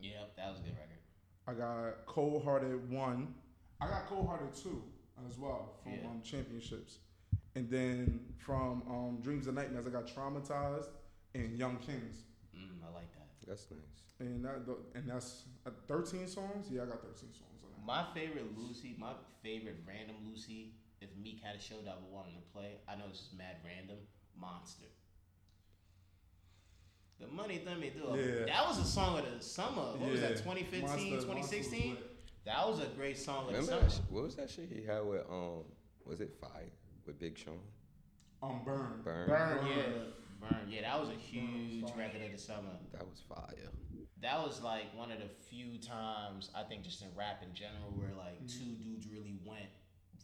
Yep, 0.00 0.36
that 0.36 0.50
was 0.50 0.58
a 0.60 0.62
good 0.62 0.74
record. 0.76 0.90
I 1.46 1.52
got 1.54 2.06
Cold 2.06 2.44
Hearted 2.44 2.90
One. 2.90 3.34
I 3.80 3.86
got 3.86 4.06
Cold 4.06 4.26
Hearted 4.26 4.54
Two 4.54 4.82
as 5.28 5.38
well 5.38 5.74
from 5.82 5.92
Yeah. 5.92 6.06
um, 6.06 6.20
Championships. 6.22 6.98
And 7.54 7.70
then 7.70 8.20
from 8.38 8.82
um, 8.88 9.18
Dreams 9.22 9.46
and 9.46 9.56
Nightmares, 9.56 9.86
I 9.86 9.90
got 9.90 10.06
Traumatized 10.08 10.88
and 11.34 11.56
Young 11.56 11.76
Kings. 11.76 12.24
Mm, 12.56 12.82
I 12.88 12.92
like 12.92 13.12
that. 13.12 13.28
That's 13.46 13.66
nice. 13.70 13.80
And 14.20 14.44
that 14.44 14.62
and 14.94 15.08
that's 15.08 15.44
uh, 15.66 15.70
13 15.86 16.26
songs. 16.26 16.66
Yeah, 16.70 16.82
I 16.82 16.86
got 16.86 17.02
13 17.02 17.14
songs 17.32 17.62
on 17.62 17.70
that. 17.70 17.86
My 17.86 18.04
favorite 18.14 18.56
Lucy, 18.58 18.96
my 18.98 19.12
favorite 19.42 19.76
random 19.86 20.16
Lucy, 20.28 20.72
if 21.00 21.10
Meek 21.22 21.40
had 21.42 21.54
a 21.54 21.60
show 21.60 21.76
that 21.84 21.90
I 21.90 21.94
would 22.02 22.10
want 22.12 22.28
him 22.28 22.34
to 22.36 22.52
play, 22.52 22.78
I 22.88 22.96
know 22.96 23.04
it's 23.10 23.20
just 23.20 23.36
mad 23.36 23.56
random, 23.64 23.98
Monster. 24.40 24.86
The 27.20 27.26
money 27.28 27.62
that 27.64 27.78
me 27.78 27.90
do. 27.94 28.18
Yeah. 28.18 28.46
That 28.46 28.66
was 28.66 28.78
a 28.78 28.84
song 28.84 29.18
of 29.18 29.24
the 29.38 29.42
summer. 29.42 29.96
What 29.96 30.10
was 30.10 30.20
that, 30.20 30.30
Yeah. 30.32 30.36
2015, 30.36 30.80
Monster- 30.82 30.98
Monster 31.10 31.16
was 31.16 31.24
2016? 31.24 31.94
lit. 31.94 32.10
That 32.44 32.68
was 32.68 32.80
a 32.80 32.86
great 32.88 33.16
song 33.16 33.46
of 33.46 33.52
the 33.52 33.60
Remember 33.60 33.72
summer. 33.72 33.82
that? 33.88 33.92
Sh- 33.92 34.10
what 34.10 34.22
was 34.24 34.36
that 34.36 34.50
shit 34.50 34.68
he 34.68 34.82
had 34.84 35.00
with 35.00 35.24
um? 35.30 35.64
Was 36.04 36.20
it 36.20 36.34
Fire 36.38 36.70
with 37.06 37.18
Big 37.18 37.38
Sean? 37.38 37.58
Um, 38.42 38.62
Burn. 38.64 39.00
Burn. 39.02 39.26
Burn, 39.28 39.56
Burn. 39.58 39.66
yeah. 39.66 39.84
Burn, 40.40 40.68
yeah, 40.68 40.82
that 40.82 41.00
was 41.00 41.08
a 41.08 41.14
huge 41.14 41.88
fire. 41.88 41.96
record 41.98 42.20
of 42.22 42.32
the 42.32 42.36
summer. 42.38 42.76
That 42.92 43.08
was 43.08 43.20
fire. 43.26 43.70
That 44.20 44.38
was 44.44 44.60
like 44.60 44.94
one 44.94 45.10
of 45.10 45.18
the 45.20 45.28
few 45.48 45.78
times 45.78 46.50
I 46.54 46.64
think 46.64 46.82
just 46.82 47.00
in 47.00 47.08
rap 47.16 47.42
in 47.42 47.54
general 47.54 47.90
where 47.92 48.12
like 48.14 48.46
two 48.46 48.74
dudes 48.74 49.06
really 49.06 49.38
went 49.46 49.70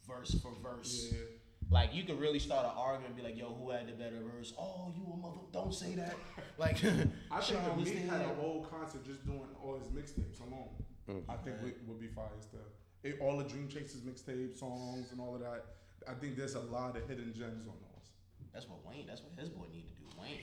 verse 0.06 0.34
for 0.42 0.52
verse. 0.62 1.06
Mm-hmm. 1.06 1.16
Yeah. 1.16 1.22
Like 1.70 1.94
you 1.94 2.02
could 2.04 2.18
really 2.18 2.38
start 2.40 2.64
an 2.66 2.72
argument 2.76 3.14
and 3.14 3.16
be 3.16 3.22
like, 3.22 3.38
"Yo, 3.38 3.54
who 3.54 3.70
had 3.70 3.86
the 3.86 3.92
better 3.92 4.18
verse?" 4.36 4.52
Oh, 4.58 4.92
you 4.96 5.04
a 5.12 5.16
mother! 5.16 5.38
Don't 5.52 5.72
say 5.74 5.94
that. 5.94 6.14
Like, 6.58 6.76
I 6.76 6.80
think 6.80 7.10
Sean, 7.42 7.56
if 7.70 7.76
we 7.76 7.84
Meek 7.84 8.10
had 8.10 8.20
a 8.20 8.34
whole 8.34 8.66
concert 8.70 9.02
just 9.06 9.24
doing 9.24 9.48
all 9.62 9.78
his 9.78 9.88
mixtapes 9.88 10.40
alone, 10.40 10.68
Mm. 11.08 11.22
I 11.28 11.36
think 11.36 11.56
would, 11.62 11.74
would 11.88 11.98
be 11.98 12.06
fire 12.08 12.26
still. 12.40 12.60
It, 13.02 13.18
all 13.20 13.38
the 13.38 13.44
Dream 13.44 13.66
Chasers 13.66 14.02
mixtape 14.02 14.56
songs 14.58 15.10
and 15.10 15.20
all 15.20 15.34
of 15.34 15.40
that. 15.40 15.64
I 16.06 16.12
think 16.12 16.36
there's 16.36 16.54
a 16.54 16.60
lot 16.60 16.94
of 16.96 17.08
hidden 17.08 17.32
gems 17.32 17.66
on 17.66 17.74
those. 17.80 18.10
That's 18.52 18.68
what 18.68 18.84
Wayne. 18.86 19.06
That's 19.06 19.22
what 19.22 19.32
his 19.40 19.48
boy 19.48 19.64
need 19.72 19.86
to 19.88 19.94
do. 19.94 20.20
Wayne. 20.20 20.38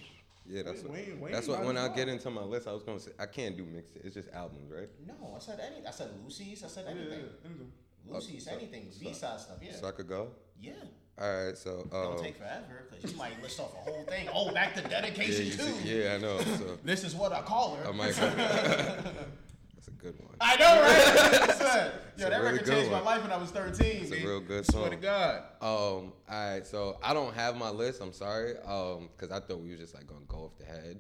Yeah, 0.48 0.63
that's 0.63 0.82
what, 0.82 0.92
Wayne- 0.94 1.20
Wayne 1.22 1.32
that's 1.34 1.48
what 1.48 1.63
when 1.63 1.78
I 1.78 1.88
get 1.90 2.08
into 2.10 2.30
my 2.32 2.42
list, 2.44 2.68
I 2.68 2.72
was 2.74 2.82
gonna 2.84 3.00
say 3.00 3.12
I 3.20 3.28
can't 3.28 3.56
do 3.56 3.63
mixed. 3.66 3.96
It's 3.98 4.16
just 4.16 4.30
albums, 4.34 4.72
right? 4.72 4.90
No, 5.06 5.36
I 5.36 5.40
said 5.40 5.60
any. 5.60 5.86
I 5.86 5.92
said 5.92 6.10
Lucy's. 6.24 6.63
I 6.63 6.68
said 6.68 6.86
Yeah, 6.86 6.92
anything. 6.96 7.20
yeah, 7.20 7.46
anything. 7.50 7.72
Lucy's 8.10 8.46
so- 8.46 8.52
anything. 8.52 8.88
so- 8.92 9.00
B 9.00 9.13
side 9.13 9.40
stuff. 9.40 9.58
Yeah. 9.62 9.74
So 9.76 9.88
I 9.88 9.92
could 9.92 10.08
go. 10.08 10.32
yeah. 10.60 10.72
All 11.19 11.45
right, 11.45 11.58
so 11.58 11.88
Don't 11.91 12.17
um, 12.17 12.23
take 12.23 12.38
forever 12.38 12.86
because 12.91 13.12
you 13.12 13.17
might 13.17 13.41
list 13.41 13.60
off 13.60 13.73
a 13.73 13.89
whole 13.89 14.03
thing. 14.03 14.27
Oh, 14.34 14.51
back 14.53 14.75
to 14.75 14.82
dedication 14.82 15.45
you 15.47 15.51
too. 15.51 15.63
see, 15.63 16.03
yeah, 16.03 16.13
I 16.13 16.17
know. 16.19 16.39
So 16.41 16.77
This 16.84 17.03
is 17.03 17.15
what 17.15 17.32
I 17.34 17.41
call 17.41 17.75
her. 17.75 17.88
I 17.88 17.91
might. 17.91 18.13
That's 18.15 19.88
a 19.88 19.91
good 19.97 20.13
one. 20.19 20.36
I 20.39 20.56
know, 20.58 20.82
right? 20.82 21.51
Son, 21.58 21.91
Yo, 22.17 22.27
a 22.27 22.30
that 22.30 22.41
really 22.41 22.53
record 22.60 22.67
changed 22.71 22.91
my 22.91 22.99
life 22.99 23.23
when 23.23 23.32
I 23.32 23.38
was 23.38 23.49
13. 23.49 24.03
It's 24.03 24.12
a 24.12 24.15
real 24.27 24.41
good 24.41 24.65
Swear 24.69 24.89
to 24.89 24.95
song. 24.95 25.01
God. 25.01 25.38
Um, 25.60 26.13
all 26.30 26.51
right, 26.53 26.67
so 26.67 26.99
I 27.03 27.15
don't 27.15 27.34
have 27.34 27.58
my 27.58 27.71
list. 27.71 27.99
I'm 27.99 28.13
sorry, 28.13 28.53
um, 28.67 29.10
because 29.17 29.32
I 29.36 29.39
thought 29.39 29.60
we 29.60 29.71
were 29.71 29.77
just 29.77 29.95
like 29.95 30.06
gonna 30.06 30.19
go 30.27 30.38
off 30.38 30.58
the 30.60 30.65
head. 30.65 30.99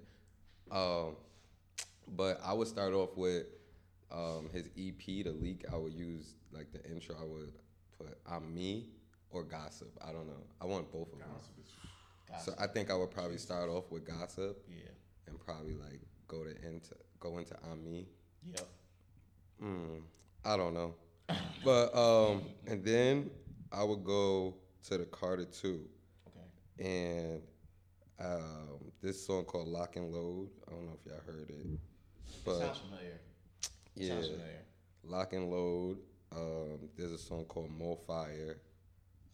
Um, 0.71 1.15
but 2.15 2.39
I 2.43 2.53
would 2.53 2.67
start 2.67 2.93
off 2.93 3.15
with 3.15 3.45
um 4.11 4.49
his 4.51 4.67
EP, 4.79 5.23
the 5.23 5.31
leak. 5.39 5.65
I 5.71 5.75
would 5.77 5.93
use 5.93 6.33
like 6.51 6.71
the 6.71 6.83
intro. 6.89 7.15
I 7.21 7.23
would 7.25 7.51
put 7.99 8.17
"I'm 8.27 8.51
Me" 8.53 8.87
or 9.31 9.43
"Gossip." 9.43 9.91
I 10.01 10.11
don't 10.11 10.27
know. 10.27 10.43
I 10.61 10.65
want 10.65 10.91
both 10.91 11.11
of 11.13 11.19
them. 11.19 11.27
So 12.43 12.53
I 12.59 12.67
think 12.67 12.91
I 12.91 12.93
would 12.95 13.09
probably 13.11 13.37
start 13.37 13.69
off 13.69 13.89
with 13.91 14.05
"Gossip" 14.05 14.63
Yeah. 14.69 14.89
and 15.27 15.39
probably 15.39 15.73
like 15.75 16.01
go 16.27 16.43
to 16.43 16.49
into 16.65 16.95
go 17.19 17.37
into 17.37 17.55
"I'm 17.71 17.83
Me." 17.83 18.07
Yep. 18.53 18.67
Mm, 19.63 20.01
I 20.45 20.57
don't 20.57 20.73
know. 20.73 20.95
but 21.63 21.95
um, 21.97 22.43
and 22.67 22.83
then 22.83 23.29
I 23.71 23.83
would 23.83 24.03
go 24.03 24.55
to 24.83 24.97
the 24.97 25.05
Carter 25.05 25.45
Two, 25.45 25.81
Okay. 26.27 26.87
and 26.89 27.41
um, 28.19 28.79
this 29.01 29.25
song 29.25 29.43
called 29.45 29.67
Lock 29.67 29.95
and 29.95 30.11
Load. 30.13 30.49
I 30.67 30.71
don't 30.71 30.85
know 30.85 30.97
if 31.03 31.05
y'all 31.11 31.21
heard 31.25 31.49
it, 31.49 31.65
but 32.45 32.59
Sounds 32.59 32.77
familiar. 32.79 33.19
yeah, 33.95 34.09
Sounds 34.13 34.27
familiar. 34.27 34.61
Lock 35.03 35.33
and 35.33 35.49
Load. 35.49 35.97
Um, 36.35 36.89
there's 36.97 37.11
a 37.13 37.17
song 37.17 37.45
called 37.45 37.71
More 37.71 37.97
Fire. 37.97 38.59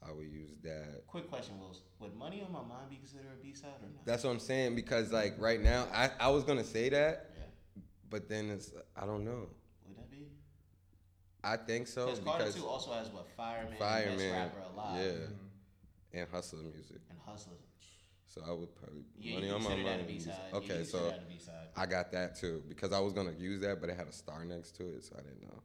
I 0.07 0.11
would 0.11 0.27
use 0.27 0.51
that. 0.63 1.03
Quick 1.07 1.29
question, 1.29 1.59
Willz. 1.59 1.81
Would 1.99 2.15
Money 2.15 2.43
on 2.45 2.51
My 2.51 2.59
Mind 2.61 2.89
be 2.89 2.97
considered 2.97 3.27
a 3.39 3.43
B 3.43 3.53
side 3.53 3.69
or 3.81 3.87
not? 3.87 4.05
That's 4.05 4.23
what 4.23 4.31
I'm 4.31 4.39
saying 4.39 4.75
because 4.75 5.11
like 5.11 5.35
right 5.39 5.61
now, 5.61 5.87
I, 5.93 6.11
I 6.19 6.29
was 6.29 6.43
gonna 6.43 6.63
say 6.63 6.89
that, 6.89 7.29
yeah. 7.37 7.81
but 8.09 8.27
then 8.29 8.49
it's 8.49 8.71
I 8.95 9.05
don't 9.05 9.23
know. 9.23 9.47
Would 9.87 9.97
that 9.97 10.11
be? 10.11 10.27
I 11.43 11.57
think 11.57 11.87
so 11.87 12.05
Because 12.05 12.19
Carter 12.19 12.51
2 12.51 12.65
also 12.65 12.91
has 12.93 13.09
what? 13.09 13.27
Fireman, 13.35 13.71
Best 13.71 13.79
Fireman, 13.81 14.31
Rapper 14.33 14.59
Alive, 14.73 15.05
yeah, 16.13 16.19
and 16.21 16.29
hustler 16.31 16.63
music. 16.63 16.97
and 17.09 17.19
Hustlers. 17.25 17.57
So 18.27 18.41
I 18.47 18.51
would 18.51 18.73
probably 18.75 19.03
Yeah, 19.19 19.35
money 19.35 19.49
on 19.51 19.61
my 19.61 19.69
consider 19.69 19.83
that 19.83 19.93
a 19.93 19.97
mind. 19.97 20.07
B 20.07 20.13
music. 20.13 20.33
side. 20.33 20.53
Okay, 20.53 20.83
so 20.83 21.05
that 21.05 21.19
a 21.19 21.31
B 21.31 21.37
side. 21.39 21.67
I 21.77 21.85
got 21.85 22.11
that 22.13 22.35
too 22.35 22.63
because 22.67 22.91
I 22.91 22.99
was 22.99 23.13
gonna 23.13 23.33
use 23.37 23.61
that, 23.61 23.79
but 23.79 23.89
it 23.89 23.97
had 23.97 24.07
a 24.07 24.11
star 24.11 24.43
next 24.43 24.71
to 24.77 24.83
it, 24.95 25.03
so 25.03 25.15
I 25.17 25.21
didn't 25.21 25.43
know. 25.43 25.61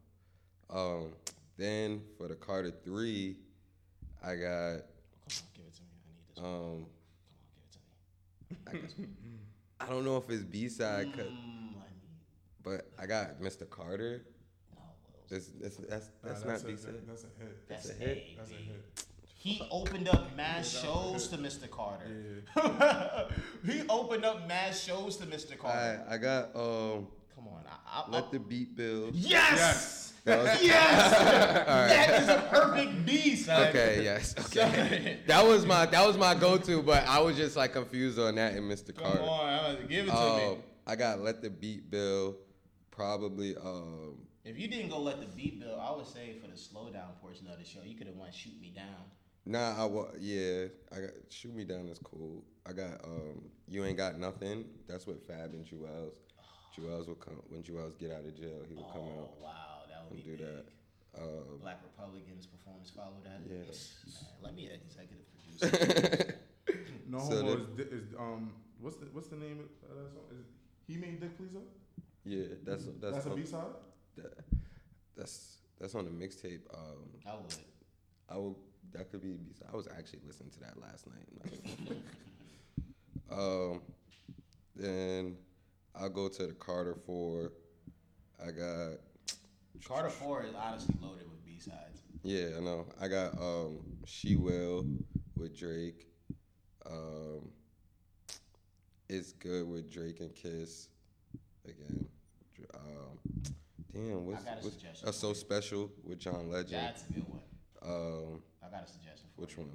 Um, 0.69 1.13
then 1.57 2.01
for 2.17 2.27
the 2.27 2.35
Carter 2.35 2.71
three, 2.71 3.37
I 4.23 4.35
got 4.35 4.81
Come 5.29 5.37
on, 5.37 5.53
give 5.55 5.65
it 5.65 5.75
to 5.75 5.81
me. 5.81 5.87
I 5.95 6.09
need 6.09 6.17
this. 6.35 6.43
one. 6.43 6.53
um, 6.53 6.85
Come 8.65 8.65
on, 8.67 8.73
give 8.73 8.83
it 8.83 8.89
to 8.95 9.01
me. 9.01 9.07
I 9.79 9.85
I 9.85 9.89
don't 9.89 10.03
know 10.05 10.17
if 10.17 10.29
it's 10.29 10.43
B 10.43 10.67
side, 10.69 11.07
Mm, 11.07 11.13
I 11.13 11.23
need. 11.23 11.33
but 12.63 12.89
I 12.99 13.05
got 13.05 13.39
Mr. 13.41 13.69
Carter. 13.69 14.25
No, 14.75 14.81
Willz. 15.31 15.51
That's 15.59 15.77
that's 15.77 15.77
that's, 15.89 16.09
Nah, 16.23 16.29
that's 16.29 16.43
that's 16.43 16.63
not 16.63 16.69
a, 16.69 16.73
B 16.73 16.81
side. 16.81 16.93
That's 17.07 17.23
a 17.23 17.27
hit. 17.39 17.67
That's 17.69 17.89
a 17.89 17.91
a 17.91 17.95
hit. 17.95 18.07
hit. 18.17 18.37
That's 18.37 18.51
a 18.51 18.53
hit. 18.55 19.05
He 19.41 19.61
opened 19.71 20.09
up 20.09 20.35
mass 20.35 20.73
Yeah, 20.73 20.81
shows 20.81 21.29
to 21.29 21.37
Mr. 21.37 21.69
Carter. 21.69 22.43
Yeah. 22.57 23.23
he 23.73 23.83
opened 23.87 24.25
up 24.25 24.45
mass 24.45 24.81
shows 24.81 25.15
to 25.17 25.25
Mr. 25.27 25.57
Carter. 25.57 26.03
I 26.09 26.15
I 26.15 26.17
got 26.17 26.53
um, 26.55 27.07
Come 27.35 27.47
on. 27.47 27.63
I, 27.65 28.03
I, 28.05 28.09
let 28.09 28.31
the 28.33 28.39
beat 28.39 28.75
build. 28.75 29.15
yes! 29.15 29.55
Yes. 29.55 30.08
That 30.45 30.63
Yes! 30.63 31.11
That 31.65 32.21
is 32.21 32.29
a 32.29 32.47
perfect 32.49 33.05
B, 33.05 33.35
son. 33.35 33.67
Okay, 33.69 34.03
yes, 34.03 34.35
okay. 34.39 35.17
Son. 35.17 35.17
That 35.27 35.45
was 35.45 35.65
my 35.65 35.85
that 35.87 36.05
was 36.05 36.17
my 36.17 36.35
go-to, 36.35 36.81
but 36.83 37.05
I 37.07 37.19
was 37.19 37.35
just 37.35 37.55
like 37.55 37.73
confused 37.73 38.19
on 38.19 38.35
that 38.35 38.53
and 38.53 38.69
Mr. 38.71 38.93
Come 38.95 39.03
Carter. 39.05 39.21
on, 39.23 39.49
I'm 39.49 39.75
gonna 39.75 39.87
give 39.87 40.05
it 40.07 40.11
to 40.11 40.17
Um, 40.17 40.37
me. 40.37 40.57
I 40.87 40.95
got 40.95 41.21
let 41.21 41.41
the 41.41 41.49
beat 41.49 41.89
build. 41.91 42.35
Probably 42.91 43.55
um, 43.55 44.17
If 44.43 44.59
you 44.59 44.67
didn't 44.67 44.89
go 44.89 44.99
let 44.99 45.19
the 45.21 45.27
beat 45.27 45.59
build, 45.59 45.79
I 45.79 45.95
would 45.95 46.05
say 46.07 46.35
for 46.41 46.49
the 46.51 46.57
slow 46.57 46.89
down 46.89 47.11
portion 47.21 47.47
of 47.47 47.57
the 47.59 47.65
show, 47.65 47.79
you 47.85 47.95
could 47.95 48.07
have 48.07 48.15
went 48.17 48.33
shoot 48.33 48.59
me 48.61 48.73
down. 48.75 49.03
nah. 49.45 49.81
I 49.81 49.85
wa- 49.85 50.11
yeah. 50.19 50.65
I 50.91 50.99
got 51.01 51.11
shoot 51.29 51.55
me 51.55 51.63
down 51.63 51.87
is 51.89 51.99
cool. 51.99 52.43
I 52.67 52.73
got 52.73 53.03
um, 53.05 53.41
you 53.67 53.85
ain't 53.85 53.97
got 53.97 54.19
nothing. 54.19 54.65
That's 54.87 55.07
what 55.07 55.25
Fab 55.25 55.53
and 55.53 55.65
Juelz. 55.65 56.11
Juelz 56.77 57.07
will 57.07 57.15
come 57.15 57.41
when 57.49 57.63
Juelz 57.63 57.97
get 57.97 58.11
out 58.11 58.25
of 58.25 58.35
jail. 58.37 58.61
He 58.67 58.75
would 58.75 58.85
come 58.91 59.01
Oh 59.01 59.21
out 59.21 59.29
wow, 59.41 59.78
that 60.09 60.15
would 60.15 60.25
be 60.25 60.31
do 60.31 60.37
big. 60.37 60.45
that. 60.47 60.65
Um, 61.21 61.59
Black 61.61 61.79
Republicans 61.83 62.45
performance 62.47 62.89
follow 62.89 63.17
that. 63.23 63.41
Yeah. 63.47 63.57
Man, 63.57 63.65
let 64.43 64.55
me 64.55 64.69
executive 64.73 65.25
produce. 65.59 66.35
No 67.09 67.17
So 67.19 67.35
homo 67.37 67.65
the- 67.75 67.89
is, 67.91 68.03
um 68.19 68.51
what's 68.79 68.97
the 68.97 69.05
what's 69.11 69.27
the 69.29 69.35
name 69.35 69.59
of 69.59 69.95
that 69.97 70.11
song? 70.13 70.23
Is 70.39 70.45
he 70.87 70.95
made 70.97 71.19
Dick 71.19 71.35
Pleaser? 71.37 71.57
yeah, 72.23 72.45
that's 72.63 72.85
that's 73.01 73.13
That's 73.15 73.25
on, 73.25 73.35
B 73.35 73.43
side. 73.45 73.63
that, 74.17 74.37
that's 75.17 75.57
that's 75.79 75.95
on 75.95 76.05
the 76.05 76.11
mixtape. 76.11 76.61
Um, 76.71 77.09
I 77.27 77.33
would. 77.35 77.55
I 78.29 78.35
will. 78.37 78.59
That 78.93 79.09
could 79.09 79.23
be. 79.23 79.37
I 79.71 79.75
was 79.75 79.87
actually 79.87 80.19
listening 80.27 80.51
to 80.51 80.59
that 80.59 80.79
last 80.79 81.07
night. 81.07 81.97
um, 83.31 83.81
then 84.75 85.35
I'll 85.95 86.09
go 86.09 86.27
to 86.29 86.45
the 86.47 86.53
Carter 86.53 86.95
Four. 87.05 87.53
I 88.39 88.51
got. 88.51 88.99
Carter 89.85 90.09
Four 90.09 90.43
is 90.43 90.53
honestly 90.55 90.95
loaded 91.01 91.29
with 91.29 91.43
B 91.45 91.59
sides. 91.59 92.01
Yeah, 92.23 92.57
I 92.57 92.59
know. 92.59 92.85
I 93.01 93.07
got 93.07 93.33
um, 93.39 93.79
She 94.05 94.35
Will 94.35 94.85
with 95.37 95.57
Drake. 95.57 96.07
Um, 96.85 97.49
it's 99.07 99.33
good 99.33 99.67
with 99.67 99.91
Drake 99.91 100.19
and 100.19 100.33
Kiss. 100.35 100.89
Again. 101.65 102.07
Um, 102.73 103.43
damn, 103.93 104.25
what's, 104.25 104.43
got 104.43 104.53
a 104.53 104.61
what's 104.61 104.75
suggestion 104.75 105.07
uh, 105.07 105.11
so 105.11 105.29
you. 105.29 105.35
special 105.35 105.91
with 106.03 106.19
John 106.19 106.49
Legend? 106.49 106.73
That's 106.83 107.03
a 107.09 107.13
good 107.13 107.25
one. 107.27 107.39
Um, 107.81 108.41
I 108.65 108.69
got 108.69 108.83
a 108.83 108.87
suggestion 108.91 109.27
for 109.35 109.41
which 109.41 109.57
you. 109.57 109.63
one? 109.63 109.71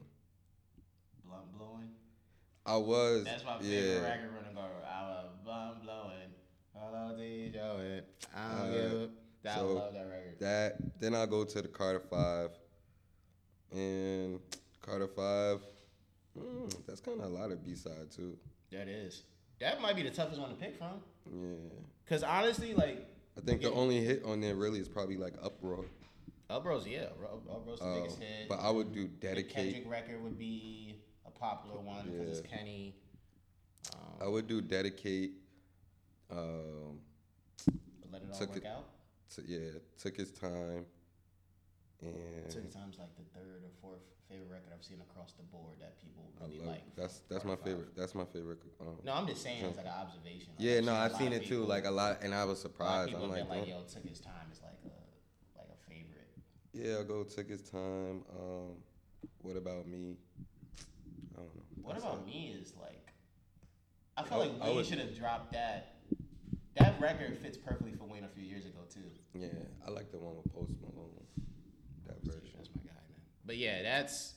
Blunt 1.24 1.52
blowing. 1.58 1.88
I 2.66 2.76
was. 2.76 3.24
That's 3.24 3.44
my 3.44 3.58
favorite 3.58 4.02
yeah. 4.02 4.08
record 4.08 4.30
running 4.34 4.54
guard. 4.54 4.70
I 4.88 5.08
love 5.08 5.44
blunt 5.44 5.82
blowing. 5.82 6.30
Hello, 6.74 7.16
DJ. 7.18 8.02
I 8.36 8.48
don't 8.48 8.68
Uh, 8.68 8.70
give 8.72 9.10
I 9.46 9.54
so 9.56 9.72
love 9.74 9.92
that 9.94 10.06
record. 10.08 10.36
That 10.40 11.00
then 11.00 11.14
I'll 11.14 11.26
go 11.26 11.44
to 11.44 11.62
the 11.62 11.68
Carter 11.68 12.00
Five, 12.00 12.50
and 13.72 14.40
Carter 14.80 15.08
Five. 15.08 15.60
Mm, 16.38 16.86
that's 16.86 17.00
kind 17.00 17.20
of 17.20 17.26
a 17.26 17.28
lot 17.28 17.50
of 17.52 17.64
B 17.64 17.74
side 17.74 18.10
too. 18.14 18.36
That 18.72 18.88
is. 18.88 19.22
That 19.60 19.80
might 19.80 19.94
be 19.96 20.02
the 20.02 20.10
toughest 20.10 20.40
one 20.40 20.50
to 20.50 20.56
pick 20.56 20.76
from. 20.76 21.00
Yeah, 21.32 21.54
Cause 22.08 22.22
honestly, 22.22 22.74
like 22.74 23.06
I 23.36 23.40
think 23.40 23.62
the 23.62 23.70
only 23.72 24.00
hit 24.00 24.24
on 24.24 24.40
there 24.40 24.54
really 24.56 24.80
is 24.80 24.88
probably 24.88 25.16
like 25.16 25.34
Uproar. 25.42 25.84
Uproar's, 26.50 26.86
yeah, 26.86 27.04
Up- 27.22 27.42
Uproar's 27.50 27.78
the 27.80 27.86
Uh, 27.86 27.94
biggest 28.00 28.18
hit. 28.18 28.48
but 28.48 28.60
I 28.60 28.70
would 28.70 28.92
do 28.92 29.04
The 29.04 29.08
dedicate. 29.08 29.54
Kendrick 29.74 29.90
record 29.90 30.22
would 30.22 30.38
be 30.38 31.00
a 31.26 31.30
popular 31.30 31.80
one 31.80 32.10
because 32.10 32.38
it's 32.38 32.48
Kenny. 32.48 32.94
Um, 33.94 34.00
I 34.20 34.28
would 34.28 34.46
do 34.46 34.60
dedicate. 34.60 35.32
Um, 36.30 37.00
let 38.12 38.22
it 38.22 38.28
all 38.32 38.46
work 38.46 38.66
out. 38.66 38.84
T- 39.34 39.42
yeah, 39.46 39.70
took 40.00 40.16
his 40.16 40.30
time, 40.32 40.84
and 42.02 42.50
Took 42.50 42.70
times 42.72 42.96
like 42.98 43.14
the 43.16 43.24
third 43.38 43.62
or 43.64 43.70
fourth 43.80 44.00
favorite 44.28 44.48
record 44.50 44.72
I've 44.74 44.84
seen 44.84 45.00
across 45.00 45.32
the 45.32 45.42
board 45.44 45.76
that 45.80 46.00
people 46.00 46.24
really 46.40 46.60
like. 46.66 46.82
that's 46.96 47.20
that's 47.28 47.44
my 47.44 47.56
Five. 47.56 47.64
favorite. 47.64 47.96
That's 47.96 48.14
my 48.14 48.24
favorite. 48.24 48.58
Um, 48.80 48.96
No, 49.04 49.12
I'm 49.14 49.26
just 49.26 49.42
saying 49.42 49.64
it's 49.64 49.76
like 49.76 49.86
an 49.86 49.92
observation. 49.92 50.52
Like, 50.58 50.66
yeah, 50.66 50.80
no, 50.80 50.94
I've 50.94 51.14
seen 51.16 51.32
it 51.32 51.46
too. 51.46 51.64
Like 51.64 51.84
a 51.86 51.90
lot, 51.90 52.18
and 52.22 52.34
I 52.34 52.44
was 52.44 52.64
a 52.64 52.68
lot 52.68 53.04
of 53.04 53.08
surprised. 53.10 53.14
I'm 53.14 53.30
like, 53.30 53.48
like, 53.48 53.68
yo, 53.68 53.82
took 53.82 54.06
his 54.08 54.20
time 54.20 54.48
is 54.52 54.60
like 54.62 54.78
a 54.84 55.58
like 55.58 55.68
a 55.68 55.90
favorite. 55.90 56.30
Yeah, 56.72 56.96
I'll 56.98 57.04
go 57.04 57.22
took 57.24 57.48
his 57.48 57.62
time. 57.62 58.24
Um, 58.38 58.76
what 59.42 59.56
about 59.56 59.86
me? 59.86 60.16
I 61.36 61.40
don't 61.40 61.54
know. 61.54 61.62
What 61.82 61.92
That's 61.94 62.04
about 62.04 62.18
it. 62.20 62.26
me 62.26 62.56
is 62.60 62.72
like, 62.80 63.12
I 64.16 64.22
feel 64.22 64.40
I- 64.60 64.66
like 64.68 64.76
we 64.76 64.84
should 64.84 64.98
have 64.98 65.16
dropped 65.16 65.52
that. 65.52 65.93
That 66.76 67.00
record 67.00 67.38
fits 67.38 67.56
perfectly 67.56 67.92
for 67.92 68.04
Wayne 68.04 68.24
a 68.24 68.28
few 68.28 68.42
years 68.44 68.64
ago 68.66 68.80
too. 68.92 69.00
Yeah, 69.34 69.48
I 69.86 69.90
like 69.90 70.10
the 70.10 70.18
one 70.18 70.36
with 70.36 70.52
Post 70.52 70.72
Malone. 70.80 71.10
That 72.06 72.22
version. 72.24 72.50
That's 72.56 72.68
my 72.74 72.82
guy, 72.82 72.90
man. 73.08 73.20
But 73.46 73.56
yeah, 73.56 73.82
that's 73.82 74.34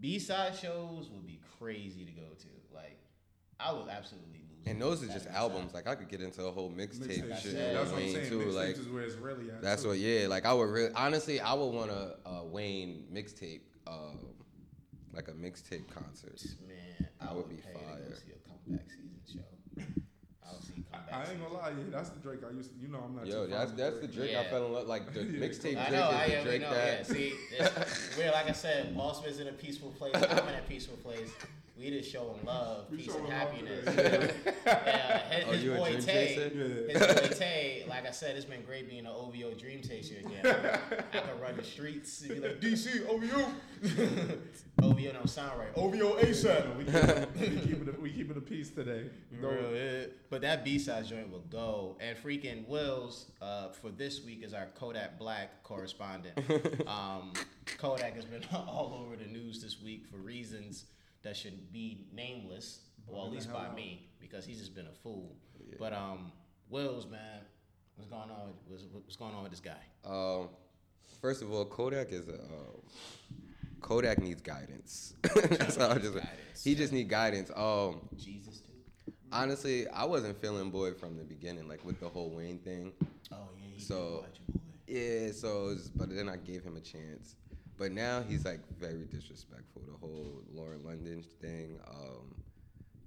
B 0.00 0.18
side 0.18 0.54
shows 0.54 1.08
would 1.10 1.26
be 1.26 1.40
crazy 1.58 2.04
to 2.04 2.12
go 2.12 2.22
to. 2.38 2.46
Like, 2.74 2.98
I 3.58 3.72
would 3.72 3.88
absolutely 3.88 4.40
lose. 4.50 4.66
And 4.66 4.80
those 4.82 5.02
are 5.02 5.06
just 5.06 5.26
B-side. 5.26 5.34
albums. 5.34 5.72
Like 5.74 5.86
I 5.88 5.94
could 5.94 6.08
get 6.08 6.20
into 6.20 6.44
a 6.44 6.50
whole 6.50 6.70
mixtape 6.70 7.06
Mixtape 7.26 7.28
shit. 7.34 7.42
shit. 7.42 7.52
yeah, 7.54 7.68
with 7.68 7.74
That's 7.74 7.90
what 7.92 8.02
I'm 8.02 8.12
saying. 8.12 8.28
too. 8.28 8.42
Like 8.50 8.76
is 8.78 8.88
where 8.88 9.02
it's 9.02 9.14
really 9.16 9.50
at. 9.50 9.62
that's 9.62 9.82
too. 9.82 9.88
what. 9.88 9.98
Yeah, 9.98 10.26
like 10.28 10.44
I 10.44 10.52
would 10.52 10.68
really 10.68 10.92
honestly, 10.94 11.40
I 11.40 11.54
would 11.54 11.70
want 11.70 11.90
a, 11.90 12.16
a 12.26 12.44
Wayne 12.44 13.04
mixtape, 13.12 13.60
um, 13.86 14.18
like 15.14 15.28
a 15.28 15.32
mixtape 15.32 15.88
concert. 15.90 16.40
Man, 16.66 17.08
I 17.20 17.24
That 17.26 17.34
would, 17.34 17.46
would 17.46 17.56
be 17.56 17.62
pay 17.62 17.72
to 17.72 17.78
go 17.78 18.14
see 18.14 18.32
a 18.32 18.48
comeback 18.48 18.86
season 18.90 19.20
show. 19.26 19.82
I 20.46 20.52
would 20.52 20.62
see 20.62 20.72
comeback. 20.92 20.97
I 21.12 21.30
ain't 21.30 21.42
gonna 21.42 21.54
lie, 21.54 21.70
yeah, 21.70 21.84
that's 21.90 22.10
the 22.10 22.20
Drake 22.20 22.40
I 22.48 22.54
used 22.54 22.70
to. 22.70 22.76
You 22.80 22.88
know, 22.88 22.98
I'm 23.04 23.16
not. 23.16 23.26
Yo, 23.26 23.44
too 23.44 23.50
that's 23.50 23.70
fond 23.70 23.80
of 23.80 23.86
that's 23.94 24.00
the 24.00 24.08
Drake. 24.08 24.32
Drake 24.32 24.46
I 24.46 24.50
fell 24.50 24.66
in 24.66 24.72
love. 24.72 24.86
Like 24.86 25.12
the 25.14 25.20
Yeah. 25.24 25.46
mixtape 25.46 25.76
I 25.78 25.88
Drake 25.88 25.92
know, 25.92 26.10
I 26.10 26.28
the 26.36 26.42
Drake 26.44 26.60
know, 26.62 26.70
that. 26.74 26.98
yeah. 26.98 27.02
See, 27.14 27.32
it's, 27.58 28.16
we're 28.18 28.30
like 28.32 28.48
I 28.48 28.52
said, 28.52 28.96
Boss 28.96 29.22
Man's 29.22 29.40
in 29.40 29.48
a 29.48 29.52
peaceful 29.52 29.90
place. 29.92 30.14
I'm 30.14 30.22
in 30.48 30.54
a 30.54 30.62
peaceful 30.68 30.96
place. 30.98 31.30
We 31.78 31.90
just 31.90 32.10
showing 32.10 32.44
love, 32.44 32.86
We 32.90 32.96
peace, 32.96 33.06
showing 33.06 33.20
and 33.20 33.28
love 33.28 33.52
happiness. 33.52 33.84
today. 33.84 34.34
yeah, 34.66 35.18
his, 35.30 35.44
Oh, 35.46 35.52
his 35.52 35.64
you 35.64 35.74
a 35.74 35.76
boy 35.76 36.00
Tay, 36.00 36.34
his 36.88 36.98
boy 36.98 37.36
Tay. 37.36 37.84
Like 37.88 38.04
I 38.04 38.10
said, 38.10 38.34
it's 38.34 38.44
been 38.44 38.62
great 38.62 38.88
being 38.88 39.06
an 39.06 39.12
OVO 39.14 39.54
dream 39.54 39.82
chaser 39.82 40.16
again. 40.18 40.44
I 41.12 41.18
can 41.20 41.40
run 41.40 41.56
the 41.56 41.62
streets 41.62 42.20
and 42.22 42.30
be 42.30 42.40
like 42.40 42.60
DC 42.60 43.06
OVO. 43.08 43.52
OVO 44.82 45.12
don't 45.12 45.30
sound 45.30 45.60
right. 45.60 45.68
OVO 45.76 46.16
ASAP. 46.20 46.76
We 46.76 46.84
keep, 46.84 47.40
we 47.40 47.60
keep 47.60 47.88
it. 47.88 48.02
We 48.02 48.10
keep 48.10 48.30
it 48.32 48.36
a 48.36 48.40
piece 48.40 48.70
today. 48.70 49.04
No, 49.40 49.48
Real 49.48 49.70
hit. 49.70 50.30
But 50.30 50.40
that 50.40 50.64
B 50.64 50.80
side 50.80 51.06
joint 51.06 51.30
will 51.30 51.44
go. 51.48 51.96
And 52.00 52.18
freaking 52.18 52.66
Willz 52.66 53.26
uh, 53.40 53.68
for 53.68 53.90
this 53.90 54.24
week 54.24 54.42
is 54.42 54.52
our 54.52 54.66
Kodak 54.74 55.16
Black 55.16 55.62
correspondent. 55.62 56.36
um, 56.88 57.32
Kodak 57.78 58.16
has 58.16 58.24
been 58.24 58.42
all 58.52 59.00
over 59.00 59.14
the 59.14 59.30
news 59.30 59.62
this 59.62 59.80
week 59.80 60.06
for 60.10 60.16
reasons 60.16 60.86
that 61.22 61.36
should 61.36 61.72
be 61.72 62.06
nameless, 62.12 62.80
well, 63.06 63.26
at 63.26 63.32
least 63.32 63.52
by 63.52 63.72
me, 63.74 64.08
because 64.20 64.44
he's 64.44 64.58
just 64.58 64.74
been 64.74 64.86
a 64.86 64.92
fool. 65.02 65.36
But 65.78 65.92
um, 65.92 66.32
Willz, 66.70 67.06
man, 67.10 67.40
what's 67.96 68.08
going 68.10 68.30
on? 68.30 68.52
What's, 68.66 68.84
what's 68.92 69.16
going 69.16 69.34
on 69.34 69.42
with 69.42 69.52
this 69.52 69.60
guy? 69.60 69.80
Um, 70.04 70.48
first 71.20 71.42
of 71.42 71.52
all, 71.52 71.64
Kodak 71.64 72.12
is 72.12 72.28
a 72.28 72.34
um, 72.34 72.82
Kodak 73.80 74.20
needs 74.20 74.40
guidance. 74.42 75.14
That's 75.34 75.78
all 75.78 75.92
I 75.92 75.98
just. 75.98 76.14
Guidance. 76.14 76.64
He 76.64 76.74
just 76.74 76.92
need 76.92 77.08
guidance. 77.08 77.50
Um, 77.54 78.08
Jesus 78.16 78.60
too. 78.60 79.12
honestly, 79.30 79.86
I 79.88 80.04
wasn't 80.04 80.40
feeling 80.40 80.70
Boy 80.70 80.92
from 80.92 81.16
the 81.16 81.24
beginning, 81.24 81.68
like 81.68 81.84
with 81.84 82.00
the 82.00 82.08
whole 82.08 82.30
Wayne 82.30 82.58
thing. 82.58 82.92
Oh 83.32 83.36
yeah. 83.58 83.66
He 83.76 83.80
So- 83.80 83.94
did 83.96 84.12
watch 84.20 84.40
your 84.48 84.54
boy. 84.54 84.60
Yeah, 84.90 85.32
so 85.32 85.48
it 85.66 85.68
was, 85.74 85.90
but 85.94 86.08
then 86.14 86.30
I 86.30 86.36
gave 86.36 86.62
him 86.64 86.76
a 86.76 86.80
chance. 86.80 87.36
But 87.78 87.92
now 87.92 88.22
he's 88.28 88.44
like 88.44 88.60
very 88.78 89.04
disrespectful. 89.04 89.82
The 89.90 89.96
whole 89.96 90.42
Lauren 90.52 90.84
London 90.84 91.24
thing. 91.40 91.78
Um, 91.88 92.34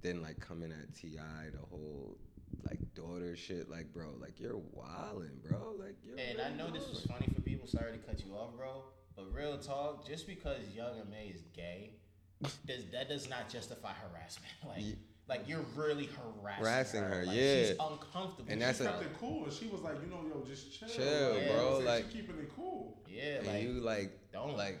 then 0.00 0.22
like 0.22 0.40
coming 0.40 0.72
at 0.72 0.94
T.I., 0.94 1.50
the 1.50 1.66
whole 1.70 2.16
like 2.64 2.78
daughter 2.94 3.36
shit. 3.36 3.70
Like, 3.70 3.92
bro, 3.92 4.14
like 4.18 4.40
you're 4.40 4.54
wildin', 4.76 5.42
bro. 5.46 5.74
Like, 5.78 5.96
you're 6.04 6.16
And 6.18 6.40
I 6.40 6.56
know 6.56 6.70
this 6.70 6.88
was 6.88 7.04
funny 7.04 7.28
for 7.34 7.42
people. 7.42 7.68
Sorry 7.68 7.92
to 7.92 7.98
cut 7.98 8.24
you 8.24 8.32
off, 8.34 8.56
bro. 8.56 8.82
But 9.14 9.32
real 9.32 9.58
talk, 9.58 10.06
just 10.06 10.26
because 10.26 10.60
Young 10.74 10.98
M.A 11.00 11.32
is 11.34 11.42
gay, 11.54 11.90
does 12.66 12.86
that 12.92 13.08
does 13.08 13.28
not 13.28 13.48
justify 13.50 13.92
harassment. 13.92 14.52
Like, 14.66 14.80
Ye- 14.80 14.96
like 15.28 15.48
you're 15.48 15.64
really 15.76 16.06
harassing, 16.06 16.64
Harassing 16.64 17.02
her, 17.02 17.24
Like, 17.26 17.36
yeah. 17.36 17.66
She's 17.66 17.70
uncomfortable. 17.70 18.44
And 18.48 18.60
She 18.60 18.64
that's 18.66 18.80
a- 18.80 18.84
kept 18.84 19.02
it 19.02 19.08
cool, 19.20 19.44
and 19.44 19.52
she 19.52 19.66
was 19.68 19.80
like, 19.80 19.96
you 20.02 20.08
know, 20.10 20.20
yo, 20.28 20.44
just 20.46 20.78
chill, 20.78 20.88
Chill, 20.88 21.04
Like, 21.04 21.32
bro, 21.32 21.40
you 21.40 21.46
know 21.46 21.54
what 21.56 21.64
I'm 21.64 21.72
saying? 21.74 21.84
like- 21.86 22.04
she 22.10 22.18
keeping 22.18 22.38
it 22.38 22.50
cool. 22.56 22.98
yeah, 23.08 23.22
and 23.38 23.46
like 23.46 23.62
you 23.62 23.72
like 23.80 24.18
don't. 24.32 24.56
like 24.56 24.78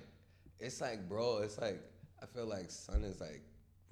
it's 0.58 0.80
like 0.80 1.08
bro 1.08 1.38
it's 1.38 1.58
like 1.58 1.80
i 2.22 2.26
feel 2.26 2.46
like 2.46 2.70
son 2.70 3.02
is 3.02 3.20
like 3.20 3.42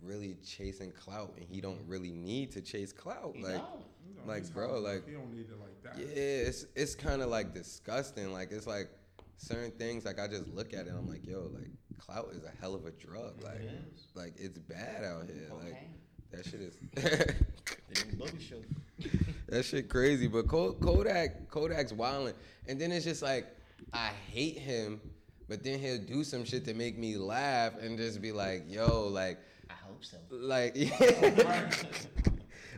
really 0.02 0.36
chasing 0.46 0.92
clout 0.92 1.32
and 1.36 1.44
he 1.44 1.60
don't 1.60 1.78
mm-hmm. 1.80 1.90
really 1.90 2.12
need 2.12 2.52
to 2.52 2.60
chase 2.60 2.92
clout 2.92 3.32
he 3.34 3.42
like 3.42 3.54
don't. 3.56 4.26
Like, 4.26 4.38
he's 4.40 4.50
bro, 4.50 4.78
like- 4.80 5.06
he 5.06 5.12
don't 5.14 5.32
need 5.32 5.46
it 5.50 5.58
like 5.60 5.82
that. 5.82 5.98
yeah 5.98 6.06
it's 6.48 6.66
it's 6.76 6.94
kind 6.94 7.22
of 7.22 7.28
like 7.28 7.52
disgusting 7.54 8.32
like 8.32 8.52
it's 8.52 8.66
like 8.66 8.88
certain 9.36 9.72
things 9.72 10.04
like 10.04 10.18
i 10.20 10.26
just 10.28 10.46
look 10.48 10.72
at 10.74 10.86
it 10.86 10.92
i'm 10.96 11.08
like 11.08 11.26
yo 11.26 11.50
like 11.54 11.70
clout 11.98 12.28
is 12.32 12.44
a 12.44 12.52
hell 12.60 12.74
of 12.74 12.86
a 12.86 12.90
drug 12.92 13.42
like 13.42 13.56
It 13.56 13.70
is. 13.92 14.06
like 14.14 14.34
it's 14.38 14.58
bad 14.58 15.04
out 15.04 15.24
here 15.26 15.48
like 15.50 15.72
Cocaine. 15.72 15.94
That 16.32 16.44
shit 16.46 16.60
is 16.60 16.76
The 16.94 18.04
new 18.06 18.16
booby 18.16 18.42
show. 18.42 18.56
That 19.48 19.64
shit 19.64 19.88
crazy, 19.88 20.26
but 20.28 20.46
Kodak 20.46 21.48
Kodak's 21.50 21.92
wilding, 21.92 22.34
and 22.68 22.80
then 22.80 22.92
it's 22.92 23.04
just 23.04 23.22
like 23.22 23.46
I 23.92 24.10
hate 24.30 24.58
him, 24.58 25.00
but 25.48 25.64
then 25.64 25.78
he'll 25.80 25.98
do 25.98 26.22
some 26.22 26.44
shit 26.44 26.64
to 26.66 26.74
make 26.74 26.96
me 26.98 27.16
laugh 27.16 27.72
and 27.80 27.98
just 27.98 28.22
be 28.22 28.30
like, 28.30 28.64
"Yo, 28.68 29.08
like, 29.08 29.38
I 29.68 29.72
hope 29.86 30.04
so. 30.04 30.18
like, 30.30 30.72
yeah. 30.76 31.70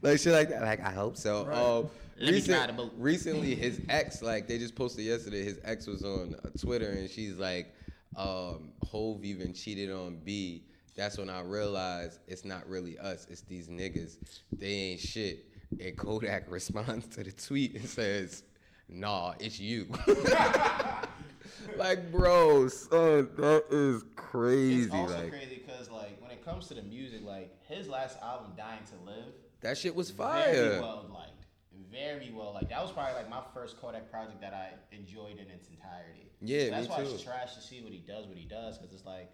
like 0.02 0.18
shit 0.18 0.32
like 0.32 0.48
that." 0.48 0.62
Like, 0.62 0.80
I 0.80 0.90
hope 0.92 1.16
so. 1.18 1.44
Right. 1.44 1.58
Um, 1.58 1.90
Let 2.18 2.26
me 2.28 2.32
recent- 2.36 2.56
try 2.56 2.66
the 2.68 2.72
boat. 2.72 2.92
recently, 2.96 3.54
his 3.54 3.80
ex, 3.90 4.22
like, 4.22 4.48
they 4.48 4.56
just 4.58 4.74
posted 4.74 5.04
yesterday. 5.04 5.44
His 5.44 5.58
ex 5.64 5.86
was 5.86 6.02
on 6.04 6.36
uh, 6.42 6.48
Twitter, 6.58 6.88
and 6.90 7.10
she's 7.10 7.34
like, 7.36 7.74
um, 8.16 8.70
"Hov 8.90 9.22
even 9.24 9.52
cheated 9.52 9.90
on 9.90 10.20
B." 10.24 10.64
That's 10.94 11.16
when 11.18 11.30
I 11.30 11.40
realized 11.40 12.18
it's 12.26 12.44
not 12.44 12.68
really 12.68 12.98
us; 12.98 13.26
it's 13.30 13.42
these 13.42 13.68
niggas. 13.68 14.16
They 14.52 14.72
ain't 14.72 15.00
shit. 15.00 15.46
And 15.80 15.96
Kodak 15.96 16.44
responds 16.50 17.06
to 17.16 17.24
the 17.24 17.32
tweet 17.32 17.74
and 17.74 17.88
says, 17.88 18.42
"Nah, 18.88 19.34
it's 19.40 19.58
you." 19.58 19.88
like, 21.76 22.10
bro, 22.12 22.68
son, 22.68 23.30
that 23.36 23.64
is 23.70 24.04
crazy. 24.16 24.84
It's 24.84 24.94
also 24.94 25.18
like, 25.18 25.30
crazy 25.30 25.62
because 25.66 25.90
like 25.90 26.20
when 26.20 26.30
it 26.30 26.44
comes 26.44 26.68
to 26.68 26.74
the 26.74 26.82
music, 26.82 27.24
like 27.24 27.56
his 27.66 27.88
last 27.88 28.18
album, 28.22 28.52
"Dying 28.56 28.80
to 28.90 29.10
Live," 29.10 29.32
that 29.62 29.78
shit 29.78 29.94
was 29.94 30.10
fire. 30.10 30.52
very 30.52 30.80
well 30.80 31.06
liked, 31.12 31.46
very 31.90 32.32
well 32.34 32.52
liked. 32.52 32.68
That 32.68 32.82
was 32.82 32.92
probably 32.92 33.14
like 33.14 33.30
my 33.30 33.42
first 33.54 33.80
Kodak 33.80 34.10
project 34.10 34.42
that 34.42 34.52
I 34.52 34.72
enjoyed 34.94 35.38
in 35.38 35.48
its 35.48 35.68
entirety. 35.68 36.30
Yeah, 36.42 36.66
So 36.66 36.70
that's 36.70 36.88
why 36.88 36.96
too. 36.96 37.14
it's 37.14 37.22
trash 37.22 37.54
to 37.54 37.60
see 37.62 37.80
what 37.80 37.92
he 37.92 37.98
does, 38.00 38.26
what 38.26 38.36
he 38.36 38.44
does, 38.44 38.76
because 38.76 38.92
it's 38.92 39.06
like 39.06 39.30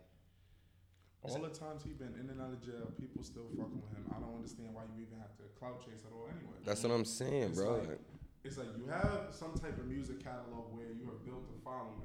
All 1.35 1.43
the 1.43 1.51
times 1.55 1.83
he 1.85 1.91
been 1.93 2.15
in 2.21 2.31
and 2.31 2.41
out 2.41 2.53
of 2.53 2.61
jail, 2.65 2.89
people 3.01 3.23
still 3.23 3.49
fucking 3.57 3.81
with 3.83 3.91
him. 3.93 4.05
I 4.15 4.21
don't 4.21 4.35
understand 4.37 4.73
why 4.73 4.83
you 4.95 5.03
even 5.07 5.19
have 5.19 5.37
to 5.39 5.45
clout 5.59 5.81
chase 5.85 6.03
at 6.07 6.13
all 6.13 6.29
anyway. 6.31 6.57
That's 6.65 6.83
what 6.83 6.93
I'm 6.93 7.05
saying, 7.05 7.51
It's 7.53 7.59
bro. 7.61 7.79
like- 7.85 8.01
It's 8.45 8.57
like 8.57 8.69
you 8.79 8.87
have 8.87 9.29
some 9.35 9.53
type 9.59 9.77
of 9.79 9.87
music 9.87 10.23
catalog 10.25 10.73
where 10.75 10.87
you 10.93 11.05
have 11.07 11.25
built 11.25 11.45
a 11.55 11.59
following. 11.65 12.01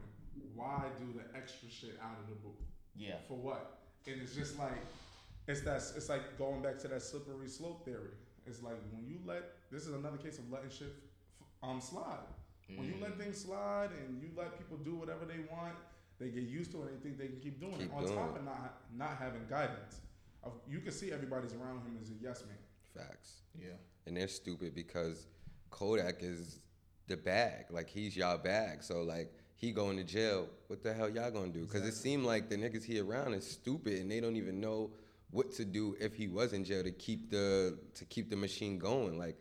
Why 0.56 0.90
do 1.00 1.14
the 1.14 1.26
extra 1.38 1.70
shit 1.70 1.96
out 2.02 2.18
of 2.20 2.28
the 2.28 2.36
booth? 2.36 2.60
yeah, 2.96 3.18
For 3.28 3.38
what? 3.38 3.80
And 4.08 4.22
it's 4.22 4.36
just 4.36 4.58
like 4.60 4.82
it's 5.48 5.62
that 5.62 5.78
it's 5.96 6.10
like 6.10 6.38
going 6.38 6.62
back 6.62 6.78
to 6.80 6.88
that 6.90 7.02
slippery 7.02 7.48
slope 7.48 7.86
theory. 7.86 8.12
It's 8.46 8.62
like 8.62 8.78
when 8.92 9.06
you 9.08 9.20
let 9.26 9.44
this 9.72 9.86
is 9.88 9.94
another 9.94 10.18
case 10.18 10.38
of 10.40 10.50
letting 10.52 10.70
shit 10.70 10.88
f- 10.92 11.70
um 11.70 11.80
slide. 11.82 12.26
When 12.68 12.88
you 12.88 12.96
Mm. 12.96 13.02
let 13.02 13.18
things 13.18 13.38
slide 13.40 13.90
and 13.92 14.22
you 14.22 14.30
let 14.36 14.58
people 14.58 14.78
do 14.78 14.96
whatever 14.96 15.26
they 15.26 15.40
want, 15.52 15.76
they 16.24 16.30
get 16.30 16.44
used 16.50 16.72
to 16.72 16.84
it 16.84 16.90
and 16.90 17.00
they 17.00 17.04
think 17.04 17.18
they 17.18 17.28
can 17.28 17.40
keep 17.40 17.60
doing 17.60 17.74
Keep 17.74 17.88
it. 17.88 17.94
On 17.94 18.04
doing 18.04 18.16
top 18.16 18.36
it. 18.36 18.40
of 18.40 18.46
not 18.46 18.82
not 18.96 19.18
having 19.20 19.42
guidance, 19.50 20.02
of, 20.44 20.54
you 20.70 20.80
can 20.80 20.92
see 20.92 21.12
everybody's 21.12 21.54
around 21.54 21.78
him 21.86 21.98
as 22.02 22.10
a 22.10 22.14
yes 22.22 22.44
man. 22.48 22.58
Facts. 22.96 23.42
yeah. 23.60 23.70
and 24.06 24.16
they're 24.16 24.28
stupid 24.28 24.76
because 24.76 25.26
Kodak 25.72 26.22
is 26.22 26.60
the 27.08 27.18
bag. 27.18 27.66
Like 27.72 27.90
he's 27.90 28.16
y'all 28.16 28.38
bag. 28.38 28.84
So 28.84 29.02
like 29.02 29.34
he 29.56 29.72
going 29.72 29.98
to 29.98 30.04
jail. 30.04 30.48
What 30.68 30.84
the 30.84 30.94
hell 30.94 31.10
y'all 31.10 31.32
gonna 31.32 31.50
do? 31.50 31.62
Because 31.62 31.88
it 31.88 31.94
seemed 31.96 32.26
like 32.26 32.50
the 32.50 32.56
niggas 32.56 32.84
he 32.84 33.00
around 33.00 33.34
is 33.34 33.50
stupid 33.50 34.00
and 34.00 34.12
they 34.12 34.20
don't 34.20 34.36
even 34.36 34.60
know 34.60 34.92
what 35.32 35.52
to 35.54 35.66
do 35.66 35.96
if 36.00 36.14
he 36.16 36.28
was 36.28 36.54
in 36.54 36.64
jail 36.64 36.84
to 36.84 36.92
keep 36.92 37.32
the 37.32 37.78
to 37.96 38.06
keep 38.06 38.30
the 38.30 38.36
machine 38.36 38.78
going. 38.78 39.18
Like 39.18 39.38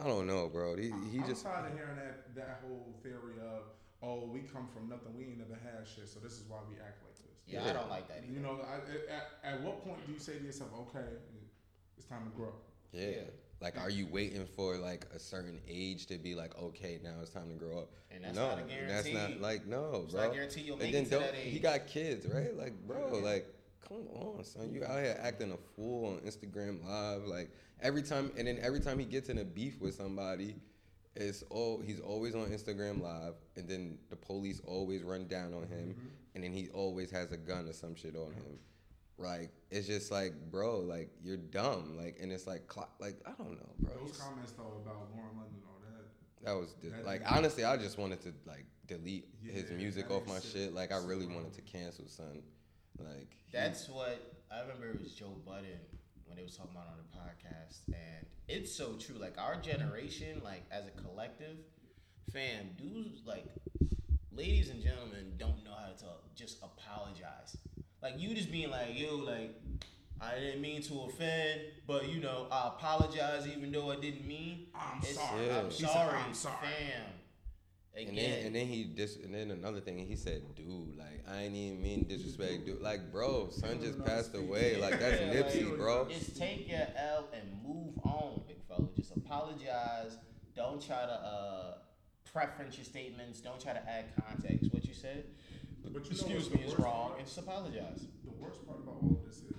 I 0.00 0.04
don't 0.06 0.26
know, 0.26 0.48
bro. 0.48 0.76
He, 0.76 0.90
he 1.12 1.18
I'm 1.18 1.26
just 1.28 1.44
tired 1.44 1.66
of 1.70 1.74
hearing 1.74 1.96
that 1.96 2.34
that 2.34 2.60
whole 2.66 2.94
theory 3.02 3.34
of 3.40 3.62
oh 4.02 4.28
we 4.32 4.40
come 4.40 4.66
from 4.72 4.88
nothing, 4.88 5.16
we 5.16 5.24
ain't 5.24 5.38
never 5.38 5.58
had 5.62 5.86
shit, 5.86 6.08
so 6.08 6.20
this 6.20 6.32
is 6.32 6.44
why 6.48 6.58
we 6.68 6.76
act 6.76 7.02
like 7.04 7.16
this. 7.16 7.26
Yeah, 7.46 7.64
Yeah. 7.64 7.70
I 7.70 7.72
don't 7.74 7.90
like 7.90 8.08
that 8.08 8.22
either. 8.24 8.32
You 8.32 8.40
know, 8.40 8.60
I, 8.62 8.76
at, 9.12 9.54
at 9.54 9.60
what 9.62 9.84
point 9.84 10.04
do 10.06 10.12
you 10.12 10.18
say 10.18 10.38
to 10.38 10.44
yourself, 10.44 10.70
okay, 10.88 11.06
it's 11.96 12.06
time 12.06 12.24
to 12.24 12.36
grow? 12.36 12.52
yeah. 12.92 13.08
Yeah. 13.08 13.16
Like, 13.62 13.78
are 13.78 13.90
you 13.90 14.06
waiting 14.06 14.46
for 14.56 14.78
like 14.78 15.04
a 15.14 15.18
certain 15.18 15.60
age 15.68 16.06
to 16.06 16.16
be 16.16 16.34
like, 16.34 16.56
okay, 16.58 16.98
now 17.04 17.16
it's 17.20 17.28
time 17.28 17.50
to 17.50 17.54
grow 17.56 17.80
up? 17.80 17.90
And 18.10 18.24
that's 18.24 18.34
no, 18.34 18.48
not 18.48 18.58
a 18.60 18.86
that's 18.88 19.12
not 19.12 19.38
like 19.38 19.66
no, 19.66 20.00
It's 20.04 20.14
bro. 20.14 20.22
not 20.22 20.30
a 20.30 20.34
guarantee 20.34 20.60
you'll 20.62 20.78
make 20.78 20.86
and 20.86 20.94
then 20.94 21.02
it 21.02 21.04
to 21.06 21.10
don't, 21.10 21.22
that 21.24 21.34
he 21.34 21.58
got 21.58 21.86
kids, 21.86 22.26
right? 22.26 22.56
Like, 22.56 22.72
bro, 22.86 23.18
like, 23.22 23.46
come 23.86 24.06
on, 24.14 24.42
son. 24.44 24.72
You 24.72 24.82
out 24.84 25.02
here 25.02 25.14
acting 25.20 25.52
a 25.52 25.58
fool 25.76 26.06
on 26.06 26.20
Instagram 26.20 26.82
Live, 26.88 27.24
like 27.26 27.50
every 27.82 28.02
time, 28.02 28.32
and 28.38 28.46
then 28.48 28.58
every 28.62 28.80
time 28.80 28.98
he 28.98 29.04
gets 29.04 29.28
in 29.28 29.36
a 29.36 29.44
beef 29.44 29.78
with 29.78 29.94
somebody, 29.94 30.54
it's 31.16 31.42
all 31.50 31.80
he's 31.80 32.00
always 32.00 32.34
on 32.34 32.46
Instagram 32.46 33.00
Live, 33.02 33.34
and 33.56 33.68
then 33.68 33.98
the 34.10 34.16
police 34.16 34.60
always 34.64 35.02
run 35.02 35.26
down 35.26 35.52
on 35.54 35.62
him, 35.62 35.90
Mm-hmm. 35.94 36.06
and 36.34 36.44
then 36.44 36.52
he 36.52 36.68
always 36.70 37.10
has 37.10 37.32
a 37.32 37.36
gun 37.36 37.68
or 37.68 37.72
some 37.72 37.94
shit 37.94 38.16
on 38.16 38.32
him. 38.32 38.58
Like 39.18 39.50
it's 39.70 39.86
just 39.86 40.10
like, 40.10 40.32
bro, 40.50 40.78
like 40.80 41.10
you're 41.22 41.36
dumb, 41.36 41.96
like, 41.98 42.16
and 42.22 42.32
it's 42.32 42.46
like, 42.46 42.66
clock, 42.66 42.90
like 43.00 43.16
I 43.26 43.32
don't 43.38 43.52
know, 43.52 43.68
bro. 43.80 43.92
Those 44.06 44.16
comments 44.16 44.52
though 44.52 44.80
about 44.82 45.08
Lauren 45.14 45.36
London, 45.36 45.60
all 45.68 45.78
that. 45.82 46.44
that 46.46 46.52
was 46.58 46.72
di- 46.74 46.88
That 46.88 47.04
like 47.04 47.22
nigga- 47.24 47.32
honestly, 47.36 47.64
I 47.64 47.76
just 47.76 47.98
wanted 47.98 48.20
to 48.22 48.32
like 48.46 48.64
delete 48.86 49.28
his 49.44 49.70
music 49.72 50.10
off 50.10 50.26
my 50.26 50.36
shit. 50.40 50.52
shit. 50.52 50.74
Like 50.74 50.90
I 50.92 50.98
really 51.04 51.26
So- 51.26 51.34
wanted 51.34 51.52
to 51.54 51.60
cancel, 51.62 52.06
son. 52.08 52.42
Like 52.98 53.36
he- 53.46 53.52
That's 53.52 53.88
what 53.88 54.38
I 54.50 54.60
remember. 54.62 54.90
It 54.90 55.02
was 55.02 55.12
Joe 55.12 55.36
Budden 55.44 55.66
when 56.30 56.36
they 56.38 56.44
was 56.44 56.56
talking 56.56 56.70
about 56.72 56.86
on 56.86 56.94
the 56.96 57.18
podcast, 57.18 57.80
and 57.88 58.24
it's 58.48 58.72
so 58.72 58.92
true. 58.94 59.16
Like 59.18 59.36
our 59.36 59.56
generation, 59.56 60.40
like 60.44 60.62
as 60.70 60.84
a 60.86 60.90
collective, 61.02 61.56
fam, 62.32 62.70
dudes, 62.78 63.22
like 63.26 63.44
ladies 64.32 64.70
and 64.70 64.80
gentlemen, 64.82 65.32
don't 65.36 65.62
know 65.64 65.72
how 65.72 65.88
to 65.92 66.06
just 66.36 66.58
apologize. 66.62 67.56
Like 68.00 68.14
you 68.18 68.34
just 68.34 68.50
being 68.50 68.70
like, 68.70 68.98
yo, 68.98 69.16
like 69.16 69.54
I 70.20 70.38
didn't 70.38 70.60
mean 70.62 70.82
to 70.82 71.00
offend, 71.02 71.62
but 71.86 72.08
you 72.08 72.20
know, 72.20 72.46
I 72.50 72.68
apologize 72.68 73.46
even 73.48 73.72
though 73.72 73.90
I 73.90 73.96
didn't 73.96 74.26
mean. 74.26 74.68
I'm 74.74 74.98
It's- 74.98 75.16
sorry. 75.16 75.46
Yeah. 75.46 75.58
I'm 75.60 75.70
sorry, 75.72 76.18
"I'm 76.18 76.34
sorry." 76.34 76.56
fam. 76.66 77.02
Again, 77.96 78.08
and 78.08 78.16
then 78.18 78.46
and 78.46 78.54
then 78.54 78.66
he 78.66 78.84
dis 78.84 79.16
and 79.16 79.34
then 79.34 79.50
another 79.50 79.80
thing 79.80 79.98
he 79.98 80.14
said, 80.14 80.42
dude, 80.54 80.96
like 80.96 81.24
I 81.28 81.42
ain't 81.42 81.54
even 81.56 81.82
mean 81.82 82.06
disrespect, 82.08 82.64
dude. 82.64 82.80
Like 82.80 83.10
bro, 83.10 83.48
son 83.50 83.80
just 83.82 84.02
passed 84.04 84.34
away. 84.34 84.80
Like 84.80 85.00
that's 85.00 85.20
Yeah, 85.20 85.34
Nipsey, 85.34 85.68
like, 85.68 85.76
bro. 85.78 86.06
Just 86.08 86.36
take 86.38 86.68
your 86.68 86.86
L 86.96 87.26
and 87.34 87.42
move 87.66 87.98
on, 88.04 88.42
big 88.46 88.62
fella. 88.68 88.86
Just 88.96 89.16
apologize. 89.16 90.18
Don't 90.54 90.80
try 90.80 91.04
to 91.04 91.12
uh, 91.12 91.74
preference 92.32 92.76
your 92.76 92.84
statements. 92.84 93.40
Don't 93.40 93.60
try 93.60 93.72
to 93.72 93.88
add 93.90 94.04
context. 94.24 94.72
What 94.72 94.84
you 94.86 94.94
said, 94.94 95.24
But 95.84 96.04
you 96.04 96.10
excuse 96.12 96.48
what's 96.48 96.62
me, 96.62 96.68
is 96.70 96.78
wrong, 96.78 97.08
part? 97.08 97.18
and 97.18 97.26
just 97.26 97.38
apologize. 97.38 98.06
The 98.24 98.30
worst 98.38 98.64
part 98.66 98.78
about 98.78 98.98
all 99.02 99.18
of 99.20 99.26
this 99.26 99.38
is 99.38 99.50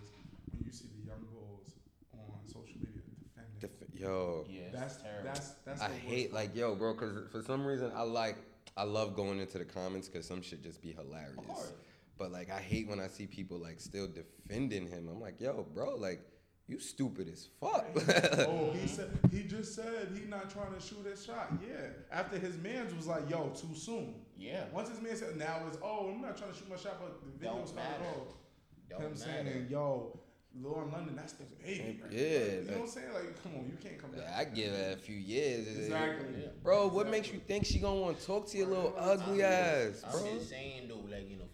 when 0.53 0.63
you 0.65 0.71
see 0.71 0.87
the 1.01 1.07
young 1.07 1.25
bulls 1.33 1.73
on 2.13 2.47
social 2.47 2.79
media 2.79 3.03
defending. 3.19 3.59
Def- 3.59 3.90
yo, 4.01 4.45
Yeah, 4.49 4.61
that's 4.73 4.97
terrible. 4.97 5.23
that's 5.25 5.49
that's. 5.65 5.81
I 5.81 5.89
hate 5.89 6.31
part. 6.31 6.43
like 6.49 6.55
yo, 6.55 6.75
bro, 6.75 6.93
because 6.93 7.29
for 7.31 7.41
some 7.41 7.65
reason 7.65 7.91
I 7.95 8.01
like 8.03 8.37
I 8.77 8.83
love 8.83 9.15
going 9.15 9.39
into 9.39 9.57
the 9.57 9.65
comments 9.65 10.07
because 10.07 10.25
some 10.27 10.41
shit 10.41 10.63
just 10.63 10.81
be 10.81 10.91
hilarious. 10.93 11.73
But 12.17 12.31
like 12.31 12.49
I 12.51 12.59
hate 12.59 12.87
when 12.87 12.99
I 12.99 13.07
see 13.07 13.27
people 13.27 13.57
like 13.57 13.79
still 13.79 14.07
defending 14.07 14.87
him. 14.87 15.07
I'm 15.11 15.19
like, 15.19 15.39
yo, 15.41 15.65
bro, 15.73 15.95
like 15.95 16.21
you 16.67 16.79
stupid 16.79 17.27
as 17.27 17.49
fuck. 17.59 17.85
Oh, 18.47 18.71
he 18.79 18.87
said 18.87 19.09
he 19.31 19.43
just 19.43 19.75
said 19.75 20.09
he 20.13 20.29
not 20.29 20.49
trying 20.49 20.73
to 20.73 20.79
shoot 20.79 21.05
his 21.05 21.25
shot. 21.25 21.51
Yeah, 21.61 21.87
after 22.11 22.37
his 22.37 22.57
man's 22.57 22.93
was 22.95 23.07
like, 23.07 23.29
"Yo, 23.29 23.49
too 23.49 23.75
soon." 23.75 24.13
Yeah. 24.37 24.63
Once 24.73 24.89
his 24.89 25.01
man 25.01 25.15
said, 25.15 25.35
now 25.37 25.61
it's 25.67 25.77
oh, 25.83 26.09
I'm 26.13 26.21
not 26.21 26.37
trying 26.37 26.51
to 26.51 26.57
shoot 26.57 26.69
my 26.69 26.75
shot, 26.77 26.97
but 27.01 27.19
the 27.23 27.31
video 27.37 27.55
Don't 27.57 27.67
started 27.67 27.89
matter. 27.91 28.05
off. 28.21 28.33
Don't 28.89 29.01
him 29.01 29.09
matter. 29.11 29.51
saying, 29.53 29.67
yo, 29.69 30.19
Lil 30.59 30.81
in 30.83 30.91
London, 30.91 31.15
that's 31.15 31.33
the 31.33 31.43
baby. 31.63 31.99
right? 32.03 32.11
Yeah, 32.11 32.27
Like, 32.27 32.29
you 32.35 32.61
know 32.71 32.73
what 32.73 32.81
I'm 32.81 32.87
saying? 32.87 33.13
Like, 33.13 33.43
come 33.43 33.51
on, 33.55 33.65
you 33.65 33.77
can't 33.81 33.97
come 33.97 34.11
back. 34.11 34.27
I 34.37 34.43
give 34.43 34.73
her 34.75 34.91
a 34.93 34.97
few 34.97 35.15
years. 35.15 35.67
Exactly. 35.67 36.25
Yeah. 36.41 36.47
Bro, 36.61 36.89
what 36.89 37.09
makes 37.09 37.31
you 37.31 37.39
think 37.39 37.65
she 37.65 37.79
gonna 37.79 37.99
want 38.01 38.19
to 38.19 38.25
talk 38.25 38.47
to 38.49 38.57
your 38.57 38.67
little 38.67 38.93
ugly 38.97 39.43
ass, 39.43 40.03
I'm 40.05 40.11
bro? 40.11 40.33
just 40.33 40.49
saying 40.49 40.89
though, 40.89 40.95
like 41.09 41.29
in 41.31 41.39
a 41.41 41.50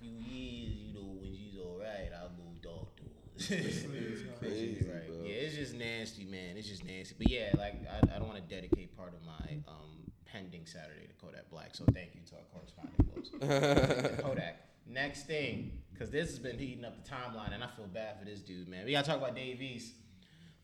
to 3.39 4.28
crazy, 4.39 4.86
right. 4.91 5.08
bro. 5.08 5.23
Yeah, 5.23 5.34
it's 5.34 5.56
just 5.56 5.73
nasty, 5.76 6.26
man. 6.26 6.58
It's 6.58 6.67
just 6.67 6.86
nasty. 6.86 7.15
But 7.17 7.30
yeah, 7.30 7.52
like 7.58 7.76
I, 7.89 8.15
I 8.15 8.19
don't 8.19 8.28
want 8.28 8.38
to 8.38 8.56
dedicate 8.56 8.95
part 8.95 9.13
of 9.13 9.26
my 9.26 9.58
um, 9.67 10.12
pending 10.26 10.65
Saturday 10.65 11.08
to 11.08 11.13
Kodak 11.13 11.50
Black. 11.50 11.76
So 11.76 11.86
thank 11.93 12.15
you 12.15 12.21
to 12.30 12.36
our 12.36 12.41
correspondent 12.54 13.08
Willz. 13.13 14.19
Kodak. 14.21 14.62
Next 14.89 15.28
thing, 15.28 15.80
because 15.91 16.10
this 16.10 16.30
has 16.30 16.39
been 16.39 16.58
heating 16.58 16.86
up 16.86 17.04
the 17.04 17.10
timeline, 17.10 17.54
and 17.54 17.63
I 17.63 17.67
feel 17.67 17.88
bad 17.88 18.19
for 18.19 18.26
this 18.26 18.39
dude, 18.39 18.69
man. 18.69 18.86
We 18.86 18.91
gotta 18.93 19.08
talk 19.08 19.17
about 19.17 19.36
Dave 19.36 19.62
East, 19.62 19.93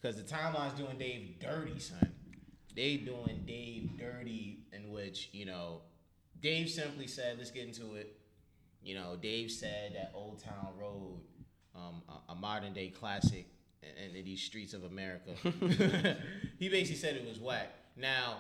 because 0.02 0.16
the 0.16 0.24
timeline's 0.24 0.74
doing 0.76 0.98
Dave 0.98 1.36
dirty, 1.40 1.80
son. 1.80 2.12
They 2.76 2.98
doing 2.98 3.44
Dave 3.46 3.98
dirty, 3.98 4.60
in 4.72 4.92
which 4.92 5.30
you 5.34 5.46
know, 5.46 5.82
Dave 6.42 6.70
simply 6.70 7.08
said, 7.08 7.38
"Let's 7.38 7.52
get 7.52 7.68
into 7.68 7.96
it." 7.96 8.18
You 8.82 8.96
know, 8.96 9.18
Dave 9.22 9.52
said 9.52 9.94
that 9.96 10.12
Old 10.14 10.44
Town 10.44 10.70
Road, 10.78 11.22
um, 11.76 12.02
a, 12.10 12.34
a 12.34 12.36
modern 12.36 12.74
day 12.74 12.90
classic 12.90 13.48
in, 13.82 14.16
in 14.16 14.26
these 14.26 14.42
streets 14.42 14.74
of 14.74 14.84
America. 14.84 15.32
he 16.60 16.70
basically 16.70 16.96
said 16.96 17.16
it 17.16 17.28
was 17.28 17.40
whack. 17.40 17.70
Now, 17.96 18.38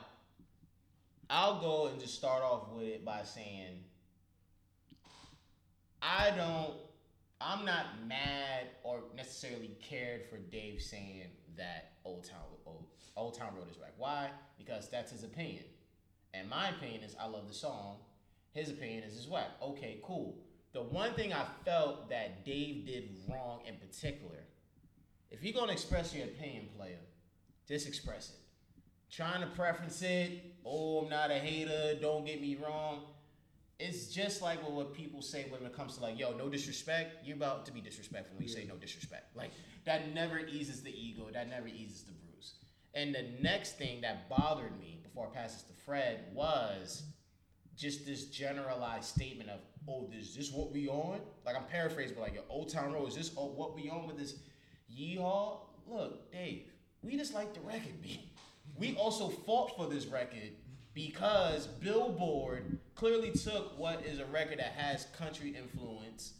I'll 1.30 1.60
go 1.60 1.88
and 1.88 2.00
just 2.00 2.15
start 2.15 2.43
off 2.43 2.72
with 2.74 2.88
it 2.88 3.06
by 3.06 3.24
saying 3.24 3.80
I 6.02 6.32
don't. 6.36 6.74
I'm 7.39 7.65
not 7.65 7.86
mad 8.08 8.67
or 8.84 9.00
necessarily 9.15 9.72
cared 9.82 10.26
for 10.30 10.38
Dave 10.38 10.82
saying 10.82 11.24
that 11.58 11.93
Old 12.06 12.24
Town 12.24 12.39
Old, 12.65 12.86
Old 13.15 13.38
Town 13.38 13.54
Road 13.56 13.69
is 13.69 13.78
whack. 13.78 13.93
Why? 13.98 14.30
Because 14.58 14.89
that's 14.89 15.12
his 15.12 15.24
opinion, 15.24 15.63
and 16.34 16.50
my 16.50 16.69
opinion 16.69 17.04
is 17.04 17.15
I 17.19 17.28
love 17.28 17.48
the 17.48 17.54
song. 17.54 17.98
His 18.52 18.69
opinion 18.69 19.04
is 19.04 19.17
it's 19.17 19.28
whack. 19.28 19.50
Okay, 19.62 20.00
cool. 20.04 20.36
The 20.74 20.82
one 20.82 21.14
thing 21.14 21.32
I 21.34 21.46
felt 21.64 22.10
that 22.10 22.44
Dave 22.46 22.88
did 22.88 23.16
wrong 23.30 23.62
in 23.68 23.76
particular, 23.76 24.40
if 25.30 25.44
you're 25.44 25.54
gonna 25.54 25.72
express 25.72 26.14
your 26.14 26.26
opinion, 26.26 26.68
player, 26.76 27.00
just 27.68 27.88
express 27.88 28.32
it. 28.32 28.36
Trying 29.12 29.42
to 29.42 29.48
preference 29.56 30.02
it, 30.02 30.56
oh, 30.66 31.04
I'm 31.04 31.10
not 31.10 31.30
a 31.30 31.36
hater, 31.36 32.00
don't 32.02 32.26
get 32.26 32.42
me 32.42 32.56
wrong. 32.56 33.04
It's 33.80 34.08
just 34.08 34.42
like 34.42 34.68
what, 34.68 34.94
people 34.94 35.22
say 35.22 35.46
when 35.50 35.64
it 35.64 35.76
comes 35.76 35.98
to 35.98 36.02
like, 36.02 36.18
yo, 36.18 36.32
no 36.32 36.50
disrespect. 36.50 37.26
You're 37.26 37.38
about 37.38 37.66
to 37.68 37.72
be 37.72 37.82
disrespectful 37.82 38.38
when 38.38 38.48
you 38.48 38.54
say 38.54 38.66
no 38.66 38.76
disrespect. 38.76 39.36
Like 39.36 39.52
that 39.86 40.14
never 40.14 40.40
eases 40.40 40.82
the 40.82 40.92
ego. 40.92 41.28
That 41.32 41.50
never 41.50 41.68
eases 41.68 42.04
the 42.04 42.14
bruise. 42.14 42.54
And 42.96 43.14
the 43.14 43.26
next 43.42 43.78
thing 43.78 44.02
that 44.02 44.30
bothered 44.30 44.80
me 44.80 45.00
before 45.04 45.28
I 45.32 45.36
pass 45.36 45.54
this 45.54 45.64
to 45.64 45.74
Fred 45.86 46.26
was 46.34 47.04
just 47.78 48.06
this 48.06 48.26
generalized 48.26 49.06
statement 49.06 49.50
of, 49.50 49.60
oh, 49.88 50.10
is 50.18 50.36
this 50.36 50.52
what 50.52 50.72
we 50.72 50.88
on? 50.88 51.20
Like 51.46 51.56
I'm 51.56 51.66
paraphrasing, 51.66 52.16
but 52.16 52.24
like, 52.24 52.36
yo, 52.36 52.42
Old 52.50 52.70
Town 52.72 52.94
Road, 52.94 53.08
is 53.08 53.16
this 53.16 53.32
oh, 53.38 53.48
what 53.48 53.76
we 53.76 53.90
on 53.90 54.08
with 54.08 54.18
this 54.18 54.36
yeehaw? 54.92 55.58
Look, 55.88 56.32
Dave, 56.32 56.72
we 57.02 57.18
just 57.18 57.34
like 57.34 57.54
the 57.54 57.62
record 57.62 58.02
beat. 58.02 58.30
We 58.78 58.96
also 58.96 59.30
fought 59.30 59.76
for 59.76 59.88
this 59.88 60.06
record 60.06 60.52
because 60.94 61.68
Billboard 61.68 62.80
clearly 62.96 63.32
took 63.32 63.78
what 63.78 64.06
is 64.06 64.20
a 64.20 64.26
record 64.26 64.60
that 64.60 64.74
has 64.78 65.08
country 65.18 65.56
influence 65.56 66.34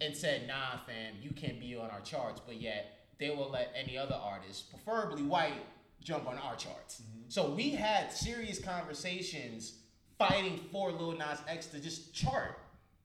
and 0.00 0.16
said, 0.16 0.46
nah, 0.48 0.78
fam, 0.86 1.14
you 1.22 1.30
can't 1.30 1.60
be 1.60 1.76
on 1.76 1.90
our 1.90 2.00
charts, 2.00 2.40
but 2.44 2.60
yet 2.60 3.06
they 3.18 3.30
will 3.30 3.50
let 3.50 3.72
any 3.76 3.96
other 3.96 4.18
artist, 4.20 4.70
preferably 4.70 5.22
white, 5.22 5.64
jump 6.02 6.26
on 6.26 6.36
our 6.38 6.56
charts. 6.56 7.02
Mm-hmm. 7.02 7.28
So 7.28 7.50
we 7.50 7.70
had 7.70 8.12
serious 8.12 8.58
conversations 8.58 9.78
fighting 10.18 10.60
for 10.70 10.92
Lil 10.92 11.12
Nas 11.12 11.38
X 11.48 11.66
to 11.66 11.80
just 11.80 12.14
chart. 12.14 12.58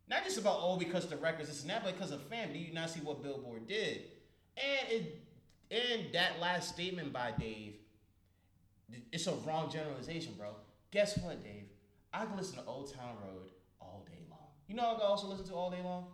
Not 0.10 0.24
just 0.24 0.38
about, 0.38 0.60
oh, 0.62 0.78
because 0.78 1.08
the 1.08 1.18
records, 1.18 1.64
that, 1.64 1.84
but 1.84 1.94
because 1.94 2.12
of 2.12 2.22
fam. 2.24 2.54
Do 2.54 2.60
you 2.60 2.74
not 2.74 2.90
see 2.90 3.02
what 3.02 3.22
Billboard 3.22 3.68
did? 3.68 4.04
And 4.56 4.92
it, 4.92 5.22
and 5.70 6.14
that 6.14 6.40
last 6.40 6.74
statement 6.74 7.12
by 7.12 7.34
Dave, 7.38 7.74
it's 9.12 9.28
a 9.28 9.34
wrong 9.46 9.70
generalization, 9.70 10.34
bro. 10.38 10.56
Guess 10.92 11.18
what, 11.20 11.44
Dave? 11.44 11.66
I 12.14 12.26
can 12.26 12.38
listen 12.38 12.58
to 12.58 12.66
Old 12.66 12.94
Town 12.94 13.16
Road 13.22 13.50
all 13.82 14.06
day 14.08 14.24
long. 14.30 14.40
You 14.68 14.76
know 14.76 14.92
I 14.92 14.94
can 14.94 15.04
also 15.04 15.28
listen 15.28 15.46
to 15.48 15.54
all 15.54 15.70
day 15.70 15.82
long? 15.84 16.06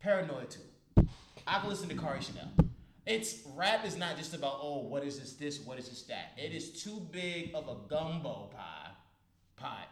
Paranoid 0.00 0.50
too. 0.50 1.06
I 1.46 1.60
can 1.60 1.68
listen 1.68 1.88
to 1.90 1.94
Kari 1.94 2.22
Chanel. 2.22 2.50
It's 3.06 3.42
rap 3.54 3.84
is 3.84 3.98
not 3.98 4.16
just 4.16 4.32
about 4.32 4.58
oh 4.62 4.78
what 4.78 5.04
is 5.04 5.20
this 5.20 5.34
this 5.34 5.60
what 5.60 5.78
is 5.78 5.90
this 5.90 6.02
that. 6.02 6.32
It 6.38 6.52
is 6.52 6.82
too 6.82 7.06
big 7.12 7.50
of 7.54 7.68
a 7.68 7.76
gumbo 7.88 8.50
pie 8.54 8.90
pot 9.56 9.88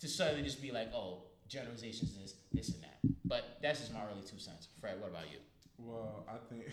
to 0.00 0.08
suddenly 0.08 0.42
just 0.42 0.60
be 0.62 0.70
like 0.70 0.92
oh 0.94 1.22
generalizations 1.48 2.16
this 2.16 2.34
this 2.52 2.68
and 2.70 2.82
that. 2.82 2.98
But 3.24 3.58
that's 3.62 3.80
just 3.80 3.92
my 3.92 4.00
early 4.10 4.22
two 4.26 4.38
cents. 4.38 4.68
Fred, 4.80 5.00
what 5.00 5.10
about 5.10 5.30
you? 5.30 5.38
Well, 5.78 6.26
I 6.28 6.36
think, 6.48 6.66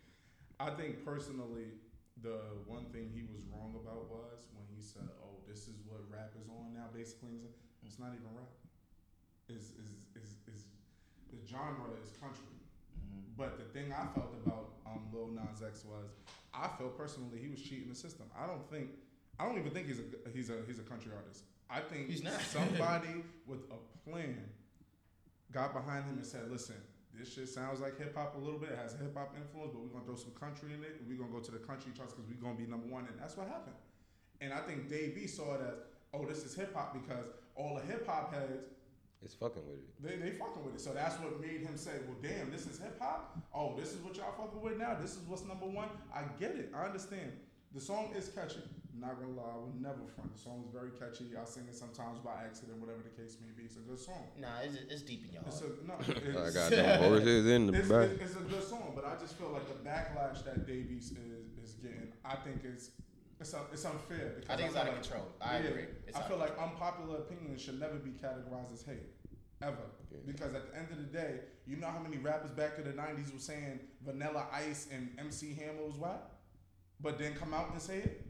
I 0.60 0.70
think 0.70 1.04
personally, 1.04 1.76
the 2.22 2.40
one 2.66 2.86
thing 2.92 3.10
he 3.14 3.22
was 3.22 3.42
wrong 3.52 3.74
about 3.76 4.10
was 4.10 4.46
when 4.54 4.64
he 4.74 4.82
said, 4.82 5.06
"Oh, 5.22 5.38
this 5.46 5.68
is 5.68 5.76
what 5.86 6.00
rap 6.10 6.32
is 6.40 6.48
on 6.48 6.74
now." 6.74 6.86
Basically, 6.94 7.46
it's- 7.84 7.98
not 7.98 8.14
even 8.16 8.32
rap. 8.34 8.48
Is 9.48 9.74
is 9.76 10.06
is 10.16 10.38
is 10.48 10.64
the 11.30 11.36
genre 11.46 11.90
is 12.02 12.12
country. 12.16 12.46
But 13.36 13.56
the 13.58 13.64
thing 13.64 13.92
I 13.92 14.04
felt 14.14 14.34
about 14.44 14.76
um, 14.86 15.08
Lil 15.12 15.28
Nas 15.28 15.62
X 15.62 15.84
was, 15.84 16.10
I 16.52 16.68
felt 16.78 16.96
personally 16.96 17.38
he 17.40 17.48
was 17.48 17.60
cheating 17.62 17.88
the 17.88 17.94
system. 17.94 18.26
I 18.36 18.46
don't 18.46 18.68
think, 18.70 18.90
I 19.38 19.46
don't 19.46 19.56
even 19.58 19.70
think 19.70 19.86
he's 19.86 19.98
a 20.00 20.04
he's 20.32 20.50
a 20.50 20.58
he's 20.66 20.78
a 20.78 20.82
country 20.82 21.12
artist. 21.16 21.44
I 21.72 21.80
think 21.80 22.08
He's 22.08 22.22
not. 22.22 22.40
somebody 22.40 23.22
with 23.46 23.60
a 23.70 24.08
plan 24.08 24.48
got 25.52 25.72
behind 25.72 26.04
him 26.04 26.16
and 26.16 26.26
said, 26.26 26.50
"Listen, 26.50 26.76
this 27.14 27.32
shit 27.32 27.48
sounds 27.48 27.80
like 27.80 27.98
hip 27.98 28.16
hop 28.16 28.34
a 28.36 28.38
little 28.38 28.58
bit. 28.58 28.70
It 28.70 28.78
has 28.78 28.92
hip 28.94 29.16
hop 29.16 29.36
influence, 29.36 29.72
but 29.72 29.80
we're 29.82 29.88
gonna 29.92 30.04
throw 30.04 30.16
some 30.16 30.32
country 30.32 30.72
in 30.74 30.82
it, 30.82 30.96
and 31.00 31.08
we're 31.08 31.18
gonna 31.18 31.32
go 31.32 31.40
to 31.40 31.50
the 31.50 31.58
country 31.58 31.92
charts 31.96 32.12
because 32.12 32.28
we're 32.28 32.40
gonna 32.42 32.58
be 32.58 32.66
number 32.66 32.86
one." 32.88 33.06
And 33.06 33.18
that's 33.18 33.36
what 33.36 33.46
happened. 33.48 33.76
And 34.40 34.52
I 34.52 34.60
think 34.60 34.88
Dave 34.88 35.16
E 35.18 35.26
saw 35.26 35.54
it 35.54 35.60
as, 35.60 35.74
"Oh, 36.14 36.24
this 36.26 36.44
is 36.44 36.54
hip 36.54 36.74
hop," 36.74 36.94
because 36.94 37.26
all 37.54 37.76
the 37.76 37.82
hip 37.82 38.06
hop 38.06 38.32
heads 38.34 38.64
It's 39.22 39.34
fucking 39.34 39.66
with 39.66 39.78
it. 39.80 40.02
they, 40.02 40.16
they 40.16 40.36
fucking 40.38 40.64
with 40.64 40.74
it. 40.76 40.80
So 40.80 40.92
that's 40.94 41.16
what 41.20 41.38
made 41.40 41.60
him 41.60 41.76
say, 41.76 41.98
well, 42.08 42.16
damn, 42.22 42.50
this 42.50 42.66
is 42.66 42.78
hip 42.78 42.98
hop? 42.98 43.36
Oh, 43.52 43.76
this 43.78 43.92
is 43.92 43.98
what 44.02 44.16
y'all 44.16 44.32
fucking 44.32 44.60
with 44.62 44.78
now? 44.78 44.94
This 44.98 45.12
is 45.12 45.18
what's 45.28 45.44
number 45.44 45.66
one? 45.66 45.88
I 46.14 46.22
get 46.38 46.52
it. 46.52 46.72
I 46.74 46.84
understand. 46.86 47.32
The 47.74 47.80
song 47.82 48.14
is 48.16 48.28
catchy. 48.30 48.62
Not 49.00 49.16
gonna 49.18 49.32
lie, 49.32 49.56
I 49.56 49.58
would 49.64 49.80
never 49.80 50.04
front. 50.14 50.32
The 50.36 50.38
song 50.38 50.62
is 50.66 50.70
very 50.70 50.90
catchy. 50.92 51.32
I 51.32 51.44
sing 51.48 51.64
it 51.68 51.74
sometimes 51.74 52.18
by 52.20 52.44
accident, 52.44 52.78
whatever 52.80 53.00
the 53.00 53.14
case 53.16 53.38
may 53.40 53.48
be. 53.56 53.64
It's 53.64 53.76
a 53.76 53.80
good 53.80 53.98
song. 53.98 54.28
Nah, 54.38 54.60
it's, 54.62 54.76
it's 54.92 55.02
deep 55.02 55.24
in 55.24 55.32
your 55.32 55.42
It's 55.46 55.62
a 55.64 55.72
no. 55.88 55.94
I 56.40 56.44
It's, 56.46 56.54
got 56.54 56.70
them 56.76 57.00
horses 57.02 57.46
in 57.46 57.66
the 57.68 57.78
it's, 57.80 57.88
back. 57.88 58.10
it's, 58.10 58.22
it's 58.22 58.36
a 58.36 58.44
good 58.44 58.62
song, 58.62 58.92
but 58.94 59.04
I 59.06 59.16
just 59.18 59.38
feel 59.38 59.48
like 59.50 59.66
the 59.66 59.80
backlash 59.88 60.44
that 60.44 60.66
Dave 60.66 60.90
East 60.92 61.12
is, 61.16 61.48
is 61.64 61.74
getting, 61.80 62.12
I 62.24 62.36
think 62.36 62.60
is 62.64 62.90
it's, 63.40 63.54
un- 63.54 63.64
it's 63.72 63.84
unfair. 63.86 64.36
Because 64.40 64.50
I 64.50 64.56
think 64.56 64.68
it's 64.68 64.76
out 64.76 64.88
of 64.88 64.92
like- 64.94 65.02
control. 65.02 65.26
I 65.40 65.58
yeah, 65.58 65.64
agree. 65.72 65.84
It's 66.06 66.16
I 66.18 66.22
feel 66.28 66.36
of 66.36 66.40
like 66.44 66.58
unpopular 66.60 67.16
opinions 67.24 67.62
should 67.62 67.80
never 67.80 67.96
be 67.96 68.10
categorized 68.10 68.72
as 68.74 68.82
hate. 68.82 69.08
Ever. 69.62 69.76
Yeah. 70.12 70.18
Because 70.26 70.54
at 70.54 70.70
the 70.70 70.76
end 70.78 70.88
of 70.90 70.98
the 70.98 71.04
day, 71.04 71.40
you 71.66 71.76
know 71.76 71.86
how 71.88 72.00
many 72.00 72.18
rappers 72.18 72.50
back 72.50 72.72
in 72.78 72.84
the 72.84 72.92
90s 72.92 73.32
were 73.32 73.38
saying 73.38 73.80
Vanilla 74.04 74.46
Ice 74.52 74.88
and 74.92 75.08
MC 75.18 75.54
Hammer 75.54 75.84
was 75.86 75.96
what? 75.96 76.32
But 77.00 77.18
then 77.18 77.34
come 77.34 77.54
out 77.54 77.70
and 77.72 77.80
say 77.80 77.98
it? 77.98 78.26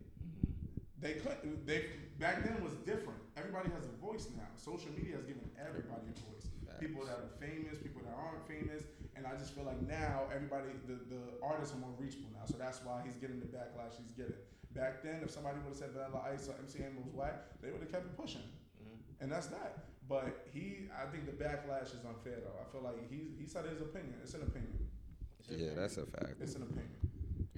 They 1.00 1.14
couldn't. 1.14 1.66
They 1.66 1.86
back 2.18 2.44
then 2.44 2.62
was 2.62 2.74
different. 2.84 3.18
Everybody 3.36 3.70
has 3.72 3.88
a 3.88 3.96
voice 4.04 4.28
now. 4.36 4.48
Social 4.56 4.92
media 4.92 5.16
has 5.16 5.24
given 5.24 5.48
everybody 5.56 6.12
a 6.12 6.16
voice. 6.28 6.46
People 6.78 7.04
that 7.04 7.20
are 7.20 7.32
famous, 7.36 7.76
people 7.76 8.00
that 8.08 8.16
aren't 8.16 8.40
famous, 8.48 8.84
and 9.12 9.26
I 9.26 9.36
just 9.36 9.52
feel 9.52 9.64
like 9.64 9.80
now 9.84 10.24
everybody, 10.32 10.72
the, 10.88 10.96
the 11.12 11.20
artists 11.44 11.76
are 11.76 11.78
more 11.78 11.92
reachable 12.00 12.32
now. 12.32 12.48
So 12.48 12.56
that's 12.56 12.80
why 12.84 13.04
he's 13.04 13.16
getting 13.16 13.38
the 13.38 13.44
backlash 13.52 14.00
he's 14.00 14.16
getting. 14.16 14.40
Back 14.72 15.02
then, 15.04 15.20
if 15.20 15.30
somebody 15.30 15.60
would 15.60 15.76
have 15.76 15.76
said 15.76 15.92
Vanilla 15.92 16.24
Ice 16.32 16.48
or 16.48 16.56
MC 16.56 16.80
Hammer 16.80 17.04
was 17.04 17.12
whack, 17.12 17.60
they 17.60 17.68
would 17.68 17.84
have 17.84 17.92
kept 17.92 18.06
it 18.06 18.16
pushing, 18.16 18.48
mm-hmm. 18.80 18.96
and 19.20 19.30
that's 19.30 19.48
that. 19.48 19.84
But 20.08 20.48
he, 20.52 20.88
I 20.96 21.04
think 21.12 21.26
the 21.26 21.36
backlash 21.36 21.92
is 21.92 22.00
unfair 22.08 22.40
though. 22.40 22.56
I 22.56 22.64
feel 22.72 22.80
like 22.80 22.96
he 23.12 23.36
he 23.36 23.44
said 23.44 23.66
his 23.66 23.80
opinion. 23.80 24.16
It's 24.22 24.32
an 24.32 24.42
opinion. 24.42 24.78
Yeah, 25.50 25.74
that's 25.76 25.98
a 25.98 26.06
fact. 26.06 26.40
It's 26.40 26.54
an 26.54 26.62
opinion. 26.62 26.96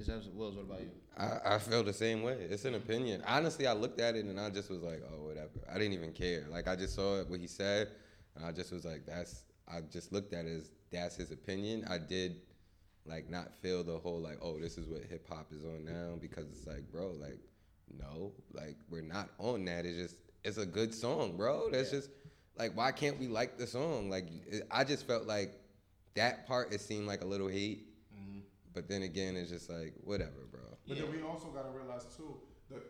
Is 0.02 0.08
that 0.08 0.34
Willz? 0.34 0.56
What 0.56 0.62
about 0.62 0.80
you? 0.80 0.90
I, 1.16 1.54
I 1.54 1.58
feel 1.58 1.84
the 1.84 1.92
same 1.92 2.24
way. 2.24 2.32
It's 2.50 2.64
an 2.64 2.74
opinion. 2.74 3.22
Honestly, 3.24 3.68
I 3.68 3.72
looked 3.72 4.00
at 4.00 4.16
it 4.16 4.24
and 4.24 4.40
I 4.40 4.50
just 4.50 4.68
was 4.68 4.82
like, 4.82 5.00
oh, 5.12 5.22
whatever. 5.28 5.60
I 5.72 5.78
didn't 5.78 5.92
even 5.92 6.10
care. 6.10 6.44
Like, 6.50 6.66
I 6.66 6.74
just 6.74 6.96
saw 6.96 7.20
it, 7.20 7.28
what 7.28 7.38
he 7.38 7.46
said, 7.46 7.88
and 8.34 8.44
I 8.44 8.50
just 8.50 8.72
was 8.72 8.84
like, 8.84 9.06
that's, 9.06 9.44
I 9.68 9.80
just 9.92 10.12
looked 10.12 10.32
at 10.32 10.44
it 10.44 10.56
as 10.56 10.70
that's 10.90 11.14
his 11.14 11.30
opinion. 11.30 11.86
I 11.88 11.98
did, 11.98 12.40
like, 13.06 13.30
not 13.30 13.54
feel 13.54 13.84
the 13.84 13.96
whole, 13.96 14.20
like, 14.20 14.38
oh, 14.42 14.58
this 14.58 14.76
is 14.76 14.88
what 14.88 15.04
hip 15.04 15.28
hop 15.28 15.52
is 15.52 15.62
on 15.64 15.84
now 15.84 16.16
because 16.20 16.46
it's 16.50 16.66
like, 16.66 16.90
bro, 16.90 17.12
like, 17.12 17.38
no, 17.96 18.32
like, 18.52 18.76
we're 18.90 19.02
not 19.02 19.28
on 19.38 19.64
that. 19.66 19.86
It's 19.86 19.96
just, 19.98 20.16
it's 20.42 20.58
a 20.58 20.66
good 20.66 20.92
song, 20.92 21.36
bro. 21.36 21.70
That's 21.70 21.92
Yeah. 21.92 22.00
just, 22.00 22.10
like 22.58 22.76
why 22.76 22.92
can't 22.92 23.18
we 23.18 23.28
like 23.28 23.56
the 23.56 23.66
song? 23.66 24.10
Like 24.10 24.26
it- 24.46 24.66
I 24.70 24.84
just 24.84 25.06
felt 25.06 25.26
like 25.26 25.54
that 26.14 26.46
part 26.46 26.70
it 26.72 26.82
seemed 26.82 27.06
like 27.06 27.22
a 27.22 27.26
little 27.26 27.48
hate. 27.48 27.86
But 28.74 28.88
then 28.88 29.02
again 29.02 29.36
it's 29.36 29.50
just 29.50 29.68
like 29.70 29.94
whatever, 30.02 30.46
bro. 30.50 30.60
But 30.86 30.96
Yeah. 30.96 31.02
then 31.04 31.12
we 31.12 31.22
also 31.22 31.48
gotta 31.50 31.70
realize 31.70 32.04
too 32.16 32.40
that 32.70 32.82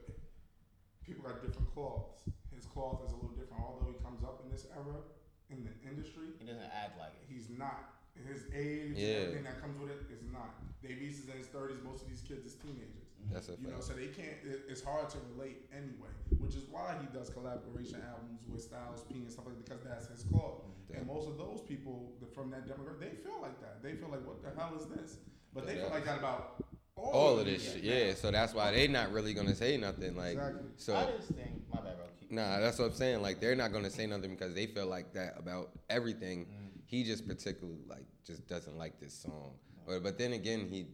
people 1.03 1.25
got 1.29 1.43
different 1.45 1.73
cloths. 1.75 2.23
His 2.55 2.67
cloth 2.67 3.03
is 3.07 3.13
a 3.13 3.17
little 3.17 3.31
different. 3.37 3.61
Although 3.63 3.91
he 3.91 3.99
comes 4.03 4.23
up 4.25 4.41
in 4.45 4.51
this 4.51 4.67
era 4.71 5.03
in 5.51 5.65
the 5.65 5.73
industry, 5.89 6.29
He 6.39 6.45
doesn't 6.47 6.63
act 6.73 6.99
like 6.99 7.13
it. 7.21 7.27
he's 7.29 7.51
not. 7.51 7.99
His 8.15 8.45
age 8.53 8.97
Yeah. 8.97 9.09
and 9.09 9.17
everything 9.27 9.45
that 9.45 9.61
comes 9.61 9.79
with 9.81 9.91
it 9.91 10.11
is 10.13 10.23
not. 10.31 10.61
Dave 10.83 11.01
East 11.03 11.25
is 11.25 11.29
in 11.29 11.37
his 11.39 11.49
thirties. 11.49 11.81
Most 11.83 12.03
of 12.05 12.09
these 12.09 12.23
kids 12.23 12.45
is 12.47 12.55
teenagers. 12.57 13.02
That's 13.31 13.49
a 13.49 13.53
You 13.61 13.69
know, 13.71 13.81
so 13.81 13.93
they 13.95 14.07
can't. 14.09 14.37
It, 14.45 14.63
it's 14.69 14.83
hard 14.83 15.09
to 15.11 15.19
relate 15.35 15.65
anyway, 15.73 16.11
which 16.39 16.55
is 16.55 16.65
why 16.71 16.97
he 17.01 17.07
does 17.17 17.31
collaboration 17.31 18.03
albums 18.09 18.41
with 18.49 18.63
Styles 18.63 19.03
P 19.09 19.15
and 19.21 19.31
stuff 19.31 19.47
like 19.47 19.57
that 19.57 19.65
because 19.65 19.85
that's 19.85 20.09
his 20.09 20.25
club. 20.25 20.63
Yeah. 20.91 20.99
And 20.99 21.07
most 21.07 21.29
of 21.29 21.39
those 21.39 21.61
people 21.63 22.13
that- 22.21 22.35
from 22.35 22.51
that 22.51 22.67
demographic, 22.67 23.01
they 23.01 23.17
feel 23.23 23.41
like 23.41 23.61
that. 23.61 23.83
They 23.83 23.95
feel 23.95 24.09
like, 24.09 24.27
what 24.27 24.43
the 24.43 24.51
hell 24.59 24.75
is 24.79 24.87
this? 24.87 25.19
But 25.55 25.67
they 25.67 25.77
Yeah. 25.77 25.83
feel 25.85 25.91
like 25.91 26.05
that 26.05 26.19
about 26.19 26.65
all, 26.97 27.11
All 27.13 27.39
of 27.39 27.47
this 27.47 27.63
shit, 27.73 27.85
now. 27.85 27.91
yeah. 27.93 28.15
So 28.15 28.31
that's 28.31 28.53
why 28.55 28.71
they're 28.73 28.89
not 28.89 29.13
really 29.13 29.33
gonna 29.35 29.55
say 29.55 29.77
nothing. 29.77 30.15
Like, 30.17 30.33
Exactly. 30.33 30.71
so 30.77 30.97
I 30.97 31.05
just 31.17 31.29
think 31.29 31.63
my 31.73 31.81
bad, 31.81 31.97
bro. 31.97 32.07
Nah, 32.31 32.61
that's 32.61 32.79
what 32.79 32.87
I'm 32.87 32.95
saying. 32.95 33.23
Like 33.23 33.41
they're 33.41 33.57
not 33.57 33.73
gonna 33.73 33.91
say 33.91 34.07
nothing 34.07 34.31
because 34.31 34.55
they 34.55 34.67
feel 34.67 34.87
like 34.87 35.13
that 35.15 35.39
about 35.39 35.71
everything. 35.91 36.47
Mm. 36.47 36.81
He 36.87 37.03
just 37.05 37.27
particularly 37.27 37.81
like 37.87 38.05
just 38.25 38.47
doesn't 38.47 38.77
like 38.77 39.01
this 39.01 39.15
song. 39.15 39.55
But 39.87 40.03
but 40.03 40.19
then 40.19 40.33
again, 40.35 40.69
he 40.69 40.87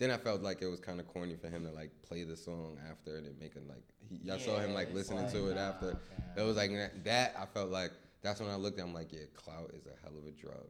then 0.00 0.10
I 0.10 0.16
felt 0.16 0.42
like 0.42 0.62
it 0.62 0.66
was 0.66 0.80
kind 0.80 0.98
of 0.98 1.06
corny 1.06 1.36
for 1.36 1.48
him 1.48 1.64
to 1.64 1.70
like 1.70 1.90
play 2.02 2.24
the 2.24 2.36
song 2.36 2.78
after 2.90 3.16
and 3.16 3.26
then 3.26 3.34
make 3.38 3.54
it 3.54 3.68
like 3.68 3.84
he, 4.08 4.18
y'all 4.24 4.38
saw 4.38 4.58
him 4.58 4.74
like 4.74 4.92
listening 4.92 5.22
like, 5.22 5.32
to 5.32 5.50
it 5.50 5.54
nah, 5.54 5.60
after. 5.60 5.90
fam. 5.92 6.24
It 6.36 6.42
was 6.42 6.56
like 6.56 6.70
that, 6.72 7.04
that. 7.04 7.36
I 7.38 7.46
felt 7.46 7.70
like 7.70 7.92
that's 8.22 8.40
when 8.40 8.50
I 8.50 8.56
looked. 8.56 8.80
at 8.80 8.86
him 8.86 8.94
like, 8.94 9.12
yeah, 9.12 9.28
clout 9.34 9.70
is 9.74 9.86
a 9.86 9.94
hell 10.02 10.18
of 10.18 10.26
a 10.26 10.32
drug. 10.32 10.66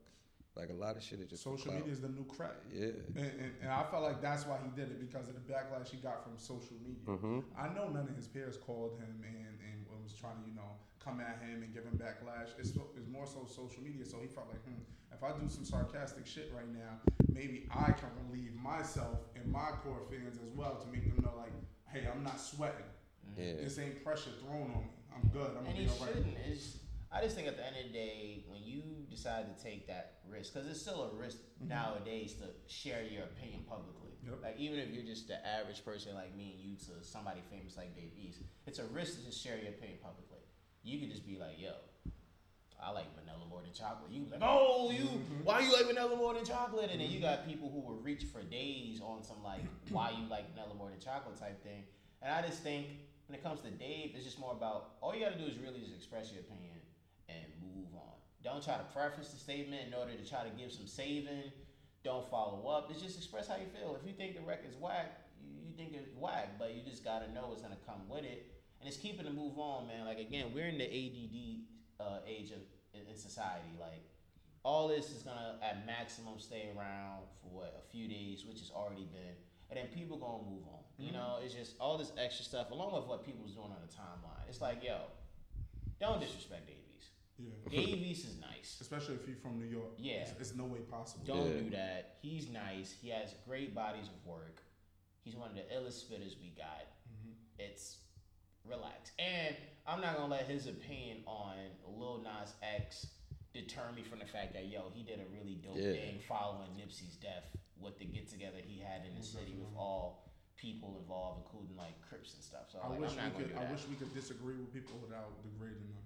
Like 0.57 0.69
a 0.69 0.75
lot 0.75 0.97
of 0.97 1.03
shit 1.03 1.21
is 1.21 1.31
just 1.31 1.45
Social 1.45 1.71
clout. 1.71 1.77
media 1.79 1.93
is 1.93 2.01
the 2.01 2.09
new 2.09 2.25
crack. 2.25 2.59
Yeah. 2.75 2.91
And, 3.15 3.17
and, 3.17 3.53
and 3.63 3.71
I 3.71 3.85
felt 3.91 4.03
like 4.03 4.21
that's 4.21 4.45
why 4.45 4.59
he 4.63 4.69
did 4.79 4.91
it 4.91 5.01
because 5.01 5.29
of 5.29 5.35
the 5.35 5.41
backlash 5.41 5.89
he 5.89 5.97
got 5.99 6.25
from 6.25 6.37
social 6.37 6.77
media. 6.85 7.07
Mhm. 7.07 7.45
I 7.57 7.73
know 7.73 7.89
none 7.89 8.09
of 8.09 8.17
his 8.17 8.27
peers 8.27 8.59
called 8.59 8.99
him 8.99 9.23
and, 9.25 9.37
and 9.37 9.71
was 10.11 10.19
trying 10.19 10.43
to, 10.43 10.49
you 10.49 10.57
know, 10.57 10.75
come 11.05 11.21
at 11.21 11.41
him 11.43 11.63
and 11.63 11.73
give 11.73 11.85
him 11.85 11.99
backlash. 11.99 12.49
It's, 12.59 12.73
so- 12.75 12.91
it's 12.97 13.09
more 13.09 13.27
so 13.27 13.47
social 13.49 13.83
media. 13.83 14.05
So 14.05 14.19
he 14.21 14.29
felt 14.29 14.49
like, 14.49 14.63
hmm, 14.65 14.81
if 15.13 15.23
I 15.25 15.39
do 15.39 15.49
some 15.49 15.65
sarcastic 15.65 16.27
shit 16.27 16.53
right 16.55 16.69
now, 16.73 17.01
maybe 17.33 17.67
I 17.71 17.93
can 17.93 18.09
relieve 18.29 18.55
myself 18.55 19.19
and 19.35 19.51
my 19.51 19.71
core 19.83 20.01
fans 20.11 20.37
as 20.37 20.51
well 20.55 20.77
to 20.77 20.87
make 20.93 21.05
them 21.05 21.25
know, 21.25 21.33
like, 21.37 21.53
hey, 21.87 22.09
I'm 22.11 22.23
not 22.23 22.41
sweating. 22.41 22.87
Yeah. 23.37 23.55
This 23.63 23.79
ain't 23.79 24.03
pressure 24.05 24.31
thrown 24.41 24.71
on 24.75 24.83
me. 24.83 24.91
I'm 25.15 25.29
good. 25.31 25.51
I'm 25.51 25.67
and 25.67 25.67
gonna 25.67 25.77
he 25.77 25.85
be 25.85 25.91
all 25.91 26.07
right. 26.07 26.15
shouldn't. 26.15 26.37
It's, 26.47 26.77
I 27.13 27.23
just 27.23 27.35
think 27.35 27.49
at 27.49 27.57
the 27.57 27.67
end 27.67 27.77
of 27.77 27.87
the 27.89 27.93
day, 27.93 28.45
when 28.49 28.63
you 28.63 28.83
decide 29.11 29.47
to 29.55 29.63
take 29.63 29.87
that 29.89 30.19
risk, 30.31 30.55
because 30.55 30.69
it's 30.69 30.81
still 30.81 31.11
a 31.13 31.17
risk 31.17 31.39
nowadays 31.61 32.35
to 32.35 32.45
share 32.73 33.03
your 33.03 33.25
opinion 33.25 33.61
publicly. 33.69 34.11
Yep. 34.25 34.39
Like 34.43 34.57
even 34.59 34.79
if 34.79 34.91
you're 34.91 35.05
just 35.05 35.29
the 35.29 35.45
average 35.47 35.85
person 35.85 36.15
like 36.15 36.37
me 36.37 36.55
and 36.55 36.61
you 36.61 36.77
to 36.77 37.05
somebody 37.05 37.41
famous 37.51 37.77
like 37.77 37.97
Dave 37.97 38.13
East, 38.21 38.41
it's 38.67 38.79
a 38.79 38.85
risk 38.87 39.19
to 39.19 39.27
just 39.27 39.43
share 39.43 39.57
your 39.57 39.71
opinion 39.71 39.99
publicly. 40.03 40.40
You 40.83 40.99
could 40.99 41.11
just 41.11 41.27
be 41.27 41.37
like, 41.37 41.61
"Yo, 41.61 41.73
I 42.83 42.91
like 42.91 43.07
vanilla 43.19 43.45
more 43.49 43.63
than 43.63 43.73
chocolate." 43.73 44.11
You 44.11 44.23
be 44.23 44.31
like, 44.33 44.41
"Oh, 44.43 44.91
you 44.91 45.05
mm-hmm. 45.05 45.45
why 45.45 45.61
you 45.61 45.73
like 45.73 45.87
vanilla 45.87 46.17
more 46.17 46.35
than 46.35 46.45
chocolate?" 46.45 46.91
And 46.91 47.01
then 47.01 47.11
you 47.11 47.21
mm-hmm. 47.21 47.29
got 47.29 47.47
people 47.47 47.71
who 47.71 47.81
will 47.81 48.01
reach 48.01 48.25
for 48.25 48.43
days 48.43 49.01
on 49.01 49.23
some 49.23 49.43
like, 49.43 49.63
"Why 49.91 50.11
you 50.11 50.29
like 50.29 50.51
vanilla 50.55 50.75
more 50.75 50.91
than 50.91 51.01
chocolate?" 51.01 51.39
type 51.39 51.63
thing. 51.63 51.85
And 52.23 52.33
I 52.33 52.47
just 52.47 52.63
think 52.63 52.87
when 53.27 53.39
it 53.39 53.43
comes 53.43 53.61
to 53.61 53.71
Dave, 53.71 54.13
it's 54.15 54.25
just 54.25 54.39
more 54.39 54.53
about 54.53 54.97
all 55.01 55.15
you 55.15 55.21
got 55.21 55.33
to 55.33 55.39
do 55.39 55.47
is 55.47 55.57
really 55.59 55.81
just 55.81 55.95
express 55.95 56.33
your 56.33 56.41
opinion 56.41 56.75
and 57.29 57.47
move 57.63 57.95
on. 57.95 58.19
Don't 58.43 58.63
try 58.63 58.77
to 58.77 58.85
preface 58.93 59.29
the 59.31 59.39
statement 59.39 59.87
in 59.87 59.95
order 59.95 60.13
to 60.13 60.29
try 60.29 60.43
to 60.43 60.51
give 60.51 60.73
some 60.73 60.87
saving. 60.87 61.53
Don't 62.03 62.29
follow 62.29 62.67
up. 62.67 62.91
It's 62.91 63.01
just 63.01 63.17
express 63.17 63.47
how 63.47 63.57
you 63.57 63.67
feel. 63.79 63.97
If 64.01 64.07
you 64.07 64.15
think 64.15 64.35
the 64.35 64.43
record's 64.43 64.77
whack, 64.77 65.29
you, 65.39 65.53
you 65.63 65.73
think 65.77 65.95
it's 65.95 66.11
whack, 66.19 66.59
but 66.59 66.75
you 66.75 66.83
just 66.83 67.05
gotta 67.05 67.31
know 67.33 67.51
it's 67.53 67.63
gonna 67.63 67.77
come 67.87 68.09
with 68.09 68.25
it. 68.25 68.51
And 68.81 68.89
it's 68.89 68.97
keeping 68.97 69.27
to 69.27 69.33
move 69.33 69.59
on, 69.59 69.87
man. 69.87 70.07
Like 70.07 70.19
again, 70.19 70.47
we're 70.55 70.67
in 70.69 70.79
the 70.79 70.85
ADD 70.89 72.07
uh, 72.07 72.19
age 72.27 72.51
of 72.51 72.59
in, 72.95 73.07
in 73.11 73.17
society. 73.17 73.77
Like 73.79 74.03
all 74.63 74.89
this 74.89 75.11
is 75.11 75.23
gonna 75.23 75.57
at 75.63 75.85
maximum 75.87 76.39
stay 76.39 76.69
around 76.77 77.23
for 77.43 77.49
what 77.55 77.83
a 77.85 77.91
few 77.93 78.09
days, 78.09 78.45
which 78.47 78.61
has 78.61 78.71
already 78.75 79.05
been, 79.05 79.37
and 79.71 79.79
then 79.79 79.87
people 79.95 80.17
gonna 80.17 80.43
move 80.51 80.65
on. 80.73 80.81
You 80.99 81.13
know, 81.13 81.39
it's 81.43 81.55
just 81.55 81.77
all 81.81 81.97
this 81.97 82.13
extra 82.19 82.45
stuff 82.45 82.71
along 82.71 82.93
with 82.95 83.07
what 83.07 83.25
people's 83.25 83.53
doing 83.53 83.67
on 83.71 83.77
the 83.87 83.93
timeline. 83.93 84.45
It's 84.49 84.61
like, 84.61 84.85
yo, 84.85 84.97
don't 85.99 86.21
disrespect 86.21 86.67
Dave 86.67 86.77
East. 86.95 87.09
Yeah. 87.39 87.71
Dave 87.71 88.03
East 88.03 88.27
is 88.27 88.37
nice. 88.39 88.77
Especially 88.83 89.15
if 89.15 89.27
you're 89.27 89.37
from 89.39 89.59
New 89.59 89.65
York. 89.65 89.93
Yeah. 89.97 90.17
It's, 90.29 90.33
it's 90.39 90.55
no 90.55 90.65
way 90.65 90.81
possible. 90.81 91.25
Don't 91.25 91.47
Yeah. 91.47 91.61
do 91.63 91.71
that. 91.71 92.17
He's 92.21 92.51
nice. 92.51 92.95
He 93.01 93.09
has 93.09 93.35
great 93.49 93.75
bodies 93.75 94.09
of 94.09 94.27
work. 94.31 94.61
He's 95.25 95.37
one 95.37 95.49
of 95.49 95.55
the 95.57 95.63
illest 95.75 96.05
spitters 96.05 96.37
we 96.39 96.53
got. 96.55 96.85
It's 97.59 97.97
relax. 98.65 99.13
And 99.19 99.57
I'm 99.87 100.01
not 100.01 100.17
gonna 100.17 100.33
let 100.33 100.47
his 100.47 100.67
opinion 100.67 101.19
on 101.27 101.57
Lil 101.87 102.23
Nas 102.23 102.55
X 102.63 103.07
deter 103.53 103.91
me 103.95 104.03
from 104.03 104.21
the 104.21 104.27
fact 104.27 104.53
that 104.55 104.67
yo, 104.67 104.91
he 104.95 105.03
did 105.03 105.19
a 105.21 105.27
really 105.35 105.57
dope 105.57 105.77
Yeah. 105.77 105.93
thing 105.93 106.21
following 106.29 106.71
Nipsey's 106.79 107.17
death 107.17 107.45
with 107.81 107.99
the 107.99 108.05
get 108.05 108.29
together 108.29 108.59
he 108.63 108.79
had 108.79 109.05
in 109.07 109.15
the 109.15 109.21
mm-hmm. 109.21 109.39
city 109.39 109.57
with 109.59 109.75
all 109.77 110.31
people 110.57 110.97
involved, 111.01 111.41
including 111.45 111.77
like 111.77 111.97
Crips 112.09 112.35
and 112.35 112.45
stuff. 112.45 112.69
So 112.71 112.79
I 112.83 112.89
like, 112.89 113.01
wish 113.01 113.11
I'm 113.11 113.17
we 113.17 113.23
not 113.23 113.33
gonna 113.33 113.45
could. 113.47 113.69
I 113.69 113.73
wish 113.73 113.81
we 113.89 113.97
could 113.97 114.15
disagree 114.15 114.57
with 114.57 114.73
people 114.73 114.99
without 115.01 115.43
degrading 115.43 115.89
them. 115.89 116.05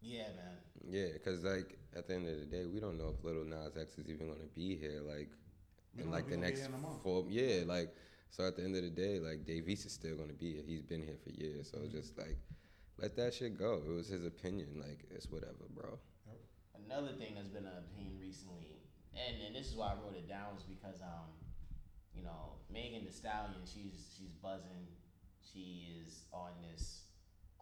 yeah, 0.00 0.28
man. 0.34 0.58
Yeah, 0.90 1.12
because 1.14 1.44
like 1.44 1.78
at 1.94 2.08
the 2.08 2.14
end 2.14 2.28
of 2.28 2.40
the 2.40 2.46
day, 2.46 2.66
we 2.66 2.80
don't 2.80 2.98
know 2.98 3.14
if 3.16 3.24
Little 3.24 3.44
Nas 3.44 3.76
X 3.76 3.98
is 3.98 4.10
even 4.10 4.26
gonna 4.28 4.50
be 4.54 4.76
here. 4.76 5.00
Like 5.06 5.30
in 5.98 6.10
like 6.10 6.28
the 6.28 6.36
next 6.36 6.62
gonna 6.62 6.76
be 6.76 6.76
here 6.76 6.78
in 6.78 6.84
a 6.84 6.88
month. 6.88 7.02
four. 7.02 7.24
Yeah, 7.28 7.62
like 7.66 7.94
so 8.32 8.44
at 8.48 8.56
the 8.56 8.64
end 8.64 8.74
of 8.74 8.82
the 8.82 8.90
day, 8.90 9.20
like 9.20 9.44
Dave 9.46 9.68
East 9.68 9.86
is 9.86 9.92
still 9.92 10.16
gonna 10.16 10.32
be 10.32 10.54
here. 10.54 10.64
He's 10.66 10.82
been 10.82 11.02
here 11.04 11.18
for 11.22 11.30
years. 11.30 11.70
So 11.70 11.78
Mm-hmm. 11.78 11.96
just 11.96 12.18
like 12.18 12.36
let 12.98 13.14
that 13.16 13.32
shit 13.34 13.56
go. 13.58 13.80
It 13.86 13.92
was 13.92 14.08
his 14.08 14.24
opinion. 14.26 14.80
Like 14.80 15.04
it's 15.10 15.28
whatever, 15.30 15.68
bro. 15.74 15.98
Another 16.86 17.12
thing 17.16 17.34
that's 17.36 17.48
been 17.48 17.64
an 17.64 17.78
opinion 17.78 18.18
recently, 18.20 18.82
and, 19.14 19.40
and 19.46 19.54
this 19.54 19.68
is 19.70 19.76
why 19.76 19.92
I 19.92 19.94
wrote 20.02 20.16
it 20.16 20.28
down, 20.28 20.52
was 20.56 20.64
because 20.64 21.00
um, 21.00 21.30
you 22.12 22.22
know, 22.22 22.58
Megan 22.72 23.04
Thee 23.04 23.10
Stallion, 23.12 23.62
she's 23.64 24.12
she's 24.16 24.32
buzzing. 24.42 24.88
She 25.40 25.88
is 26.00 26.24
on 26.32 26.50
this 26.70 27.04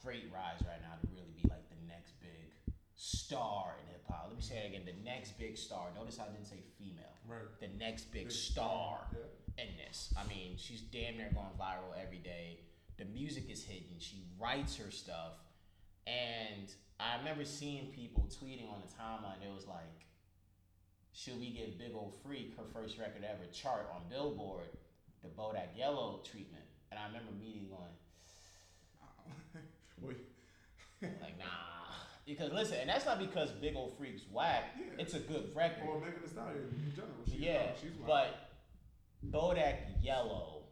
great 0.02 0.30
rise 0.32 0.62
right 0.66 0.80
now 0.82 0.94
to 1.02 1.06
really 1.14 1.30
be 1.36 1.46
like 1.48 1.68
the 1.68 1.78
next 1.86 2.14
big 2.20 2.54
star 2.96 3.76
in 3.82 3.86
hip 3.92 4.02
hop. 4.08 4.26
Let 4.28 4.36
me 4.36 4.42
say 4.42 4.58
it 4.64 4.68
again: 4.74 4.82
the 4.86 4.98
next 5.04 5.38
big 5.38 5.56
star. 5.56 5.88
Notice 5.94 6.16
how 6.18 6.24
I 6.24 6.28
didn't 6.34 6.46
say 6.46 6.62
female. 6.78 7.14
Right. 7.28 7.46
The 7.60 7.68
next 7.78 8.10
big, 8.10 8.28
Big 8.28 8.32
star 8.32 9.06
Yeah. 9.12 9.20
In 9.60 9.76
this. 9.76 10.12
I 10.16 10.26
mean, 10.26 10.56
she's 10.56 10.80
damn 10.80 11.16
near 11.16 11.30
going 11.32 11.54
viral 11.58 11.94
every 12.00 12.18
day. 12.18 12.60
The 12.98 13.04
music 13.04 13.50
is 13.50 13.64
hidden. 13.64 13.98
She 13.98 14.24
writes 14.38 14.76
her 14.76 14.90
stuff. 14.90 15.34
And 16.06 16.72
I 16.98 17.18
remember 17.18 17.44
seeing 17.44 17.92
people 17.92 18.28
tweeting 18.28 18.70
on 18.70 18.80
the 18.80 18.88
timeline. 18.88 19.42
It 19.44 19.54
was 19.54 19.66
like, 19.66 20.06
should 21.12 21.38
we 21.40 21.50
give 21.50 21.78
Big 21.78 21.92
Ol' 21.94 22.14
Freak 22.24 22.56
her 22.56 22.64
first 22.72 22.98
record 22.98 23.24
ever 23.24 23.46
chart 23.52 23.90
on 23.94 24.02
Billboard, 24.08 24.68
the 25.22 25.28
Bodak 25.28 25.76
Yellow 25.76 26.20
treatment? 26.24 26.64
And 26.90 26.98
I 26.98 27.06
remember 27.06 27.32
meeting 27.40 27.68
going, 27.68 27.90
like, 31.02 31.38
nah. 31.38 31.44
Because 32.26 32.52
listen, 32.52 32.78
and 32.80 32.88
that's 32.88 33.06
not 33.06 33.18
because 33.18 33.50
Big 33.52 33.74
Ol' 33.76 33.92
Freak's 33.98 34.22
whack. 34.30 34.76
Yeah. 34.78 34.84
It's 34.98 35.14
a 35.14 35.18
good 35.18 35.50
record. 35.54 35.88
Or 35.88 36.00
Megan 36.00 36.20
Thee 36.22 36.28
Stallion 36.28 36.74
in 36.86 36.92
general. 36.94 37.14
She's 37.26 37.40
yeah, 37.40 37.72
She's 37.80 37.90
but 38.06 38.49
Bodak 39.28 39.76
Yellow 40.00 40.64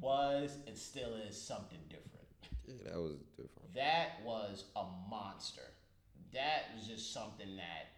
was 0.00 0.58
and 0.66 0.76
still 0.76 1.14
is 1.28 1.40
something 1.40 1.78
different. 1.88 2.26
Yeah, 2.66 2.90
that 2.92 2.98
was 2.98 3.18
different. 3.36 3.74
That 3.74 4.20
was 4.24 4.64
a 4.74 4.84
monster. 5.10 5.62
That 6.32 6.64
was 6.74 6.86
just 6.86 7.12
something 7.12 7.56
that 7.56 7.88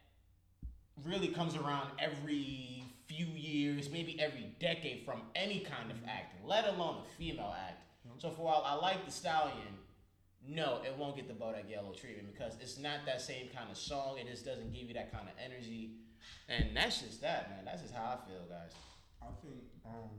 really 1.05 1.29
comes 1.29 1.57
around 1.57 1.91
every 1.99 2.85
few 3.07 3.27
years, 3.27 3.91
maybe 3.91 4.21
every 4.21 4.55
decade 4.61 5.05
from 5.05 5.23
any 5.35 5.61
kind 5.61 5.91
of 5.91 5.97
acting, 6.07 6.47
let 6.47 6.67
alone 6.67 7.03
a 7.05 7.17
female 7.17 7.55
act. 7.57 7.83
So 8.19 8.31
for 8.31 8.43
while 8.43 8.63
I 8.67 8.75
like 8.75 9.05
the 9.07 9.13
stallion, 9.13 9.79
no, 10.47 10.81
it 10.85 10.97
won't 10.97 11.17
get 11.17 11.29
the 11.29 11.35
Bodak 11.35 11.71
Yellow 11.71 11.93
treatment 11.93 12.33
because 12.33 12.55
it's 12.61 12.79
not 12.79 13.07
that 13.07 13.21
same 13.21 13.49
kind 13.55 13.71
of 13.71 13.77
song. 13.77 14.19
It 14.19 14.29
just 14.29 14.45
doesn't 14.45 14.73
give 14.73 14.89
you 14.89 14.95
that 14.95 15.13
kind 15.13 15.29
of 15.29 15.35
energy. 15.43 15.93
And 16.49 16.77
that's 16.77 17.01
just 17.01 17.21
that, 17.21 17.51
man. 17.51 17.65
That's 17.65 17.83
just 17.83 17.95
how 17.95 18.05
I 18.05 18.29
feel, 18.29 18.43
guys. 18.49 18.73
I 19.23 19.31
think 19.43 19.61
um, 19.87 20.13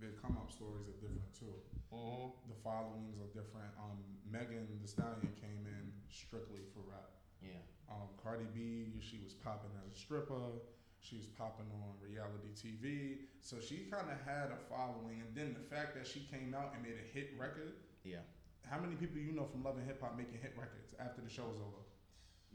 the 0.00 0.14
come 0.20 0.36
up 0.36 0.50
stories 0.50 0.90
are 0.90 0.98
different 0.98 1.30
too. 1.34 1.54
Mm-hmm. 1.92 2.50
The 2.50 2.58
followings 2.62 3.18
are 3.22 3.30
different. 3.30 3.70
Um, 3.78 4.02
Megan 4.26 4.66
Thee 4.66 4.86
Stallion 4.86 5.30
came 5.38 5.62
in 5.66 5.94
strictly 6.10 6.66
for 6.74 6.82
rap. 6.86 7.14
Yeah. 7.42 7.62
Um, 7.86 8.10
Cardi 8.18 8.48
B, 8.50 8.98
she 8.98 9.20
was 9.22 9.34
popping 9.34 9.70
as 9.78 9.92
a 9.92 9.96
stripper. 9.96 10.62
She 10.98 11.20
was 11.20 11.26
popping 11.26 11.68
on 11.84 11.94
reality 12.00 12.50
TV. 12.56 13.28
So 13.44 13.60
she 13.60 13.86
kind 13.92 14.08
of 14.08 14.16
had 14.24 14.48
a 14.50 14.58
following. 14.72 15.20
And 15.20 15.30
then 15.36 15.52
the 15.52 15.62
fact 15.68 15.94
that 15.94 16.08
she 16.08 16.26
came 16.32 16.56
out 16.56 16.72
and 16.72 16.82
made 16.82 16.96
a 16.96 17.06
hit 17.12 17.36
record. 17.38 17.76
Yeah. 18.02 18.24
How 18.64 18.80
many 18.80 18.96
people 18.96 19.20
you 19.20 19.36
know 19.36 19.44
from 19.44 19.62
Love 19.62 19.76
and 19.76 19.86
Hip 19.86 20.00
Hop 20.00 20.16
making 20.16 20.40
hit 20.40 20.56
records 20.56 20.96
after 20.98 21.20
the 21.20 21.28
show 21.28 21.44
was 21.44 21.60
over? 21.60 21.84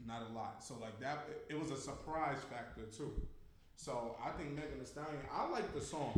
not 0.06 0.22
a 0.30 0.32
lot. 0.34 0.64
So 0.64 0.74
like 0.80 0.98
that, 1.00 1.28
it 1.48 1.58
was 1.58 1.70
a 1.70 1.76
surprise 1.76 2.38
factor 2.50 2.82
too. 2.96 3.12
So 3.80 4.14
I 4.22 4.28
think 4.36 4.50
Megan 4.54 4.78
Thee 4.78 4.84
Stallion. 4.84 5.24
I 5.32 5.48
like 5.48 5.72
the 5.72 5.80
song. 5.80 6.12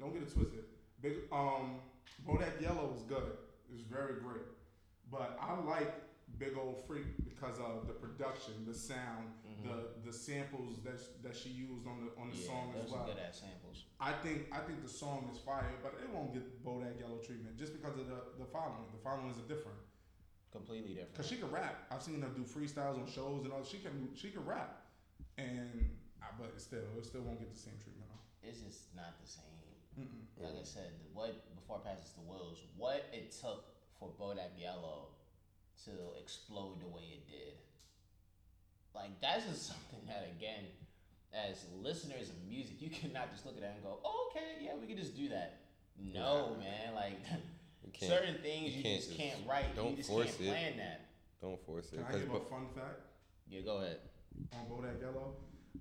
Don't 0.00 0.12
get 0.12 0.22
it 0.22 0.34
twisted. 0.34 0.64
Big 1.00 1.14
um, 1.30 1.78
Bodak 2.26 2.60
Yellow 2.60 2.90
was 2.92 3.02
good. 3.02 3.38
It's 3.72 3.82
very 3.82 4.18
great. 4.18 4.42
But 5.12 5.38
I 5.40 5.54
like 5.62 5.94
Big 6.38 6.58
Old 6.58 6.82
Freak 6.88 7.06
because 7.22 7.60
of 7.60 7.86
the 7.86 7.92
production, 7.92 8.54
the 8.66 8.74
sound, 8.74 9.30
the 9.62 9.94
the 10.04 10.12
samples 10.12 10.82
that 10.82 10.98
that 11.22 11.36
she 11.36 11.50
used 11.50 11.86
on 11.86 12.02
the 12.02 12.20
on 12.20 12.30
the 12.30 12.36
yeah, 12.36 12.48
song 12.48 12.74
as 12.82 12.90
well. 12.90 13.06
good 13.06 13.22
ass 13.22 13.38
samples. 13.46 13.84
I 14.00 14.10
think 14.10 14.50
I 14.50 14.58
think 14.66 14.82
the 14.82 14.90
song 14.90 15.30
is 15.32 15.38
fire, 15.38 15.70
but 15.84 15.94
it 16.02 16.10
won't 16.10 16.34
get 16.34 16.64
Bodak 16.66 16.98
Yellow 16.98 17.18
treatment 17.18 17.56
just 17.56 17.74
because 17.74 17.96
of 17.96 18.08
the 18.08 18.42
the 18.42 18.46
following. 18.50 18.90
The 18.90 19.02
followings 19.04 19.38
are 19.38 19.46
different. 19.46 19.78
Completely 20.50 20.94
different. 20.94 21.14
Cause 21.14 21.28
she 21.28 21.36
can 21.36 21.50
rap. 21.52 21.86
I've 21.92 22.02
seen 22.02 22.22
her 22.22 22.28
do 22.34 22.42
freestyles 22.42 22.98
on 22.98 23.06
shows 23.06 23.44
and 23.44 23.52
all. 23.52 23.62
She 23.62 23.78
can 23.78 24.08
she 24.16 24.30
can 24.30 24.44
rap, 24.44 24.82
and 25.38 25.94
I, 26.24 26.32
but 26.40 26.56
still 26.60 26.80
it 26.96 27.04
still 27.04 27.20
won't 27.22 27.38
get 27.38 27.52
the 27.52 27.58
same 27.60 27.76
treatment. 27.84 28.08
It's 28.42 28.60
just 28.60 28.94
not 28.96 29.20
the 29.20 29.28
same. 29.28 29.44
Mm-mm. 30.00 30.24
Like 30.42 30.56
I 30.60 30.64
said, 30.64 30.90
what 31.12 31.36
before 31.54 31.80
I 31.84 31.88
pass 31.92 32.00
this 32.00 32.14
Willz, 32.26 32.58
what 32.76 33.04
it 33.12 33.30
took 33.30 33.64
for 34.00 34.08
Bodak 34.20 34.56
Yellow 34.58 35.08
to 35.84 35.92
explode 36.20 36.80
the 36.80 36.88
way 36.88 37.20
it 37.20 37.28
did. 37.28 37.54
Like 38.94 39.20
that's 39.20 39.46
just 39.46 39.66
something 39.70 40.00
that 40.08 40.28
again, 40.36 40.64
as 41.32 41.64
listeners 41.82 42.30
of 42.30 42.36
music, 42.48 42.80
you 42.80 42.90
cannot 42.90 43.30
just 43.32 43.44
look 43.46 43.54
at 43.56 43.62
that 43.62 43.74
and 43.74 43.82
go, 43.84 43.98
oh, 44.04 44.30
"Okay, 44.32 44.64
yeah, 44.64 44.72
we 44.80 44.86
can 44.86 44.96
just 44.96 45.16
do 45.16 45.28
that." 45.28 45.60
No, 45.98 46.56
man. 46.58 46.94
Like 46.94 47.20
certain 48.00 48.36
things 48.42 48.72
you 48.72 48.78
you, 48.78 48.82
can't 48.82 48.96
just 49.00 49.08
just- 49.10 49.20
can't 49.20 49.40
write. 49.48 49.74
don't 49.76 49.90
you 49.90 49.96
just 49.98 50.10
force 50.10 50.26
can't 50.36 50.40
it. 50.40 50.48
plan 50.48 50.76
that. 50.78 51.00
Don't 51.40 51.60
force 51.66 51.92
it. 51.92 51.96
Can 51.96 52.04
I 52.06 52.10
'cause 52.10 52.20
give 52.20 52.30
bo- 52.30 52.36
a 52.38 52.50
fun 52.50 52.66
fact 52.74 52.98
Yeah, 53.48 53.60
go 53.60 53.76
ahead. 53.78 53.98
on 54.54 54.66
Bodak 54.66 55.00
Yellow? 55.00 55.36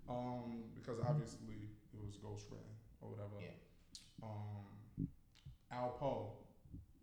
Um, 0.09 0.63
because 0.75 0.99
obviously 0.99 1.69
it 1.93 1.99
was 2.03 2.17
Ghost 2.17 2.47
Red 2.51 2.65
or 3.01 3.09
whatever. 3.13 3.37
Yeah. 3.39 3.55
Um, 4.23 5.07
Alpo, 5.71 6.37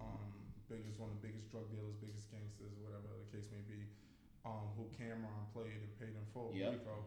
um, 0.01 0.30
biggest 0.68 0.99
one 1.01 1.11
of 1.11 1.16
the 1.20 1.26
biggest 1.26 1.51
drug 1.51 1.66
dealers, 1.70 1.97
biggest 1.99 2.30
gangsters, 2.30 2.74
whatever 2.82 3.09
the 3.18 3.28
case 3.34 3.49
may 3.51 3.62
be. 3.66 3.86
Um, 4.47 4.72
who 4.76 4.88
Cam'ron 4.97 5.45
played 5.53 5.84
and 5.84 5.93
paid 6.01 6.16
in 6.16 6.24
full. 6.32 6.53
Yep. 6.57 6.72
Rico, 6.80 7.05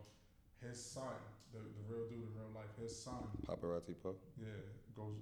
his 0.62 0.78
son, 0.78 1.18
the, 1.52 1.60
the 1.60 1.84
real 1.90 2.06
dude 2.06 2.22
in 2.22 2.34
real 2.38 2.54
life, 2.54 2.70
his 2.80 2.94
son, 2.94 3.26
Paparazzi 3.50 3.96
Poe. 4.04 4.14
yeah, 4.38 4.46
goes 4.96 5.18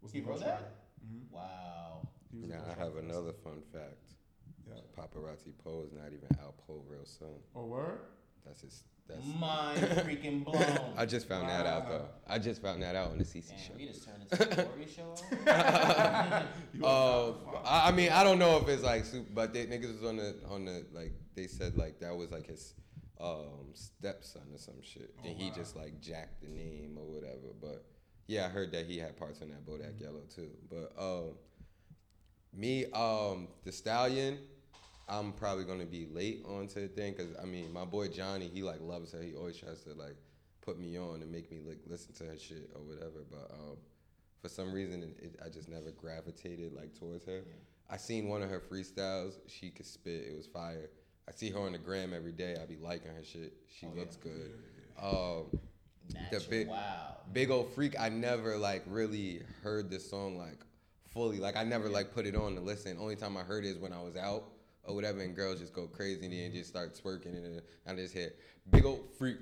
was 0.00 0.10
He 0.12 0.20
the 0.20 0.26
wrote 0.30 0.40
that? 0.40 0.86
Mm-hmm. 1.04 1.34
Wow. 1.36 2.08
He 2.32 2.40
was 2.40 2.48
Now 2.48 2.62
I 2.64 2.78
have 2.82 2.94
Rider. 2.94 3.06
another 3.06 3.32
fun 3.44 3.60
fact. 3.72 4.08
Yeah. 4.66 4.80
Paparazzi 4.96 5.52
Poe 5.62 5.82
is 5.84 5.92
not 5.92 6.06
even 6.16 6.28
Al 6.40 6.54
Poe 6.66 6.82
real 6.88 7.04
son. 7.04 7.36
Oh, 7.54 7.66
word? 7.66 8.00
That's 8.46 8.62
his. 8.62 8.82
That's. 9.12 9.26
Mind 9.40 9.80
freaking 10.06 10.44
blown. 10.44 10.94
I 10.96 11.06
just 11.06 11.28
found 11.28 11.48
that 11.48 11.66
out 11.66 11.88
though. 11.88 12.06
I 12.28 12.38
just 12.38 12.62
found 12.62 12.82
that 12.82 12.94
out 12.94 13.10
on 13.10 13.18
the 13.18 13.24
CC 13.24 13.48
Damn, 13.50 13.58
show. 13.58 13.72
we 13.76 13.86
just 13.86 14.04
turned 14.04 14.22
into 14.22 14.48
a 14.48 14.52
story 14.52 14.86
show. 14.94 15.14
You 16.74 16.80
Oh, 16.84 17.26
was 17.32 17.36
not 17.44 17.52
the 17.52 17.58
father. 17.58 17.68
I 17.68 17.88
I 17.88 17.92
mean, 17.92 18.10
I 18.12 18.22
don't 18.24 18.38
know 18.38 18.56
if 18.58 18.68
it's 18.68 18.82
like 18.82 19.04
super, 19.04 19.26
but 19.34 19.52
they 19.52 19.66
niggas 19.66 20.00
was 20.00 20.08
on 20.08 20.16
the 20.16 20.36
on 20.48 20.64
the 20.64 20.84
like 20.92 21.12
they 21.34 21.46
said 21.46 21.76
like 21.76 22.00
that 22.00 22.16
was 22.16 22.30
like 22.30 22.46
his 22.46 22.74
um 23.20 23.72
stepson 23.74 24.42
or 24.52 24.58
some 24.58 24.80
shit, 24.82 25.14
Oh, 25.18 25.28
and 25.28 25.36
he 25.36 25.48
wow. 25.48 25.54
just 25.56 25.76
like 25.76 26.00
jacked 26.00 26.40
the 26.42 26.48
name 26.48 26.96
or 26.98 27.04
whatever. 27.04 27.52
But 27.60 27.84
yeah, 28.26 28.46
I 28.46 28.48
heard 28.48 28.72
that 28.72 28.86
he 28.86 28.98
had 28.98 29.16
parts 29.16 29.42
on 29.42 29.48
that 29.50 29.66
Bodak 29.66 29.94
Mm-hmm. 29.94 30.04
Yellow 30.04 30.22
too. 30.34 30.50
But 30.70 30.92
um, 30.98 31.34
me 32.54 32.86
um 32.92 33.48
the 33.64 33.72
stallion, 33.72 34.38
I'm 35.10 35.32
probably 35.32 35.64
gonna 35.64 35.84
be 35.86 36.06
late 36.06 36.42
onto 36.46 36.80
the 36.80 36.88
thing 36.88 37.14
because 37.16 37.34
I 37.42 37.44
mean 37.44 37.72
my 37.72 37.84
boy 37.84 38.08
Johnny 38.08 38.48
he 38.48 38.62
like 38.62 38.80
loves 38.80 39.12
her. 39.12 39.20
He 39.22 39.34
always 39.34 39.56
tries 39.56 39.82
to 39.82 39.90
like 39.94 40.16
put 40.62 40.78
me 40.78 40.96
on 40.98 41.20
and 41.22 41.30
make 41.30 41.50
me 41.50 41.60
like 41.66 41.78
listen 41.86 42.14
to 42.14 42.24
her 42.24 42.38
shit 42.38 42.70
or 42.74 42.82
whatever. 42.82 43.24
But 43.30 43.50
um, 43.52 43.76
for 44.40 44.48
some 44.48 44.72
reason 44.72 45.02
it, 45.02 45.16
it, 45.24 45.40
I 45.44 45.48
just 45.48 45.68
never 45.68 45.90
gravitated 45.90 46.72
like 46.72 46.94
towards 46.98 47.24
her. 47.26 47.42
I 47.90 47.96
seen 47.96 48.28
one 48.28 48.40
of 48.42 48.50
her 48.50 48.60
freestyles. 48.60 49.34
She 49.48 49.70
could 49.70 49.86
spit. 49.86 50.26
It 50.30 50.36
was 50.36 50.46
fire. 50.46 50.90
I 51.28 51.32
see 51.32 51.50
her 51.50 51.58
on 51.58 51.72
the 51.72 51.78
gram 51.78 52.14
every 52.14 52.32
day. 52.32 52.56
I 52.60 52.64
be 52.66 52.76
liking 52.76 53.10
her 53.12 53.24
shit. 53.24 53.52
She 53.68 53.86
Oh, 53.86 53.98
looks 53.98 54.16
yeah. 54.24 54.30
good. 54.32 54.52
Um, 55.02 55.60
Natural. 56.14 56.50
big- 56.50 56.68
wow. 56.68 57.16
Big 57.32 57.50
old 57.50 57.72
freak. 57.74 57.98
I 57.98 58.08
never 58.08 58.56
like 58.56 58.82
really 58.86 59.42
heard 59.62 59.90
this 59.90 60.08
song 60.08 60.36
like 60.38 60.58
fully. 61.12 61.38
Like 61.38 61.56
I 61.56 61.64
never 61.64 61.88
like 61.88 62.12
put 62.14 62.26
it 62.26 62.36
on 62.36 62.54
to 62.54 62.60
listen. 62.60 62.96
Only 62.98 63.16
time 63.16 63.36
I 63.36 63.42
heard 63.42 63.64
it 63.64 63.68
is 63.70 63.78
when 63.78 63.92
I 63.92 64.02
was 64.02 64.16
out 64.16 64.44
or 64.90 64.94
whatever, 64.94 65.20
and 65.20 65.34
girls 65.34 65.60
just 65.60 65.72
go 65.72 65.86
crazy 65.86 66.24
and 66.24 66.32
then 66.34 66.52
just 66.52 66.68
start 66.68 66.98
twerking 67.02 67.34
and 67.36 67.62
I 67.86 67.94
just 67.94 68.12
hear 68.14 68.32
big 68.70 68.84
old 68.84 69.00
freak. 69.18 69.38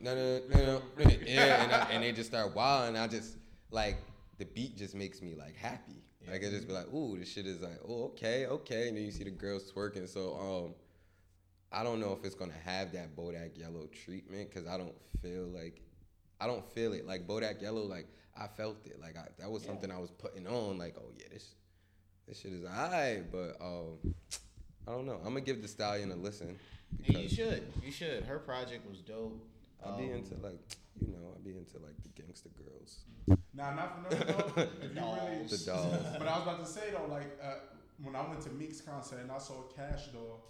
No, 0.00 0.14
no, 0.14 0.40
no, 0.48 0.64
no, 0.64 0.82
no. 0.98 1.10
yeah, 1.26 1.62
and, 1.62 1.72
I, 1.72 1.78
and 1.92 2.02
they 2.02 2.12
just 2.12 2.30
start 2.30 2.54
wilding. 2.54 2.96
I 2.96 3.06
just 3.06 3.36
like 3.70 3.96
the 4.38 4.44
beat 4.44 4.76
just 4.76 4.94
makes 4.94 5.22
me 5.22 5.34
like 5.34 5.56
happy. 5.56 6.02
Like 6.30 6.44
I 6.44 6.50
just 6.50 6.68
be 6.68 6.72
like, 6.72 6.92
ooh, 6.92 7.18
this 7.18 7.32
shit 7.32 7.46
is 7.46 7.60
like, 7.60 7.80
oh, 7.88 8.04
okay, 8.04 8.46
okay, 8.46 8.88
and 8.88 8.96
then 8.96 9.04
you 9.04 9.10
see 9.10 9.24
the 9.24 9.30
girls 9.30 9.70
twerking. 9.72 10.08
So 10.08 10.36
um, 10.66 10.74
I 11.72 11.82
don't 11.82 11.98
know 12.00 12.12
if 12.12 12.24
it's 12.24 12.34
gonna 12.34 12.52
have 12.64 12.92
that 12.92 13.16
Bodak 13.16 13.58
Yellow 13.58 13.86
treatment 14.04 14.50
because 14.50 14.68
I 14.68 14.76
don't 14.76 14.94
feel 15.20 15.44
like 15.46 15.80
I 16.40 16.46
don't 16.46 16.64
feel 16.72 16.92
it. 16.92 17.06
Like 17.06 17.26
Bodak 17.26 17.60
Yellow, 17.62 17.82
like 17.82 18.06
I 18.38 18.46
felt 18.46 18.86
it. 18.86 19.00
Like 19.00 19.16
I, 19.16 19.26
that 19.38 19.50
was 19.50 19.62
Yeah. 19.62 19.70
something 19.70 19.90
I 19.90 19.98
was 19.98 20.10
putting 20.10 20.46
on. 20.46 20.78
Like 20.78 20.96
oh 20.98 21.10
yeah, 21.16 21.26
this 21.32 21.54
this 22.28 22.40
shit 22.40 22.52
is 22.52 22.64
alright. 22.64 23.30
But 23.30 23.56
um, 23.60 24.14
I 24.86 24.92
don't 24.92 25.06
know. 25.06 25.18
I'm 25.24 25.28
gonna 25.34 25.40
give 25.42 25.62
the 25.62 25.68
Stallion 25.68 26.10
a 26.10 26.16
listen 26.16 26.58
Yeah, 27.04 27.18
you 27.20 27.28
should. 27.28 27.62
You 27.84 27.92
should. 27.92 28.24
Her 28.24 28.38
project 28.38 28.88
was 28.88 28.98
dope. 29.00 29.44
I'll 29.84 29.96
be 29.96 30.04
Um, 30.04 30.18
into 30.18 30.34
like 30.36 30.60
you 31.00 31.08
know 31.08 31.32
I'll 31.34 31.40
be 31.44 31.56
into 31.56 31.78
like 31.78 31.96
the 32.02 32.22
gangster 32.22 32.50
girls. 32.50 33.00
Nah, 33.54 33.74
not 33.74 33.94
for 33.94 34.14
nothing 34.14 34.26
though. 34.54 34.62
If 34.82 34.94
you 34.94 35.00
really, 35.00 35.46
The 35.46 35.58
dolls. 35.64 36.04
but 36.18 36.28
I 36.28 36.38
was 36.38 36.42
about 36.42 36.60
to 36.64 36.66
say 36.66 36.90
though, 36.90 37.06
like 37.12 37.38
uh, 37.42 37.54
when 38.02 38.14
I 38.16 38.26
went 38.28 38.40
to 38.42 38.50
Meek's 38.50 38.80
concert 38.80 39.20
and 39.20 39.30
I 39.30 39.38
saw 39.38 39.62
Cash 39.76 40.08
Doll, 40.08 40.42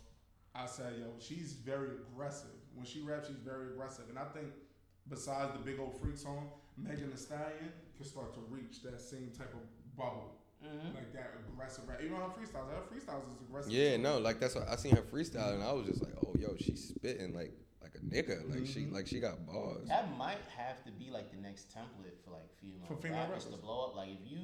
I 0.55 0.67
said, 0.67 0.95
"Yo, 0.99 1.07
she's 1.19 1.53
very 1.53 1.91
aggressive. 1.91 2.51
When 2.75 2.87
she 2.87 3.01
raps, 3.03 3.29
she's 3.29 3.37
very 3.37 3.69
aggressive." 3.73 4.05
And 4.09 4.19
I 4.19 4.25
think 4.25 4.49
besides 5.09 5.53
the 5.53 5.59
big 5.59 5.79
old 5.81 6.01
freak 6.01 6.17
song, 6.17 6.51
Megan 6.77 7.11
Thee 7.11 7.17
Stallion 7.17 7.73
can 7.97 8.07
start 8.07 8.35
to 8.35 8.41
reach 8.51 8.83
that 8.83 9.01
same 9.01 9.31
type 9.37 9.53
of 9.55 9.61
bubble, 9.97 10.37
Mhm. 10.63 10.95
like 10.95 11.13
that 11.13 11.35
aggressive 11.49 11.89
rap. 11.89 12.01
Even 12.03 12.17
her 12.17 12.23
freestyles, 12.29 12.69
her 12.71 12.83
freestyles 12.95 13.27
is 13.35 13.41
aggressive. 13.43 13.73
Yeah, 13.73 13.97
no, 13.97 14.19
like 14.19 14.39
that's 14.41 14.55
what 14.55 14.69
I 14.69 14.77
seen 14.77 14.95
her 14.97 15.03
freestyle 15.03 15.55
and 15.55 15.63
I 15.63 15.73
was 15.73 15.87
just 15.87 16.03
like, 16.03 16.15
oh 16.25 16.35
yo, 16.39 16.55
she's 16.59 16.89
spitting 16.89 17.35
like 17.35 17.53
like 17.83 17.95
a 17.97 17.99
nigga. 17.99 18.49
Like 18.49 18.67
she 18.67 18.81
Mhm. 18.87 18.93
like 18.93 19.07
she 19.07 19.19
got 19.21 19.45
bars. 19.47 19.89
That 19.89 20.17
might 20.17 20.39
have 20.57 20.85
to 20.85 20.93
be 20.93 21.11
like 21.11 21.31
the 21.33 21.39
next 21.39 21.69
template 21.77 22.23
for 22.25 22.31
like 22.31 22.49
female, 22.61 22.87
For 22.87 22.97
female 22.97 23.27
rappers 23.29 23.47
to 23.47 23.57
blow 23.57 23.87
up. 23.87 23.97
Like 23.97 24.11
if 24.11 24.31
you, 24.31 24.41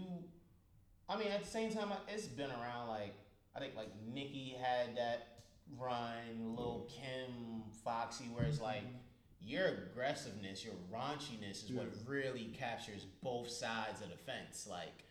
I 1.08 1.16
mean, 1.16 1.28
at 1.28 1.44
the 1.44 1.48
same 1.50 1.72
time, 1.72 1.92
it's 2.08 2.26
been 2.26 2.50
around. 2.50 2.88
Like 2.88 3.14
I 3.54 3.60
think 3.60 3.76
like 3.76 3.90
Nicki 4.12 4.56
had 4.60 4.96
that 4.96 5.38
run, 5.78 6.56
Lil 6.56 6.88
Kim, 6.90 7.62
Foxy, 7.84 8.24
where 8.24 8.44
it's 8.44 8.60
like 8.60 8.82
your 9.40 9.66
aggressiveness, 9.66 10.64
your 10.64 10.74
raunchiness 10.92 11.64
is 11.64 11.70
what 11.72 11.86
really 12.06 12.46
captures 12.58 13.04
both 13.22 13.48
sides 13.48 14.02
of 14.02 14.10
the 14.10 14.16
fence. 14.16 14.66
Like 14.68 15.04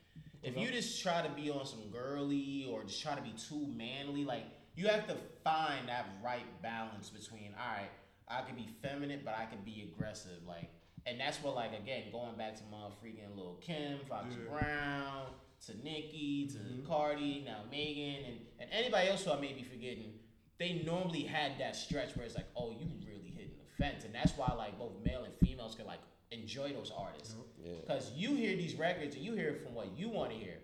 if 0.44 0.58
you 0.58 0.70
just 0.72 1.02
try 1.02 1.22
to 1.22 1.30
be 1.30 1.50
on 1.50 1.66
some 1.66 1.90
girly 1.92 2.68
or 2.72 2.84
just 2.84 3.02
try 3.02 3.16
to 3.16 3.22
be 3.22 3.32
too 3.50 3.68
manly, 3.76 4.24
like 4.26 4.46
you 4.76 4.88
have 4.88 5.08
to 5.08 5.18
find 5.44 5.90
that 5.90 6.06
right 6.24 6.46
balance 6.62 7.10
between 7.10 7.54
all 7.60 7.76
right, 7.78 7.90
I 8.28 8.42
can 8.44 8.56
be 8.56 8.68
feminine, 8.82 9.22
but 9.26 9.36
I 9.38 9.46
can 9.46 9.60
be 9.66 9.92
aggressive, 9.94 10.40
like, 10.48 10.70
and 11.06 11.20
that's 11.20 11.42
what 11.42 11.56
like 11.56 11.72
again 11.74 12.04
going 12.12 12.36
back 12.38 12.56
to 12.58 12.64
my 12.72 12.88
freaking 13.04 13.36
little 13.36 13.56
Kim, 13.62 14.00
Foxy 14.10 14.38
Yeah. 14.44 14.50
Brown, 14.60 15.26
to 15.66 15.78
Nicki, 15.84 16.48
to 16.50 16.58
Mhm. 16.60 16.86
Cardi, 16.86 17.42
now 17.46 17.64
Megan, 17.72 18.26
and 18.26 18.40
and 18.60 18.70
anybody 18.72 19.10
else 19.10 19.24
who 19.24 19.32
I 19.32 19.40
may 19.40 19.54
be 19.54 19.64
forgetting. 19.64 20.20
They 20.60 20.82
normally 20.84 21.22
had 21.24 21.60
that 21.60 21.76
stretch 21.76 22.16
where 22.16 22.26
it's 22.26 22.34
like, 22.36 22.48
oh, 22.56 22.72
you 22.72 22.88
really 23.06 23.30
hitting 23.30 23.58
the 23.60 23.84
fence, 23.84 24.04
and 24.06 24.14
that's 24.14 24.36
why 24.38 24.52
like 24.58 24.78
both 24.78 24.94
male 25.04 25.24
and 25.24 25.34
females 25.36 25.76
can 25.76 25.86
like 25.86 26.00
enjoy 26.32 26.74
those 26.74 26.92
artists. 26.96 27.36
Yeah. 27.64 27.74
Because 27.82 28.12
you 28.16 28.36
hear 28.36 28.56
these 28.56 28.76
records 28.76 29.16
and 29.16 29.24
you 29.24 29.34
hear 29.34 29.60
from 29.64 29.74
what 29.74 29.98
you 29.98 30.10
want 30.10 30.32
to 30.32 30.38
hear. 30.38 30.56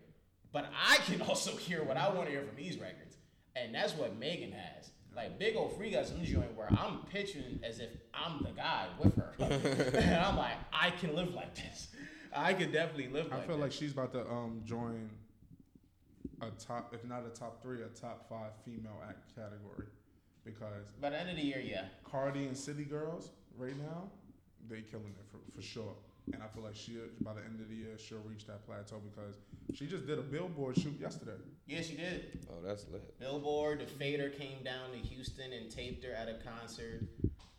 But 0.51 0.65
I 0.87 0.97
can 0.97 1.21
also 1.27 1.55
hear 1.55 1.83
what 1.83 1.97
I 1.97 2.09
want 2.09 2.25
to 2.25 2.31
hear 2.31 2.43
from 2.43 2.55
these 2.55 2.77
records. 2.79 3.17
And 3.55 3.73
that's 3.73 3.93
what 3.95 4.17
Megan 4.17 4.51
has. 4.51 4.89
Like 5.15 5.37
Big 5.37 5.55
Old 5.55 5.77
Free 5.77 5.91
got 5.91 6.07
some 6.07 6.23
joint 6.23 6.55
where 6.55 6.67
I'm 6.71 6.99
pitching 7.11 7.59
as 7.63 7.79
if 7.79 7.89
I'm 8.13 8.41
the 8.43 8.49
guy 8.49 8.87
with 8.99 9.15
her. 9.15 9.33
and 9.39 10.15
I'm 10.25 10.37
like, 10.37 10.55
I 10.71 10.89
can 10.91 11.15
live 11.15 11.33
like 11.33 11.53
this. 11.55 11.89
I 12.35 12.53
could 12.53 12.71
definitely 12.71 13.09
live 13.09 13.31
I 13.31 13.35
like 13.37 13.45
feel 13.45 13.57
this. 13.57 13.61
like 13.63 13.71
she's 13.71 13.91
about 13.91 14.11
to 14.13 14.27
um 14.27 14.61
join 14.65 15.09
a 16.41 16.49
top, 16.59 16.93
if 16.93 17.03
not 17.05 17.23
a 17.25 17.29
top 17.29 17.61
three, 17.61 17.83
a 17.83 17.87
top 17.89 18.27
five 18.27 18.51
female 18.65 18.99
act 19.07 19.35
category, 19.35 19.87
because 20.43 20.87
By 20.99 21.11
the 21.11 21.19
end 21.19 21.29
of 21.29 21.35
the 21.35 21.43
year, 21.43 21.61
yeah. 21.63 21.85
Cardi 22.03 22.45
and 22.45 22.57
City 22.57 22.83
Girls 22.83 23.29
right 23.55 23.77
now, 23.77 24.09
they 24.69 24.81
killing 24.81 25.13
it 25.17 25.25
for, 25.31 25.39
for 25.55 25.61
sure. 25.61 25.95
and 26.31 26.41
I 26.41 26.47
feel 26.47 26.63
like 26.63 26.75
she 26.75 26.97
by 27.21 27.33
the 27.33 27.41
end 27.41 27.59
of 27.59 27.69
the 27.69 27.75
year 27.75 27.97
she'll 27.97 28.19
reach 28.19 28.45
that 28.47 28.65
plateau 28.65 29.01
because 29.13 29.35
she 29.73 29.87
just 29.87 30.07
did 30.07 30.19
a 30.19 30.21
billboard 30.21 30.77
shoot 30.77 30.97
yesterday. 30.99 31.37
Yeah, 31.67 31.81
she 31.81 31.95
did. 31.95 32.45
Oh, 32.49 32.65
that's 32.65 32.85
lit. 32.91 33.19
Billboard, 33.19 33.79
the 33.79 33.85
Fader 33.85 34.29
came 34.29 34.63
down 34.63 34.91
to 34.91 34.97
Houston 34.97 35.53
and 35.53 35.69
taped 35.69 36.03
her 36.05 36.13
at 36.13 36.29
a 36.29 36.35
concert. 36.43 37.03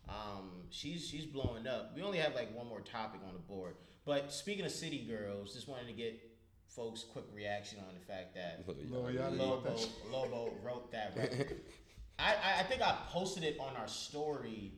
Um, 0.07 0.51
she's 0.69 1.07
she's 1.07 1.25
blowing 1.25 1.67
up. 1.67 1.93
We 1.95 2.01
only 2.01 2.19
have 2.19 2.35
like 2.35 2.55
one 2.55 2.67
more 2.67 2.81
topic 2.81 3.21
on 3.27 3.33
the 3.33 3.39
board. 3.39 3.75
But 4.05 4.31
speaking 4.31 4.65
of 4.65 4.71
city 4.71 5.05
girls, 5.09 5.53
just 5.53 5.67
wanted 5.67 5.87
to 5.87 5.93
get 5.93 6.19
folks' 6.67 7.03
quick 7.03 7.25
reaction 7.33 7.79
on 7.79 7.95
the 7.97 8.05
fact 8.05 8.35
that 8.35 8.63
Lil 8.91 9.03
Yachty. 9.05 9.37
Lobo, 9.37 9.75
Lobo 10.11 10.53
wrote 10.63 10.91
that 10.91 11.13
record. 11.15 11.61
I, 12.19 12.33
I, 12.33 12.59
I 12.59 12.63
think 12.63 12.81
I 12.81 12.95
posted 13.09 13.43
it 13.43 13.57
on 13.59 13.75
our 13.75 13.87
story 13.87 14.71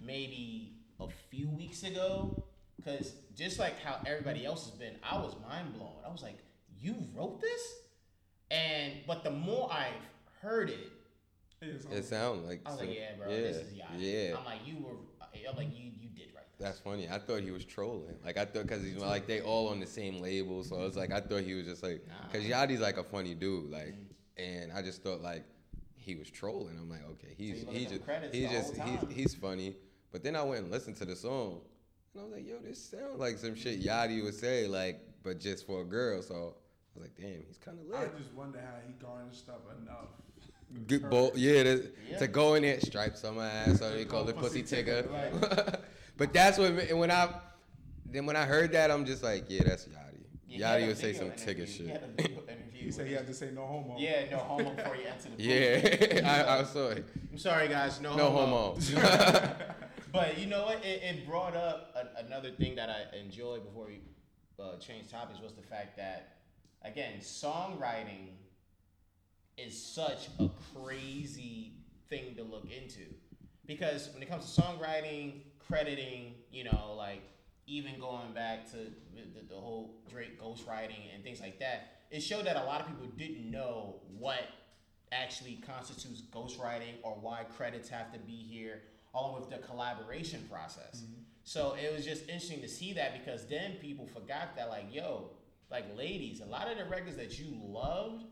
maybe 0.00 0.77
a 1.00 1.08
few 1.30 1.48
weeks 1.48 1.82
ago. 1.82 2.44
Cause 2.84 3.14
just 3.36 3.58
like 3.58 3.78
how 3.80 3.98
everybody 4.06 4.46
else 4.46 4.66
has 4.66 4.74
been, 4.74 4.94
I 5.02 5.18
was 5.18 5.34
mind 5.48 5.74
blown. 5.74 5.92
I 6.06 6.10
was 6.10 6.22
like, 6.22 6.38
"You 6.80 6.94
wrote 7.14 7.40
this?" 7.40 7.74
And 8.50 8.94
but 9.06 9.24
the 9.24 9.30
more 9.30 9.70
I've 9.72 9.92
heard 10.40 10.70
it, 10.70 10.90
It 11.60 12.04
sounds 12.04 12.46
like. 12.46 12.60
I 12.64 12.70
was 12.70 12.80
like, 12.80 12.94
"Yeah, 12.94 13.16
bro, 13.18 13.28
yeah, 13.28 13.36
this 13.40 13.56
is 13.56 13.72
Yachty." 13.72 13.98
Yeah. 13.98 14.36
I'm 14.38 14.44
like, 14.44 14.60
"You 14.64 14.76
were," 14.78 14.92
I'm 15.20 15.56
like, 15.56 15.76
"You 15.76 15.90
you 16.00 16.08
did 16.08 16.28
write 16.34 16.44
this." 16.56 16.66
That's 16.66 16.78
funny. 16.78 17.08
I 17.10 17.18
thought 17.18 17.40
he 17.42 17.50
was 17.50 17.64
trolling. 17.64 18.14
Like 18.24 18.38
I 18.38 18.44
thought 18.44 18.62
because 18.62 18.84
he's 18.84 18.96
like 18.96 19.26
they 19.26 19.40
all 19.40 19.68
on 19.68 19.80
the 19.80 19.86
same 19.86 20.20
label, 20.20 20.62
so 20.62 20.86
it's 20.86 20.96
like 20.96 21.12
I 21.12 21.20
thought 21.20 21.42
he 21.42 21.54
was 21.54 21.66
just 21.66 21.82
like 21.82 22.06
because 22.30 22.46
Yachty's 22.46 22.80
like 22.80 22.96
a 22.96 23.04
funny 23.04 23.34
dude, 23.34 23.70
like, 23.70 23.88
mm-hmm. 23.88 24.42
and 24.42 24.72
I 24.72 24.82
just 24.82 25.02
thought 25.02 25.20
like 25.20 25.44
he 25.96 26.14
was 26.14 26.30
trolling. 26.30 26.78
I'm 26.78 26.88
like, 26.88 27.04
okay, 27.10 27.34
he's 27.36 27.60
you 27.60 27.66
look 27.66 27.74
he's 27.74 27.88
just 27.88 28.04
credits 28.04 28.34
he's 28.34 28.50
just 28.50 28.76
he's 28.76 29.00
he's 29.10 29.34
funny. 29.34 29.76
But 30.12 30.22
then 30.22 30.36
I 30.36 30.42
went 30.42 30.62
and 30.62 30.70
listened 30.70 30.96
to 30.96 31.04
the 31.04 31.16
song, 31.16 31.60
and 32.14 32.22
I 32.22 32.24
was 32.24 32.32
like, 32.34 32.46
yo, 32.48 32.56
this 32.64 32.82
sounds 32.82 33.18
like 33.18 33.38
some 33.38 33.54
shit 33.54 33.82
Yachty 33.82 34.22
would 34.24 34.34
say, 34.34 34.66
like, 34.66 35.00
but 35.22 35.38
just 35.40 35.66
for 35.66 35.82
a 35.82 35.84
girl. 35.84 36.22
So 36.22 36.34
I 36.34 36.98
was 36.98 37.02
like, 37.08 37.16
damn, 37.16 37.42
he's 37.46 37.58
kind 37.58 37.78
of 37.78 37.86
lit. 37.86 38.10
I 38.14 38.18
just 38.18 38.32
wonder 38.32 38.58
how 38.60 38.76
he 38.86 38.92
garnished 38.94 39.48
up 39.48 39.64
enough. 39.82 40.08
Good 40.86 41.08
bolt, 41.08 41.36
yeah, 41.36 41.62
to, 41.62 41.90
Yeah. 42.10 42.18
to 42.18 42.28
go 42.28 42.54
in 42.54 42.62
there, 42.62 42.78
stripes 42.80 43.24
on 43.24 43.36
my 43.36 43.46
ass, 43.48 43.78
so 43.78 43.90
they 43.90 44.04
Go 44.04 44.10
call 44.18 44.28
it 44.28 44.36
pussy 44.36 44.62
pussy 44.62 44.82
tigger. 44.82 45.06
tigger, 45.08 45.80
but 46.18 46.32
that's 46.34 46.58
what 46.58 46.72
and 46.72 46.98
when 46.98 47.10
I 47.10 47.30
then 48.10 48.26
when 48.26 48.36
I 48.36 48.44
heard 48.44 48.72
that, 48.72 48.90
I'm 48.90 49.06
just 49.06 49.22
like, 49.22 49.44
yeah, 49.48 49.62
that's 49.64 49.84
Yachty. 49.86 50.24
Yeah, 50.46 50.78
Yachty 50.78 50.86
would 50.88 50.98
say 50.98 51.12
some 51.14 51.26
interview. 51.32 51.64
tigger 51.64 51.66
He 51.66 51.72
shit. 51.72 51.88
had 51.88 52.02
a 52.18 52.22
He 52.78 52.90
said 52.92 53.00
with 53.04 53.08
he 53.08 53.14
had 53.14 53.26
to 53.26 53.34
say 53.34 53.50
no 53.50 53.66
homo. 53.66 53.96
Yeah, 53.98 54.30
no 54.30 54.38
homo 54.38 54.70
before 54.74 54.96
you 54.96 55.06
enter 55.06 55.22
the 55.24 55.30
booth. 56.10 56.22
Yeah, 56.22 56.46
I, 56.48 56.60
I 56.60 56.64
saw 56.64 56.88
it. 56.90 57.04
I'm 57.32 57.38
sorry, 57.38 57.68
guys. 57.68 58.00
No, 58.02 58.14
No 58.16 58.30
homo. 58.30 58.74
homo. 58.78 59.54
But 60.12 60.38
you 60.38 60.46
know 60.46 60.64
what? 60.64 60.84
It, 60.84 61.02
it 61.02 61.26
brought 61.26 61.54
up 61.54 61.94
a, 61.94 62.24
another 62.24 62.50
thing 62.50 62.76
that 62.76 62.88
I 62.88 63.16
enjoyed 63.16 63.64
before 63.64 63.86
we 63.86 64.00
uh, 64.62 64.76
changed 64.76 65.10
topics 65.10 65.40
was 65.40 65.52
the 65.52 65.62
fact 65.62 65.96
that, 65.96 66.38
again, 66.82 67.18
songwriting 67.20 68.30
is 69.56 69.80
such 69.80 70.28
a 70.38 70.48
crazy 70.74 71.74
thing 72.08 72.34
to 72.36 72.42
look 72.42 72.64
into. 72.64 73.04
Because 73.66 74.08
when 74.14 74.22
it 74.22 74.30
comes 74.30 74.54
to 74.54 74.60
songwriting, 74.62 75.42
crediting, 75.66 76.34
you 76.50 76.64
know, 76.64 76.94
like 76.96 77.22
even 77.66 78.00
going 78.00 78.32
back 78.32 78.70
to 78.70 78.76
the, 78.76 79.22
the, 79.34 79.46
the 79.50 79.54
whole 79.54 80.00
Drake 80.08 80.40
ghostwriting 80.40 81.14
and 81.14 81.22
things 81.22 81.40
like 81.40 81.58
that, 81.58 81.98
it 82.10 82.20
showed 82.20 82.46
that 82.46 82.56
a 82.56 82.64
lot 82.64 82.80
of 82.80 82.86
people 82.86 83.06
didn't 83.18 83.50
know 83.50 83.96
what 84.18 84.40
actually 85.12 85.58
constitutes 85.66 86.22
ghostwriting 86.32 86.94
or 87.02 87.12
why 87.20 87.44
credits 87.56 87.88
have 87.88 88.12
to 88.12 88.18
be 88.18 88.32
here, 88.32 88.82
along 89.18 89.40
with 89.40 89.50
the 89.50 89.58
collaboration 89.58 90.46
process. 90.50 91.02
So 91.44 91.76
it 91.82 91.94
was 91.94 92.04
just 92.04 92.22
interesting 92.22 92.60
to 92.60 92.68
see 92.68 92.92
that 92.94 93.24
because 93.24 93.46
then 93.46 93.72
people 93.80 94.06
forgot 94.06 94.54
that, 94.56 94.68
like, 94.68 94.94
yo, 94.94 95.30
like 95.70 95.96
ladies, 95.96 96.40
a 96.40 96.46
lot 96.46 96.70
of 96.70 96.78
the 96.78 96.84
records 96.84 97.16
that 97.16 97.38
you 97.38 97.46
loved, 97.62 98.24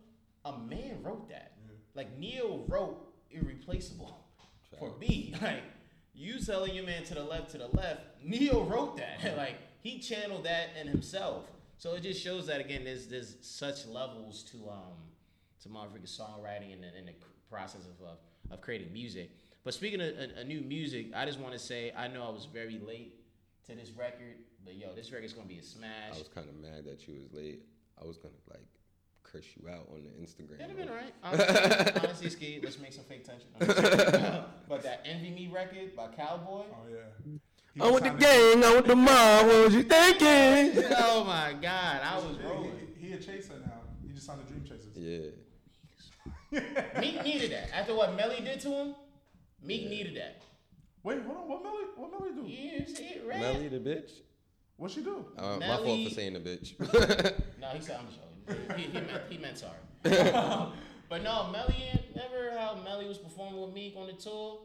a 0.44 0.58
man 0.58 1.02
wrote 1.02 1.28
that. 1.28 1.52
Like 1.94 2.18
Ne-Yo 2.18 2.64
wrote 2.68 3.14
Irreplaceable 3.30 4.18
for 4.78 4.94
B. 5.00 5.34
Like 5.42 5.62
you 6.14 6.38
telling 6.38 6.74
your 6.74 6.84
man 6.84 7.04
to 7.04 7.14
the 7.14 7.22
left, 7.22 7.50
to 7.50 7.58
the 7.58 7.68
left, 7.68 8.00
Ne-Yo 8.24 8.62
wrote 8.64 8.96
that. 8.98 9.36
like 9.36 9.56
he 9.82 9.98
channeled 9.98 10.44
that 10.44 10.70
in 10.80 10.88
himself. 10.88 11.44
So 11.78 11.94
it 11.94 12.02
just 12.02 12.22
shows 12.22 12.46
that 12.46 12.60
again, 12.60 12.84
there's 12.84 13.06
there's 13.06 13.36
such 13.40 13.86
levels 13.86 14.42
to 14.44 14.68
um 14.68 14.96
to 15.62 15.68
motherfucking 15.68 16.04
songwriting 16.08 16.72
and 16.72 16.82
the, 16.82 16.88
and 16.96 17.08
the 17.08 17.12
process 17.50 17.82
of, 17.86 18.06
of 18.06 18.18
of 18.50 18.60
creating 18.60 18.92
music. 18.92 19.30
But 19.66 19.74
speaking 19.74 20.00
of 20.00 20.06
a, 20.06 20.42
a 20.42 20.44
new 20.44 20.60
music, 20.60 21.08
I 21.12 21.26
just 21.26 21.40
want 21.40 21.52
to 21.52 21.58
say 21.58 21.92
I 21.96 22.06
know 22.06 22.22
I 22.22 22.30
was 22.30 22.44
very 22.44 22.78
late 22.86 23.16
to 23.66 23.74
this 23.74 23.90
record, 23.90 24.36
but 24.64 24.76
yo, 24.76 24.94
this 24.94 25.10
record's 25.10 25.32
gonna 25.32 25.48
be 25.48 25.58
a 25.58 25.62
smash. 25.64 26.14
I 26.14 26.16
was 26.16 26.28
kind 26.28 26.48
of 26.48 26.54
mad 26.54 26.84
that 26.84 27.08
you 27.08 27.14
was 27.14 27.32
late. 27.32 27.62
I 28.00 28.04
was 28.06 28.16
gonna 28.16 28.34
like 28.48 28.64
curse 29.24 29.44
you 29.60 29.68
out 29.68 29.88
on 29.92 30.04
the 30.04 30.10
Instagram. 30.24 30.58
That'd 30.58 30.68
have 30.68 30.76
been 30.76 30.88
alright. 30.88 31.12
Honestly, 31.24 32.00
honestly, 32.00 32.30
Ski, 32.30 32.60
let's 32.62 32.78
make 32.78 32.92
some 32.92 33.02
fake 33.06 33.24
tension. 33.24 33.48
I'm 33.60 33.66
but 34.68 34.84
that 34.84 35.04
Envy 35.04 35.30
Me 35.30 35.50
record 35.52 35.96
by 35.96 36.06
Calboy. 36.16 36.66
Oh 36.70 36.86
yeah. 36.88 36.98
He 37.74 37.80
I 37.80 37.90
was 37.90 38.00
want 38.00 38.04
the 38.04 38.10
gang, 38.24 38.62
I 38.62 38.72
want 38.72 38.86
the 38.86 38.94
mob. 38.94 39.46
What 39.48 39.64
was 39.64 39.74
you 39.74 39.82
thinking? 39.82 40.84
Oh 40.96 41.24
my 41.24 41.54
God, 41.60 42.02
I 42.04 42.16
was 42.18 42.36
He- 42.36 42.46
rolling. 42.46 42.72
He, 43.00 43.08
he 43.08 43.12
a 43.14 43.18
chaser 43.18 43.54
now. 43.66 43.80
He 44.06 44.12
just 44.14 44.26
signed 44.26 44.42
the 44.46 44.48
Dream 44.48 44.62
Chasers. 44.62 44.94
Yeah. 44.94 45.30
Meek 47.00 47.24
needed 47.24 47.50
that. 47.50 47.74
After 47.74 47.96
what 47.96 48.14
Melly 48.14 48.40
did 48.42 48.60
to 48.60 48.68
him, 48.68 48.94
Meek 49.62 49.88
needed 49.88 50.16
that. 50.16 50.42
Wait, 51.02 51.22
hold 51.22 51.38
on. 51.38 51.48
What 51.48 51.62
Melly? 51.62 51.84
What 51.96 52.10
Melly 52.12 52.32
do? 52.34 52.48
You 52.48 52.86
see 52.86 53.04
it, 53.04 53.24
right? 53.26 53.40
Melly 53.40 53.68
the 53.68 53.78
bitch. 53.78 54.10
What 54.76 54.90
she 54.90 55.02
do? 55.02 55.24
Uh, 55.38 55.56
my 55.58 55.76
fault 55.78 56.04
for 56.08 56.10
saying 56.14 56.34
the 56.34 56.40
bitch. 56.40 56.74
No, 57.60 57.68
he 57.68 57.80
said 57.80 57.98
I'm 57.98 58.06
showing. 58.12 58.78
He, 58.78 58.84
he, 58.84 59.00
meant, 59.00 59.22
he 59.30 59.38
meant 59.38 59.58
sorry. 59.58 59.72
but 61.08 61.22
no, 61.22 61.48
Melly, 61.50 61.74
never 62.14 62.52
how 62.56 62.78
Melly 62.84 63.08
was 63.08 63.18
performing 63.18 63.60
with 63.60 63.72
Meek 63.74 63.96
on 63.96 64.06
the 64.06 64.12
tour. 64.12 64.60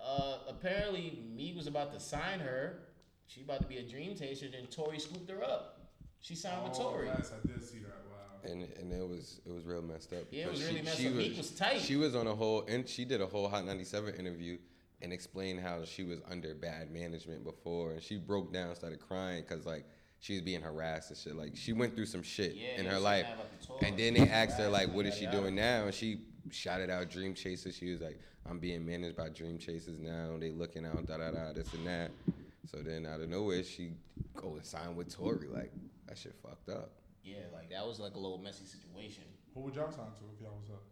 Uh, 0.00 0.38
apparently, 0.48 1.18
Meek 1.34 1.56
was 1.56 1.66
about 1.66 1.92
to 1.94 1.98
sign 1.98 2.38
her. 2.40 2.80
She 3.26 3.40
about 3.40 3.60
to 3.62 3.66
be 3.66 3.78
a 3.78 3.82
dream 3.82 4.14
taster. 4.14 4.46
Then 4.48 4.66
Tory 4.66 5.00
scooped 5.00 5.28
her 5.30 5.42
up. 5.42 5.88
She 6.20 6.34
signed 6.36 6.62
with 6.64 6.72
Oh, 6.76 6.90
Tory. 6.90 7.06
yes, 7.06 7.32
I 7.32 7.46
did 7.46 7.64
see 7.64 7.78
that. 7.78 8.05
And 8.46 8.62
and 8.78 8.92
it 8.92 9.08
was 9.08 9.40
it 9.46 9.52
was 9.52 9.64
real 9.64 9.82
messed 9.82 10.12
up. 10.12 10.24
Yeah, 10.30 10.44
it 10.46 10.50
was 10.50 10.64
really 10.64 10.82
messed 10.82 11.04
up. 11.04 11.12
Meek 11.12 11.36
was 11.36 11.50
tight. 11.50 11.80
She 11.80 11.96
was 11.96 12.14
on 12.14 12.26
a 12.26 12.34
whole 12.34 12.64
and 12.68 12.88
she 12.88 13.04
did 13.04 13.20
a 13.20 13.26
whole 13.26 13.48
Hot 13.48 13.64
97 13.64 14.14
interview 14.14 14.58
and 15.02 15.12
explained 15.12 15.60
how 15.60 15.84
she 15.84 16.04
was 16.04 16.20
under 16.30 16.54
bad 16.54 16.90
management 16.90 17.44
before 17.44 17.92
and 17.92 18.02
she 18.02 18.16
broke 18.16 18.52
down, 18.52 18.74
started 18.74 19.00
crying 19.00 19.44
because 19.46 19.66
like 19.66 19.84
she 20.18 20.32
was 20.34 20.42
being 20.42 20.62
harassed 20.62 21.10
and 21.10 21.18
shit. 21.18 21.36
Like 21.36 21.56
she 21.56 21.72
went 21.72 21.94
through 21.94 22.06
some 22.06 22.22
shit 22.22 22.54
Yeah, 22.54 22.80
in 22.80 22.86
her 22.86 22.98
life. 22.98 23.26
that 23.26 23.34
about 23.34 23.60
the 23.60 23.66
tour. 23.66 23.78
And 23.82 23.98
then 23.98 24.14
they 24.14 24.28
asked 24.30 24.58
her 24.58 24.68
like, 24.68 24.92
what 24.94 25.04
is 25.06 25.14
she 25.14 25.26
doing 25.26 25.54
now? 25.54 25.84
And 25.84 25.94
she 25.94 26.22
shouted 26.50 26.88
out 26.90 27.10
Dream 27.10 27.34
Chasers. 27.34 27.76
She 27.76 27.90
was 27.92 28.00
like, 28.00 28.18
I'm 28.48 28.58
being 28.58 28.86
managed 28.86 29.16
by 29.16 29.28
Dream 29.28 29.58
Chasers 29.58 29.98
now. 30.00 30.36
They 30.38 30.52
looking 30.52 30.86
out, 30.86 31.04
da 31.06 31.18
da 31.18 31.32
da, 31.32 31.52
this 31.52 31.72
and 31.74 31.86
that. 31.86 32.10
So 32.70 32.78
then 32.78 33.04
out 33.06 33.20
of 33.20 33.28
nowhere, 33.28 33.62
she 33.62 33.90
go 34.34 34.54
and 34.54 34.64
sign 34.64 34.96
with 34.96 35.14
Tory. 35.14 35.48
Like 35.48 35.72
that 36.08 36.16
shit 36.16 36.34
fucked 36.42 36.68
up. 36.70 36.90
Yeah, 37.26 37.38
like 37.52 37.70
that 37.70 37.84
was 37.86 37.98
like 37.98 38.14
a 38.14 38.18
little 38.18 38.38
messy 38.38 38.64
situation. 38.66 39.24
Who 39.54 39.60
would 39.62 39.74
y'all 39.74 39.90
sign 39.90 40.06
to 40.18 40.24
if 40.34 40.40
y'all 40.40 40.56
was 40.60 40.70
up? 40.70 40.82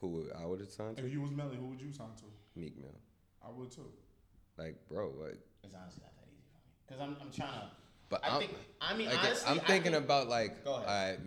Who 0.00 0.08
would- 0.08 0.32
I 0.32 0.44
would 0.44 0.60
have 0.60 0.70
signed 0.70 0.96
to? 0.98 1.06
If 1.06 1.12
you 1.12 1.20
was 1.22 1.30
Melly, 1.30 1.56
who 1.56 1.66
would 1.68 1.80
you 1.80 1.92
sign 1.92 2.08
to? 2.18 2.24
Meek 2.60 2.76
Mill. 2.78 2.94
I 3.42 3.48
would 3.50 3.70
too. 3.70 3.90
Like, 4.58 4.76
bro, 4.88 5.08
like, 5.18 5.38
It's 5.64 5.74
honestly 5.74 6.02
not 6.02 6.12
that 6.16 6.28
easy 6.30 6.44
for 6.52 6.58
me 6.58 6.72
because 6.86 7.00
I'm 7.00 7.16
I'm 7.26 7.32
trying 7.32 7.60
to. 7.60 7.70
but 8.10 8.22
I 8.24 8.28
I'm, 8.34 8.40
think 8.40 8.54
I 8.82 8.94
mean 8.96 9.08
like, 9.08 9.18
honestly, 9.24 9.48
I'm 9.50 9.60
I 9.60 9.64
thinking 9.64 9.92
think- 9.92 10.04
about 10.04 10.28
like, 10.28 10.62
Go 10.64 10.74
ahead. 10.74 11.20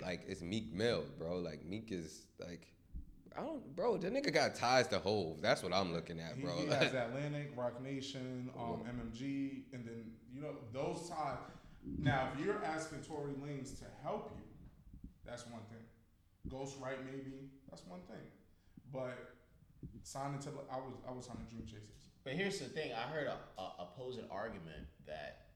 I, 0.00 0.04
like 0.04 0.22
it's 0.28 0.42
Meek 0.42 0.72
Mill, 0.72 1.04
bro. 1.18 1.38
Like 1.38 1.64
Meek 1.64 1.90
is 1.90 2.26
like, 2.38 2.68
I 3.36 3.40
don't, 3.40 3.74
bro. 3.74 3.96
The 3.96 4.10
nigga 4.10 4.32
got 4.32 4.54
ties 4.54 4.86
to 4.88 4.98
Hov. 5.00 5.40
That's 5.42 5.62
what 5.62 5.72
I'm 5.72 5.92
looking 5.92 6.20
at, 6.20 6.36
He, 6.36 6.42
bro. 6.42 6.54
he 6.56 6.66
has 6.66 6.92
Atlantic, 6.94 7.52
Roc 7.56 7.82
Nation, 7.82 8.50
um, 8.58 8.82
MMG, 8.84 9.62
and 9.72 9.84
then 9.84 10.12
you 10.32 10.40
know 10.42 10.54
those 10.72 11.08
ties. 11.08 11.38
Now, 11.98 12.30
if 12.32 12.44
you're 12.44 12.64
asking 12.64 12.98
Tory 13.00 13.32
Lanez 13.32 13.78
to 13.78 13.84
help 14.02 14.32
you, 14.36 14.42
that's 15.24 15.44
one 15.46 15.62
thing. 15.70 15.84
Ghostwrite 16.48 17.04
maybe, 17.04 17.50
that's 17.70 17.84
one 17.86 18.00
thing. 18.08 18.26
But 18.92 19.34
signing 20.02 20.38
to 20.40 20.50
I 20.70 20.76
was 20.76 20.94
I 21.08 21.12
was 21.12 21.26
signing 21.26 21.46
Dream 21.50 21.64
Chasers. 21.64 22.10
But 22.24 22.34
here's 22.34 22.58
the 22.58 22.66
thing: 22.66 22.92
I 22.92 23.02
heard 23.10 23.26
a, 23.26 23.38
a 23.60 23.72
opposing 23.80 24.24
argument 24.30 24.86
that, 25.06 25.46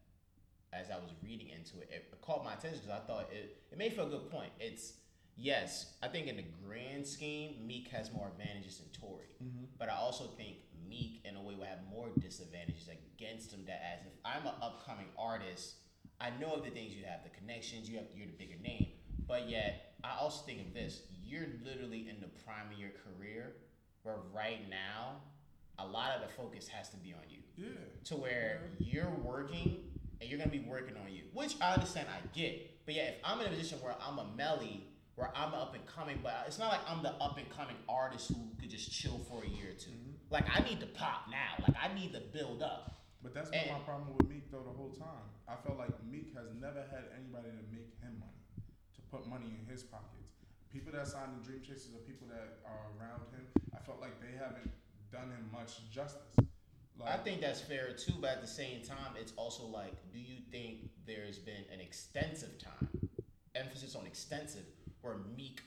as 0.72 0.91
I 0.91 0.97
was 0.97 1.11
reading 1.22 1.49
into 1.49 1.81
it, 1.81 1.89
it 1.91 2.20
caught 2.20 2.45
my 2.45 2.55
attention 2.55 2.81
because 2.85 3.01
I 3.03 3.07
thought 3.07 3.28
it 3.33 3.62
it 3.70 3.78
made 3.78 3.95
for 3.95 4.03
a 4.03 4.07
good 4.07 4.31
point. 4.31 4.51
It's 4.59 4.95
yes, 5.37 5.95
I 6.03 6.09
think 6.09 6.26
in 6.26 6.37
the 6.37 6.45
grand 6.64 7.07
scheme, 7.07 7.66
Meek 7.66 7.89
has 7.89 8.12
more 8.12 8.28
advantages 8.28 8.78
than 8.78 8.89
Tory, 9.01 9.26
mm-hmm. 9.43 9.64
but 9.78 9.89
I 9.89 9.97
also 9.97 10.24
think 10.37 10.57
Meek, 10.89 11.20
in 11.24 11.37
a 11.37 11.43
way, 11.43 11.55
will 11.55 11.64
have 11.64 11.81
more 11.91 12.09
disadvantages 12.20 12.89
against 12.89 13.53
him. 13.53 13.64
That 13.66 13.83
as 13.95 14.07
if 14.07 14.12
I'm 14.24 14.47
an 14.47 14.55
upcoming 14.61 15.07
artist, 15.18 15.74
I 16.21 16.31
know 16.41 16.55
of 16.55 16.64
the 16.64 16.71
things 16.71 16.95
you 16.95 17.05
have, 17.05 17.25
the 17.25 17.31
connections 17.31 17.89
you 17.89 17.97
have, 17.97 18.07
you're 18.14 18.27
the 18.27 18.33
bigger 18.33 18.61
name, 18.62 18.89
but 19.27 19.49
yet 19.49 19.95
I 20.05 20.16
also 20.21 20.45
think 20.45 20.61
of 20.61 20.75
this: 20.75 21.03
you're 21.25 21.47
literally 21.64 22.09
in 22.09 22.21
the 22.21 22.29
prime 22.45 22.73
of 22.73 22.79
your 22.79 22.91
career, 22.91 23.55
where 24.03 24.16
right 24.35 24.68
now 24.68 25.16
a 25.79 25.87
lot 25.87 26.11
of 26.16 26.23
the 26.23 26.35
focus 26.35 26.68
has 26.68 26.91
to 26.91 26.97
be 26.99 27.12
on 27.12 27.23
you. 27.29 27.39
Yeah. 27.57 27.68
to 28.05 28.16
where 28.16 28.61
you're 28.79 29.11
working 29.23 29.77
and 30.21 30.31
you're 30.31 30.39
gonna 30.39 30.51
be 30.51 30.64
working 30.66 30.97
on 30.97 31.12
you, 31.12 31.23
which 31.35 31.57
I 31.61 31.75
understand, 31.75 32.07
I 32.09 32.27
get. 32.37 32.87
But 32.87 32.95
yeah, 32.95 33.03
if 33.03 33.14
I'm 33.25 33.41
in 33.41 33.47
a 33.47 33.51
position 33.51 33.79
where 33.83 33.95
I'm 34.01 34.18
a 34.18 34.27
Melly, 34.37 34.87
where 35.14 35.31
I'm 35.35 35.53
up 35.53 35.75
and 35.75 35.85
coming, 35.87 36.18
but 36.23 36.45
it's 36.47 36.59
not 36.59 36.71
like 36.71 36.81
I'm 36.89 37.03
the 37.03 37.11
up 37.12 37.37
and 37.37 37.49
coming 37.51 37.77
artist 37.89 38.29
who 38.29 38.37
could 38.59 38.71
just 38.71 38.91
chill 38.91 39.21
for 39.29 39.43
a 39.45 39.49
year 39.49 39.71
or 39.71 39.75
2 39.75 39.91
mm-hmm. 39.91 40.11
Like 40.31 40.47
I 40.55 40.61
need 40.61 40.81
to 40.81 40.87
pop 40.87 41.27
now. 41.31 41.64
Like 41.66 41.77
I 41.83 41.93
need 41.95 42.12
to 42.12 42.21
build 42.21 42.62
up. 42.62 43.00
But 43.23 43.35
that's 43.35 43.51
been 43.51 43.61
And- 43.61 43.79
my 43.79 43.85
problem 43.85 44.16
with 44.16 44.29
Meek 44.29 44.51
though 44.51 44.62
the 44.62 44.73
whole 44.73 44.91
time. 44.91 45.29
I 45.47 45.57
felt 45.57 45.79
like 45.79 46.03
Meek 46.05 46.35
has 46.35 46.53
never 46.55 46.83
had 46.87 47.05
anybody 47.14 47.51
to 47.51 47.62
make 47.75 47.99
him 48.01 48.18
money, 48.18 48.41
to 48.95 49.01
put 49.11 49.27
money 49.27 49.47
in 49.47 49.66
his 49.66 49.83
pockets. 49.83 50.33
People 50.71 50.93
that 50.93 51.07
signed 51.09 51.41
the 51.41 51.45
Dream 51.45 51.62
Chasers 51.62 51.95
are 51.95 52.05
people 52.07 52.29
that 52.29 52.61
are 52.64 52.87
around 52.97 53.23
him. 53.35 53.47
I 53.75 53.81
felt 53.81 54.01
like 54.01 54.21
they 54.21 54.37
haven't 54.39 54.71
done 55.11 55.31
him 55.31 55.51
much 55.53 55.91
justice. 55.91 56.37
I 57.03 57.16
think 57.16 57.41
that's 57.41 57.61
fair 57.61 57.93
too, 57.93 58.12
but 58.21 58.31
at 58.31 58.41
the 58.43 58.47
same 58.47 58.83
time, 58.83 59.16
it's 59.18 59.33
also 59.37 59.64
like, 59.66 59.95
do 60.12 60.18
you 60.18 60.37
think 60.51 60.91
there's 61.07 61.39
been 61.39 61.64
an 61.73 61.81
extensive 61.81 62.59
time, 62.59 63.09
emphasis 63.55 63.97
on 63.97 64.07
extensive, 64.07 64.66
where 65.01 65.16
Meek 65.37 65.62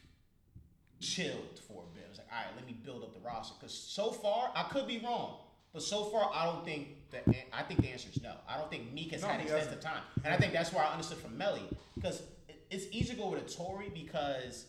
chilled 0.99 1.59
for 1.67 1.83
a 1.83 1.95
bit? 1.95 2.03
It 2.05 2.09
was 2.09 2.17
like, 2.19 2.27
all 2.31 2.45
right, 2.45 2.55
let 2.55 2.65
me 2.65 2.73
build 2.73 3.03
up 3.03 3.13
the 3.13 3.19
roster. 3.19 3.55
Because 3.59 3.73
so 3.73 4.11
far, 4.11 4.51
I 4.55 4.63
could 4.63 4.87
be 4.87 4.99
wrong, 4.99 5.39
but 5.73 5.81
so 5.81 6.05
far, 6.05 6.29
I 6.33 6.45
don't 6.45 6.63
think 6.63 6.89
that. 7.13 7.25
I 7.53 7.63
think 7.63 7.81
the 7.81 7.89
answer 7.89 8.09
is 8.13 8.21
no. 8.21 8.33
I 8.47 8.57
don't 8.57 8.69
think 8.69 8.91
Meek 8.93 9.11
has 9.11 9.21
No, 9.21 9.29
had 9.29 9.41
extensive 9.41 9.79
time, 9.79 10.03
and 10.23 10.33
I 10.33 10.37
think 10.37 10.53
that's 10.53 10.73
where 10.73 10.83
I 10.83 10.91
understood 10.91 11.19
from 11.19 11.37
Melly 11.37 11.63
because 11.95 12.21
it's 12.69 12.85
easy 12.91 13.13
to 13.13 13.19
go 13.19 13.29
with 13.29 13.45
a 13.45 13.49
Tory 13.49 13.89
because. 13.93 14.65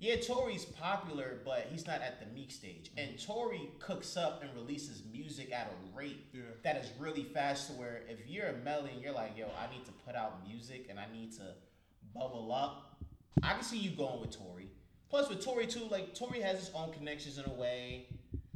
Yeah, 0.00 0.14
Tory's 0.14 0.64
popular, 0.64 1.40
but 1.44 1.66
he's 1.72 1.84
not 1.84 2.02
at 2.02 2.20
the 2.20 2.26
Meek 2.32 2.52
stage. 2.52 2.92
And 2.96 3.16
mm-hmm. 3.16 3.32
Tory 3.32 3.68
cooks 3.80 4.16
up 4.16 4.42
and 4.42 4.50
releases 4.54 5.02
music 5.10 5.50
at 5.52 5.72
a 5.72 5.98
rate 5.98 6.24
Yeah. 6.32 6.42
that 6.62 6.76
is 6.76 6.92
really 7.00 7.24
fast 7.24 7.66
to 7.66 7.72
where 7.72 8.02
if 8.08 8.18
you're 8.28 8.46
a 8.46 8.56
Melly 8.58 8.90
and 8.94 9.02
you're 9.02 9.12
like, 9.12 9.36
yo, 9.36 9.46
I 9.46 9.68
need 9.74 9.84
to 9.86 9.90
put 10.06 10.14
out 10.14 10.46
music 10.46 10.86
and 10.88 11.00
I 11.00 11.06
need 11.12 11.32
to 11.38 11.52
bubble 12.14 12.52
up, 12.52 12.96
I 13.42 13.54
can 13.54 13.64
see 13.64 13.78
you 13.78 13.90
going 13.90 14.20
with 14.20 14.38
Tory. 14.38 14.68
Plus 15.10 15.28
with 15.28 15.44
Tory 15.44 15.66
too, 15.66 15.88
like 15.90 16.14
Tory 16.14 16.40
has 16.42 16.60
his 16.60 16.70
own 16.76 16.92
connections 16.92 17.38
in 17.38 17.46
a 17.46 17.54
way. 17.54 18.06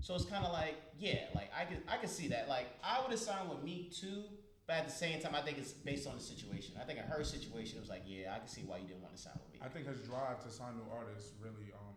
So 0.02 0.14
it's 0.16 0.24
kinda 0.24 0.48
like, 0.50 0.74
yeah, 0.98 1.30
like 1.34 1.50
I 1.56 1.64
could 1.64 1.78
I 1.88 1.96
could 1.96 2.10
see 2.10 2.28
that. 2.28 2.48
Like 2.48 2.66
I 2.82 3.00
would 3.00 3.10
have 3.10 3.20
signed 3.20 3.48
with 3.48 3.62
Meek 3.62 3.94
too, 3.94 4.24
but 4.66 4.74
at 4.76 4.86
the 4.86 4.92
same 4.92 5.20
time 5.20 5.34
I 5.34 5.42
think 5.42 5.58
it's 5.58 5.72
based 5.72 6.08
on 6.08 6.16
the 6.16 6.22
situation. 6.22 6.74
I 6.80 6.84
think 6.84 6.98
in 6.98 7.04
her 7.06 7.22
situation 7.22 7.78
it 7.78 7.80
was 7.80 7.88
like, 7.88 8.02
yeah, 8.04 8.34
I 8.34 8.38
can 8.40 8.48
see 8.48 8.62
why 8.62 8.78
you 8.78 8.86
didn't 8.88 9.02
want 9.02 9.14
to 9.16 9.22
sign 9.22 9.38
with 9.38 9.52
me. 9.52 9.60
I 9.64 9.68
think 9.68 9.86
his 9.86 10.00
drive 10.00 10.42
to 10.44 10.50
sign 10.50 10.74
new 10.76 10.90
artists 10.92 11.32
really 11.40 11.70
um 11.72 11.94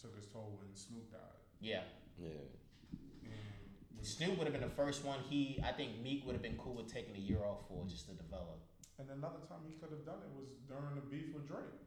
took 0.00 0.14
his 0.14 0.26
toll 0.26 0.60
when 0.60 0.68
Snupe 0.76 1.10
died. 1.10 1.40
Yeah. 1.60 1.82
Yeah. 2.18 2.28
And 3.96 4.04
Snupe 4.04 4.36
would 4.36 4.44
have 4.46 4.52
been 4.52 4.68
the 4.68 4.76
first 4.76 5.04
one. 5.06 5.20
He 5.30 5.58
I 5.64 5.72
think 5.72 6.02
Meek 6.02 6.26
would 6.26 6.34
have 6.34 6.42
been 6.42 6.58
cool 6.58 6.74
with 6.74 6.92
taking 6.92 7.16
a 7.16 7.18
year 7.18 7.44
off 7.44 7.66
for 7.66 7.86
just 7.88 8.06
to 8.08 8.14
develop. 8.14 8.60
and 8.98 9.08
another 9.08 9.40
time 9.48 9.64
he 9.66 9.74
could 9.80 9.90
have 9.90 10.04
done 10.04 10.20
it 10.20 10.30
was 10.36 10.48
during 10.68 10.94
the 10.94 11.00
beef 11.00 11.32
with 11.34 11.48
Drake. 11.48 11.80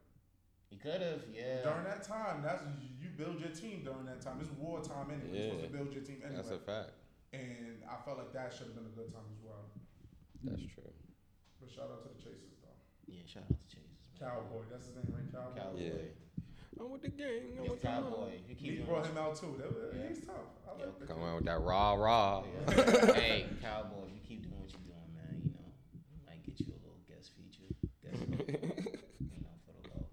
He 0.69 0.75
could 0.77 1.01
have, 1.01 1.21
yeah. 1.33 1.63
During 1.63 1.83
that 1.85 2.03
time, 2.03 2.43
that's 2.43 2.63
you 2.99 3.07
build 3.17 3.39
your 3.39 3.49
team 3.49 3.81
during 3.83 4.05
that 4.05 4.21
time. 4.21 4.37
It's 4.41 4.51
wartime 4.59 5.07
anyway. 5.11 5.31
You're 5.31 5.49
supposed 5.51 5.71
to 5.71 5.77
build 5.77 5.93
your 5.93 6.03
team 6.03 6.17
anyway. 6.23 6.35
That's 6.43 6.51
a 6.51 6.59
fact. 6.59 6.91
and 7.33 7.79
I 7.87 7.95
felt 8.03 8.17
like 8.19 8.33
that 8.33 8.51
should 8.53 8.67
have 8.67 8.75
been 8.75 8.85
a 8.91 8.95
good 8.95 9.11
time 9.11 9.25
as 9.31 9.39
well. 9.43 9.63
That's 10.43 10.61
true. 10.73 10.91
But 11.59 11.71
shout 11.71 11.87
out 11.89 12.03
to 12.03 12.09
the 12.13 12.19
Chasers 12.19 12.59
though. 12.61 12.77
Yeah, 13.07 13.23
shout 13.25 13.43
out 13.49 13.57
to 13.57 13.67
Chasers. 13.67 13.95
man. 14.19 14.27
Calboy, 14.29 14.63
that's 14.69 14.85
his 14.91 14.95
name, 14.99 15.07
right? 15.15 15.27
Calboy. 15.31 15.55
Calboy. 15.55 15.79
Yeah. 15.79 16.83
I'm 16.83 16.91
with 16.91 17.01
the 17.01 17.09
gang. 17.09 17.57
I'm 17.57 17.65
Yo, 17.65 17.71
with 17.71 17.81
the 17.81 17.87
Cowboy. 17.87 18.37
You 18.47 18.55
keep 18.55 18.77
He 18.77 18.83
brought 18.85 19.05
him 19.07 19.17
out 19.17 19.35
too. 19.35 19.55
That, 19.57 19.71
Yeah. 19.97 20.09
He's 20.09 20.21
tough. 20.25 20.35
I 20.67 20.77
Yo, 20.77 20.85
like 20.85 20.99
the 20.99 21.05
Come 21.07 21.23
on 21.23 21.35
with 21.41 21.45
that 21.45 21.59
rah 21.61 21.93
rah. 21.95 22.43
Yeah. 22.43 23.13
hey, 23.15 23.45
Calboy, 23.63 24.13
you 24.13 24.21
keep 24.27 24.43
doing 24.45 24.59
what 24.61 24.69
you're 24.69 24.85
doing, 24.85 25.09
man, 25.15 25.41
you 25.41 25.49
know, 25.57 25.65
we 26.13 26.19
might 26.27 26.43
get 26.45 26.59
you 26.59 26.69
a 26.75 26.79
little 26.85 27.01
guest 27.09 27.31
feature. 27.33 27.71
Guest, 28.05 28.21
you 28.21 29.41
know, 29.41 29.57
for 29.65 29.73
the 29.73 29.89
love, 29.89 30.05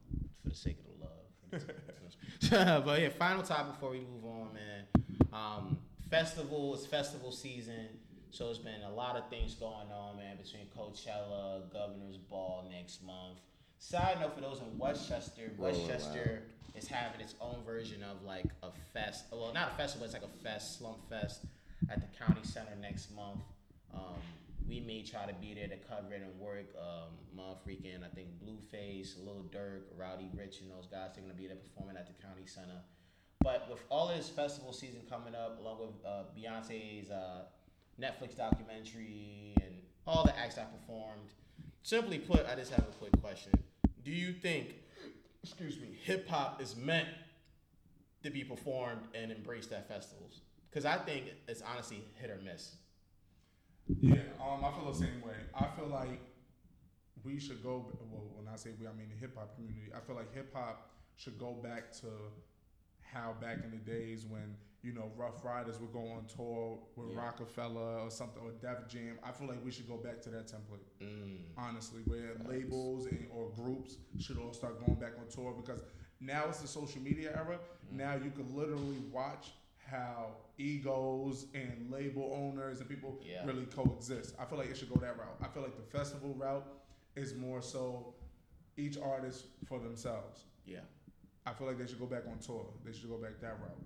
for 0.43 0.49
the 0.49 0.55
sake 0.57 0.79
of 0.81 0.87
the 0.89 1.05
love. 1.05 1.29
for 1.51 1.59
the- 1.59 2.44
but 2.85 3.01
yeah, 3.01 3.09
final 3.09 3.43
topic 3.43 3.73
before 3.73 3.91
we 3.91 3.99
move 3.99 4.25
on, 4.25 4.49
man. 4.55 4.85
Um, 5.33 5.79
festival 6.09 6.73
is 6.77 6.87
festival 6.87 7.33
season, 7.33 7.89
so 8.31 8.49
it's 8.49 8.61
been 8.61 8.83
a 8.87 8.95
lot 8.95 9.17
of 9.17 9.29
things 9.29 9.55
going 9.57 9.91
on, 9.93 10.19
man, 10.19 10.37
between 10.37 10.67
Coachella, 10.67 11.63
Governor's 11.73 12.17
Ball 12.17 12.71
next 12.71 13.03
month. 13.03 13.39
Side 13.81 14.21
note 14.21 14.37
for 14.37 14.41
those 14.41 14.61
in 14.61 14.79
Westchester, 14.79 15.51
Rolling 15.59 15.89
Westchester 15.89 16.45
is 16.77 16.87
having 16.87 17.21
its 17.21 17.35
own 17.41 17.57
version 17.67 18.05
of 18.05 18.23
like 18.25 18.47
a 18.63 18.69
fest. 18.93 19.25
Well, 19.33 19.53
not 19.53 19.73
a 19.73 19.75
festival, 19.75 20.05
it's 20.05 20.15
like 20.15 20.23
a 20.23 20.45
fest, 20.45 20.79
slump 20.79 20.99
fest 21.09 21.47
at 21.91 22.01
the 22.01 22.25
county 22.25 22.43
center 22.45 22.77
next 22.81 23.13
month. 23.17 23.41
Um, 23.93 24.15
we 24.67 24.81
may 24.81 25.03
try 25.03 25.27
to 25.27 25.35
be 25.35 25.55
there 25.55 25.69
to 25.69 25.77
cover 25.77 26.15
it 26.15 26.23
and 26.23 26.39
work. 26.41 26.75
Um, 26.79 27.13
month 27.35 27.59
freaking, 27.67 28.05
I 28.05 28.15
think 28.15 28.29
Blueface, 28.43 29.23
Lil 29.25 29.47
Durk, 29.53 29.83
Roddy 29.97 30.31
Ricch, 30.37 30.61
and 30.61 30.71
those 30.71 30.87
guys 30.87 31.17
are 31.17 31.21
gonna 31.21 31.35
be 31.35 31.47
there 31.47 31.57
performing 31.57 31.97
at 31.97 32.07
the 32.07 32.15
county 32.23 32.47
center. 32.47 32.81
But 33.41 33.69
with 33.71 33.81
all 33.91 34.09
this 34.09 34.29
festival 34.29 34.73
season 34.73 35.03
coming 35.09 35.35
up, 35.35 35.59
along 35.61 35.81
with 35.81 36.07
uh, 36.07 36.25
Beyonce's 36.37 37.11
uh, 37.11 37.45
Netflix 38.01 38.37
documentary 38.37 39.55
and 39.63 39.75
all 40.07 40.25
the 40.25 40.37
acts 40.39 40.57
I 40.57 40.65
performed, 40.65 41.31
simply 41.83 42.19
put, 42.19 42.47
I 42.47 42.55
just 42.55 42.73
have 42.73 42.85
a 42.85 42.93
quick 42.99 43.13
question: 43.21 43.53
Do 44.03 44.11
you 44.11 44.33
think, 44.33 44.77
excuse 45.43 45.79
me, 45.79 45.99
hip 46.03 46.27
hop 46.29 46.63
is 46.63 46.75
meant 46.75 47.09
to 48.23 48.31
be 48.31 48.45
performed 48.45 49.03
and 49.15 49.31
embraced 49.31 49.73
at 49.73 49.89
festivals? 49.89 50.41
Because 50.71 50.87
I 50.87 50.97
think 50.97 51.27
it's 51.47 51.63
honestly 51.63 52.03
hit 52.15 52.31
or 52.31 52.41
miss. 52.43 52.77
Yeah, 54.01 54.15
um, 54.41 54.65
I 54.65 54.71
feel 54.73 54.91
the 54.93 54.99
same 54.99 55.21
way. 55.23 55.35
I 55.55 55.67
feel 55.77 55.89
like 55.89 56.21
we 57.23 57.39
should 57.39 57.63
go. 57.63 57.93
Well, 58.11 58.25
when 58.35 58.53
I 58.53 58.57
say 58.57 58.71
we, 58.81 58.87
I 58.87 58.93
mean 58.93 59.09
the 59.15 59.21
hip 59.21 59.37
hop 59.37 59.55
community. 59.57 59.91
I 59.95 60.01
feel 60.01 60.17
like 60.17 60.33
hip 60.35 60.55
hop 60.55 60.91
should 61.17 61.39
go 61.39 61.53
back 61.63 61.93
to 62.01 62.07
how 63.03 63.35
back 63.41 63.59
in 63.65 63.71
the 63.71 63.77
days 63.77 64.27
when 64.27 64.57
you 64.83 64.93
know 64.93 65.11
Ruff 65.17 65.45
Ryders 65.45 65.79
would 65.81 65.93
go 65.93 66.01
on 66.09 66.25
tour 66.27 66.79
with 66.97 67.11
Yeah. 67.15 67.25
Roc-A-Fella 67.25 68.03
or 68.05 68.11
something 68.11 68.43
or 68.43 68.53
Def 68.53 68.89
Jam. 68.89 69.19
I 69.23 69.33
feel 69.33 69.49
like 69.49 69.65
we 69.65 69.71
should 69.71 69.89
go 69.89 69.97
back 69.97 70.21
to 70.23 70.31
that 70.31 70.47
template. 70.49 70.85
Mm. 71.03 71.39
honestly, 71.57 72.03
where 72.07 72.33
labels 72.49 73.07
and, 73.07 73.27
or 73.31 73.51
groups 73.51 73.97
should 74.19 74.39
all 74.39 74.53
start 74.53 74.85
going 74.85 74.99
back 74.99 75.13
on 75.19 75.29
tour 75.29 75.55
because 75.55 75.81
now 76.21 76.45
it's 76.49 76.61
the 76.61 76.69
social 76.69 77.01
media 77.03 77.33
era. 77.37 77.59
Now 77.91 78.15
you 78.15 78.31
can 78.31 78.55
literally 78.57 78.99
watch 79.13 79.53
how 79.91 80.37
egos 80.59 81.47
and 81.55 81.91
label 81.91 82.31
owners 82.35 82.81
and 82.81 82.89
people 82.89 83.21
Yeah. 83.25 83.45
really 83.45 83.67
coexist. 83.67 84.35
I 84.39 84.45
feel 84.45 84.59
like 84.59 84.71
it 84.71 84.77
should 84.77 84.89
go 84.91 84.97
that 85.01 85.19
route. 85.19 85.37
I 85.41 85.49
feel 85.49 85.63
like 85.63 85.77
the 85.77 85.83
festival 85.99 86.35
route 86.35 86.67
is 87.17 87.35
more 87.35 87.61
so 87.63 88.15
each 88.77 88.99
artist 88.99 89.47
for 89.67 89.79
themselves. 89.79 90.45
Yeah, 90.65 90.81
I 91.47 91.53
feel 91.55 91.67
like 91.67 91.79
they 91.79 91.87
should 91.87 91.99
go 92.01 92.07
back 92.07 92.27
on 92.27 92.39
tour. 92.39 92.67
They 92.85 92.93
should 92.93 93.09
go 93.11 93.19
back 93.19 93.41
that 93.41 93.61
route. 93.61 93.85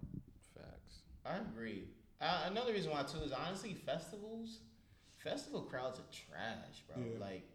Facts. 0.55 1.03
I 1.25 1.37
agree. 1.39 1.85
Uh, 2.21 2.45
another 2.47 2.73
reason 2.73 2.91
why 2.91 3.03
too 3.03 3.19
is 3.19 3.33
honestly 3.33 3.75
festivals. 3.75 4.61
Festival 5.19 5.63
crowds 5.63 5.99
are 5.99 6.05
trash, 6.13 6.83
bro. 6.87 7.03
Yeah. 7.05 7.19
Like 7.19 7.49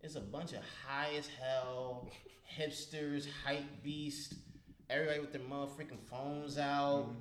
it's 0.00 0.14
a 0.16 0.20
bunch 0.20 0.52
of 0.52 0.62
high 0.86 1.14
as 1.16 1.28
hell 1.28 2.08
hipsters, 2.58 3.28
hype 3.44 3.82
beast, 3.82 4.34
everybody 4.88 5.20
with 5.20 5.32
their 5.32 5.42
motherfucking 5.42 6.00
phones 6.10 6.58
out. 6.58 7.14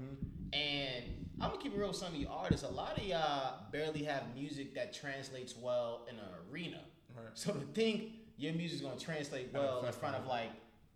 And 0.53 1.03
I'm 1.41 1.49
gonna 1.51 1.61
keep 1.61 1.73
it 1.73 1.77
real 1.77 1.89
with 1.89 1.97
some 1.97 2.13
of 2.13 2.19
you 2.19 2.27
artists. 2.29 2.65
A 2.65 2.69
lot 2.69 2.97
of 2.97 3.03
y'all 3.03 3.59
barely 3.71 4.03
have 4.03 4.23
music 4.35 4.73
that 4.75 4.93
translates 4.93 5.55
well 5.55 6.05
in 6.09 6.15
an 6.15 6.25
arena. 6.51 6.81
Right. 7.15 7.27
So 7.33 7.53
to 7.53 7.65
think 7.73 8.11
your 8.37 8.53
music's 8.53 8.81
gonna 8.81 8.99
translate 8.99 9.49
well 9.53 9.85
in 9.85 9.91
front 9.93 10.15
of 10.15 10.25
like, 10.25 10.49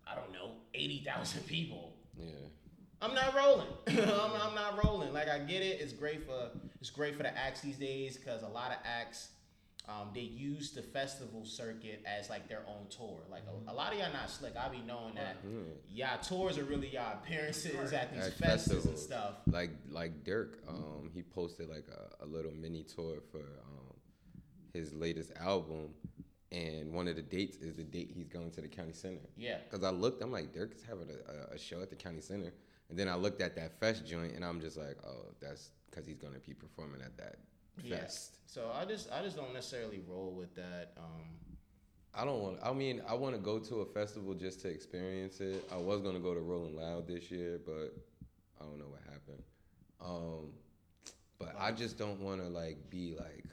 I 0.06 0.14
don't 0.14 0.32
know, 0.32 0.52
eighty 0.74 1.02
thousand 1.04 1.42
people. 1.46 1.94
Yeah. 2.18 2.30
I'm 3.00 3.14
not 3.14 3.34
rolling. 3.34 3.66
I'm, 3.86 4.32
I'm 4.40 4.54
not 4.54 4.82
rolling. 4.84 5.12
Like 5.12 5.28
I 5.28 5.38
get 5.38 5.62
it. 5.62 5.80
It's 5.80 5.92
great 5.92 6.24
for 6.26 6.50
it's 6.80 6.90
great 6.90 7.16
for 7.16 7.22
the 7.22 7.36
acts 7.36 7.60
these 7.60 7.76
days 7.76 8.16
because 8.16 8.42
a 8.42 8.48
lot 8.48 8.70
of 8.70 8.78
acts 8.84 9.28
um, 9.88 10.08
they 10.14 10.20
use 10.20 10.70
the 10.72 10.80
festival 10.82 11.44
circuit 11.44 12.02
as 12.06 12.30
like 12.30 12.48
their 12.48 12.62
own 12.66 12.86
tour. 12.88 13.18
Like 13.30 13.42
a, 13.46 13.70
a 13.70 13.74
lot 13.74 13.92
of 13.92 13.98
y'all 13.98 14.12
not 14.12 14.30
slick. 14.30 14.54
I 14.56 14.68
be 14.68 14.78
knowing 14.86 15.14
that 15.16 15.44
Mm. 15.44 15.66
y'all 15.90 16.18
tours 16.22 16.56
are 16.58 16.64
really 16.64 16.88
y'all 16.88 17.18
appearances 17.22 17.92
at 17.92 18.12
these 18.14 18.24
At 18.26 18.32
festivals 18.34 18.86
and 18.86 18.98
stuff. 18.98 19.34
Like 19.46 19.70
like 19.90 20.24
Durk, 20.24 20.54
um, 20.68 21.10
he 21.14 21.22
posted 21.22 21.68
like 21.68 21.86
a, 21.88 22.24
a 22.24 22.26
little 22.26 22.52
mini 22.52 22.82
tour 22.84 23.18
for 23.30 23.40
um, 23.40 23.94
his 24.72 24.92
latest 24.94 25.32
album, 25.38 25.90
and 26.50 26.92
one 26.92 27.06
of 27.08 27.16
the 27.16 27.22
dates 27.22 27.58
is 27.58 27.74
the 27.74 27.84
date 27.84 28.10
he's 28.14 28.28
going 28.28 28.50
to 28.52 28.60
the 28.62 28.68
county 28.68 28.92
center. 28.94 29.20
Yeah. 29.36 29.58
Cause 29.70 29.84
I 29.84 29.90
looked, 29.90 30.22
I'm 30.22 30.32
like 30.32 30.54
Durk 30.54 30.74
is 30.74 30.82
having 30.82 31.08
a, 31.10 31.52
a, 31.52 31.54
a 31.56 31.58
show 31.58 31.82
at 31.82 31.90
the 31.90 31.96
county 31.96 32.20
center, 32.22 32.52
and 32.88 32.98
then 32.98 33.08
I 33.08 33.16
looked 33.16 33.42
at 33.42 33.54
that 33.56 33.78
fest 33.80 34.06
joint, 34.06 34.32
and 34.34 34.44
I'm 34.44 34.60
just 34.60 34.76
like, 34.78 34.96
oh, 35.06 35.26
that's 35.40 35.70
because 35.90 36.06
he's 36.06 36.16
gonna 36.18 36.38
be 36.46 36.54
performing 36.54 37.02
at 37.02 37.16
that 37.18 37.36
Yeah. 37.82 37.98
fest. 37.98 38.36
So 38.46 38.70
I 38.74 38.84
just 38.84 39.10
I 39.12 39.22
just 39.22 39.36
don't 39.36 39.52
necessarily 39.52 40.00
roll 40.08 40.32
with 40.32 40.54
that. 40.54 40.92
Um, 40.96 41.22
I 42.14 42.24
don't 42.24 42.40
want. 42.40 42.58
I 42.62 42.72
mean, 42.72 43.02
I 43.08 43.14
want 43.14 43.34
to 43.34 43.40
go 43.40 43.58
to 43.58 43.80
a 43.80 43.86
festival 43.86 44.34
just 44.34 44.60
to 44.62 44.68
experience 44.68 45.40
it. 45.40 45.64
I 45.72 45.76
was 45.76 46.00
gonna 46.00 46.20
go 46.20 46.34
to 46.34 46.40
Rolling 46.40 46.76
Loud 46.76 47.08
this 47.08 47.30
year, 47.30 47.58
but 47.64 47.92
I 48.60 48.64
don't 48.64 48.78
know 48.78 48.86
what 48.86 49.00
happened. 49.10 49.42
Um, 50.00 50.52
but 51.38 51.54
I 51.58 51.72
just 51.72 51.98
don't 51.98 52.20
want 52.20 52.40
to 52.40 52.48
like 52.48 52.88
be 52.90 53.16
like 53.18 53.44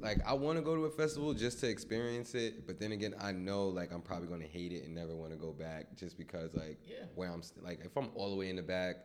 like 0.00 0.18
I 0.26 0.32
want 0.32 0.58
to 0.58 0.62
go 0.62 0.74
to 0.74 0.84
a 0.86 0.90
festival 0.90 1.32
just 1.32 1.60
to 1.60 1.68
experience 1.68 2.34
it, 2.34 2.66
but 2.66 2.78
then 2.80 2.92
again, 2.92 3.14
I 3.20 3.30
know 3.32 3.68
like 3.68 3.92
I'm 3.92 4.02
probably 4.02 4.26
gonna 4.28 4.44
hate 4.44 4.72
it 4.72 4.84
and 4.84 4.94
never 4.94 5.14
want 5.14 5.30
to 5.30 5.38
go 5.38 5.52
back 5.52 5.96
just 5.96 6.18
because 6.18 6.52
like 6.54 6.78
Yeah. 6.84 7.04
where 7.14 7.30
I'm 7.30 7.42
st- 7.42 7.64
like 7.64 7.80
if 7.84 7.96
I'm 7.96 8.08
all 8.16 8.30
the 8.30 8.36
way 8.36 8.50
in 8.50 8.56
the 8.56 8.62
back 8.62 8.96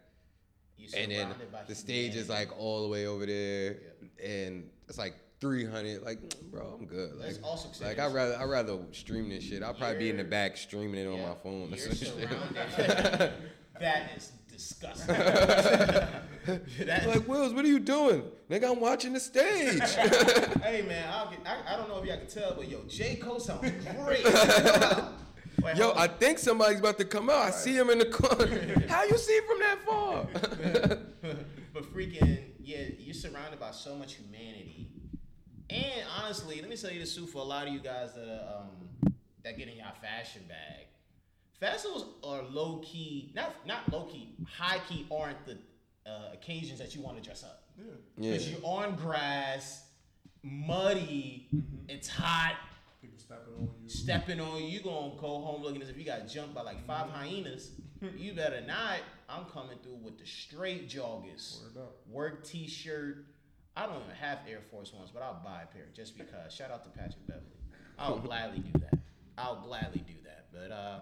and 0.98 1.12
then 1.12 1.30
the 1.68 1.76
stage 1.76 2.16
is 2.16 2.30
like 2.30 2.50
all 2.60 2.84
the 2.84 2.88
way 2.90 3.06
over 3.08 3.26
there 3.26 3.78
and 4.24 4.70
it's 4.88 4.98
like 4.98 5.16
300 5.40 6.04
like 6.04 6.20
bro 6.52 6.78
i'm 6.80 6.86
good. 6.86 7.16
Like, 7.16 7.36
like 7.82 8.00
i'd 8.00 8.14
rather 8.14 8.36
i'd 8.38 8.50
rather 8.50 8.78
stream 8.92 9.30
this 9.30 9.44
shit. 9.44 9.62
I'll 9.64 9.74
probably 9.74 9.98
be 10.00 10.10
in 10.10 10.18
the 10.18 10.24
back 10.24 10.56
streaming 10.58 11.00
it 11.02 11.08
on 11.08 11.18
Yeah, 11.18 11.30
my 11.30 11.36
phone 11.36 11.64
or 11.74 11.76
You're 11.76 11.78
some 11.80 11.96
shit. 11.96 12.08
surrounded. 12.08 13.34
that 13.80 14.12
is 14.16 14.32
disgusting. 14.50 15.16
like 17.08 17.28
Willz 17.28 17.54
what 17.54 17.66
are 17.66 17.68
you 17.68 17.80
doing? 17.80 18.24
Nigga 18.50 18.70
i'm 18.72 18.80
watching 18.80 19.14
the 19.14 19.20
stage. 19.20 19.82
Hey 20.64 20.82
man, 20.84 21.10
I'll 21.12 21.30
get, 21.30 21.40
I, 21.46 21.74
I 21.74 21.78
don't 21.78 21.90
know 21.90 21.98
if 22.00 22.06
y'all 22.06 22.18
can 22.18 22.28
tell, 22.28 22.54
but 22.56 22.70
yo, 22.70 22.80
J. 22.88 23.16
Cole 23.18 23.40
sounds 23.40 23.62
great. 24.06 24.24
Wait, 26.04 26.10
yo 26.10 26.12
hold 26.12 26.12
i 26.12 26.18
think 26.18 26.40
somebody's 26.40 26.80
about 26.80 26.98
to 26.98 27.06
come 27.06 27.30
out 27.30 27.42
i 27.42 27.50
see 27.52 27.76
him 27.76 27.90
in 27.90 28.00
the 28.00 28.06
corner 28.06 28.86
how 28.90 29.04
you 29.04 29.18
see 29.18 29.40
from 29.48 29.60
that 29.60 29.78
far 29.86 30.26
but 31.74 31.94
freaking 31.94 32.54
yeah, 32.64 32.86
you're 32.98 33.14
surrounded 33.14 33.60
by 33.60 33.72
so 33.72 33.96
much 33.96 34.16
humanity. 34.16 34.90
And 35.70 36.04
honestly, 36.22 36.62
let 36.62 36.70
me 36.70 36.78
tell 36.78 36.92
you 36.92 37.00
this 37.00 37.16
too 37.16 37.26
for 37.26 37.40
a 37.40 37.44
lot 37.44 37.68
of 37.68 37.74
you 37.74 37.80
guys 37.80 38.14
that 38.14 38.28
are, 38.28 38.62
um 38.62 39.14
that 39.44 39.58
get 39.58 39.68
in 39.68 39.76
your 39.76 39.86
fashion 40.02 40.44
bag. 40.48 40.86
Festivals 41.60 42.06
are 42.24 42.42
low 42.44 42.82
key, 42.84 43.32
not 43.36 43.54
not 43.66 43.92
low 43.92 44.06
key, 44.06 44.36
high 44.48 44.80
key 44.88 45.06
aren't 45.12 45.46
the 45.46 45.58
uh, 46.06 46.34
occasions 46.34 46.80
that 46.80 46.96
you 46.96 47.02
want 47.02 47.18
to 47.18 47.24
dress 47.24 47.44
up. 47.44 47.64
Yeah. 47.78 47.86
yeah 48.18 48.32
Because 48.32 48.50
you're 48.50 48.60
on 48.64 48.96
grass, 48.96 49.86
muddy, 50.42 51.50
it's 51.88 52.08
hot, 52.08 52.56
People 53.14 53.26
stepping 53.26 53.60
on 53.60 53.70
you. 53.84 53.90
stepping 53.90 54.40
on 54.40 54.62
you, 54.62 54.68
you 54.68 54.80
gonna 54.82 55.16
go 55.20 55.40
home 55.40 55.62
looking 55.62 55.82
as 55.82 55.90
if 55.90 55.98
you 55.98 56.06
got 56.06 56.28
jumped 56.28 56.56
by 56.56 56.62
like 56.62 56.86
five 56.86 57.10
hyenas. 57.10 57.72
you 58.18 58.34
better 58.34 58.62
not. 58.62 59.00
I'm 59.30 59.46
coming 59.46 59.78
through 59.82 60.00
with 60.04 60.20
the 60.20 60.26
straight 60.26 60.90
joggers, 60.90 61.60
work 62.10 62.44
t-shirt. 62.46 63.26
I 63.76 63.86
don't 63.88 63.96
even 64.04 64.16
have 64.20 64.40
Air 64.48 64.60
Force 64.70 64.94
Ones, 64.94 65.10
but 65.12 65.24
I'll 65.24 65.42
buy 65.44 65.64
a 65.64 65.66
pair 65.66 65.86
just 65.96 66.18
because. 66.18 66.54
Shout 66.54 66.70
out 66.70 66.84
to 66.84 66.90
Patrick 66.90 67.26
Beverley. 67.26 67.46
I'll 67.98 68.20
gladly 68.20 68.60
do 68.60 68.80
that. 68.80 69.00
I'll 69.38 69.62
gladly 69.62 70.04
do 70.06 70.14
that. 70.26 70.48
But 70.54 70.72
uh, 70.72 71.00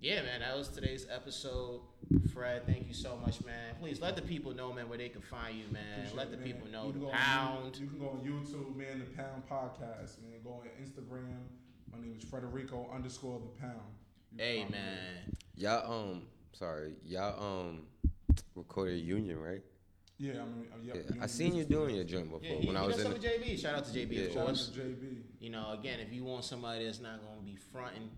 yeah, 0.00 0.22
man, 0.22 0.40
that 0.40 0.56
was 0.56 0.68
today's 0.68 1.06
episode. 1.10 1.80
Fred, 2.32 2.66
thank 2.66 2.86
you 2.86 2.94
so 2.94 3.16
much, 3.24 3.44
man. 3.44 3.74
Please 3.80 4.00
let 4.00 4.14
the 4.16 4.22
people 4.22 4.54
know, 4.54 4.72
man, 4.72 4.88
where 4.88 4.98
they 4.98 5.08
can 5.08 5.20
find 5.20 5.56
you, 5.56 5.64
man. 5.72 5.82
Appreciate 5.96 6.16
let 6.16 6.26
it, 6.28 6.30
the 6.30 6.36
man. 6.38 6.46
people 6.46 6.68
know 6.70 6.86
You 6.86 6.92
the 6.92 6.98
go 7.00 7.06
on 7.06 7.12
pound. 7.12 7.76
You, 7.76 7.82
you 7.84 7.90
can 7.90 7.98
go 7.98 8.08
on 8.10 8.18
YouTube, 8.20 8.76
man. 8.76 9.00
The 9.00 9.22
Pound 9.22 9.42
Podcast, 9.50 10.22
man. 10.22 10.40
Go 10.44 10.50
on 10.50 10.68
Instagram. 10.82 11.36
My 11.92 11.98
name 12.00 12.16
is 12.18 12.24
Frederico 12.24 12.94
underscore 12.94 13.40
the 13.40 13.60
Pound. 13.60 13.80
You 14.32 14.44
Hey, 14.44 14.58
find 14.60 14.70
me 14.70 14.76
man. 14.78 15.36
y'all 15.56 15.92
um 16.10 16.22
sorry 16.52 16.94
y'all 17.04 17.42
um 17.42 17.80
recorded 18.54 18.94
a 18.94 18.98
union 18.98 19.38
right. 19.40 19.62
Yeah, 20.20 20.32
I 20.32 20.34
mean, 20.46 20.66
uh, 20.72 20.76
yeah, 20.82 20.94
yeah, 21.14 21.22
i 21.22 21.26
seen 21.28 21.54
you 21.54 21.64
doing 21.64 21.94
your 21.94 22.02
joint 22.04 22.24
before 22.24 22.40
Yeah, 22.42 22.56
he, 22.56 22.66
when 22.66 22.76
i 22.76 22.84
was 22.84 22.98
in 22.98 23.04
the, 23.04 23.10
with 23.10 23.22
JB. 23.22 23.56
Shout 23.60 23.76
out 23.76 23.84
to 23.86 23.92
JB, 23.92 24.12
Yeah. 24.12 24.20
of 24.22 24.32
Shout 24.32 24.38
out 24.40 24.46
course. 24.46 24.68
to 24.68 24.80
JB. 24.80 25.16
You 25.40 25.50
know, 25.50 25.76
again, 25.78 26.00
if 26.00 26.12
you 26.12 26.24
want 26.24 26.44
somebody 26.44 26.84
that's 26.84 27.00
not 27.00 27.20
gonna 27.22 27.40
be 27.44 27.54
fronting 27.56 28.10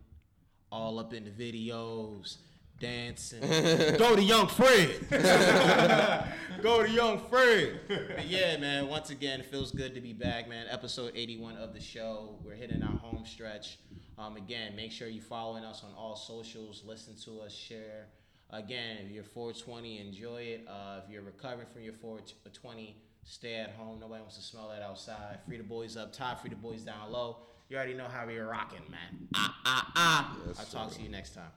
all 0.72 0.98
up 0.98 1.12
in 1.12 1.24
the 1.24 1.30
videos, 1.30 2.36
dancing, 2.78 3.40
go 3.98 4.16
to 4.16 4.22
Young 4.22 4.46
Fred. 4.46 5.08
go 6.62 6.82
to 6.82 6.90
Young 6.90 7.18
Fred. 7.28 7.80
But 7.88 8.26
yeah, 8.26 8.56
man. 8.56 8.88
Once 8.88 9.10
again, 9.10 9.40
it 9.40 9.46
feels 9.46 9.70
good 9.72 9.94
to 9.94 10.00
be 10.00 10.12
back, 10.12 10.48
man. 10.48 10.66
Episode 10.70 11.12
81 11.14 11.56
of 11.56 11.74
the 11.74 11.80
show. 11.80 12.38
We're 12.44 12.54
hitting 12.54 12.82
our 12.82 12.98
home 12.98 13.24
stretch. 13.24 13.78
Um, 14.18 14.36
again, 14.36 14.76
make 14.76 14.92
sure 14.92 15.08
you're 15.08 15.22
following 15.22 15.64
us 15.64 15.82
on 15.84 15.90
all 15.96 16.16
socials. 16.16 16.82
Listen 16.86 17.14
to 17.24 17.40
us, 17.40 17.52
share. 17.54 18.06
Again, 18.50 18.98
if 19.04 19.10
you're 19.12 19.24
420, 19.24 20.00
enjoy 20.00 20.42
it. 20.42 20.66
Uh, 20.68 21.00
if 21.04 21.10
you're 21.10 21.22
recovering 21.22 21.68
from 21.72 21.82
your 21.82 21.92
420, 21.92 22.96
stay 23.24 23.54
at 23.54 23.70
home. 23.70 24.00
Nobody 24.00 24.20
wants 24.20 24.36
to 24.36 24.42
smell 24.42 24.68
that 24.68 24.82
outside. 24.82 25.38
Free 25.46 25.56
the 25.56 25.62
boys 25.62 25.96
up 25.96 26.12
top, 26.12 26.40
free 26.40 26.50
the 26.50 26.56
boys 26.56 26.82
down 26.82 27.12
low. 27.12 27.36
You 27.70 27.76
already 27.76 27.94
know 27.94 28.08
how 28.08 28.26
we're 28.26 28.48
rocking, 28.48 28.82
man. 28.90 29.28
Ah, 29.32 29.56
ah, 29.64 29.92
ah. 29.94 30.36
Yes, 30.44 30.58
I'll 30.58 30.66
talk 30.66 30.90
sir. 30.90 30.96
to 30.98 31.02
you 31.04 31.08
next 31.08 31.34
time. 31.34 31.52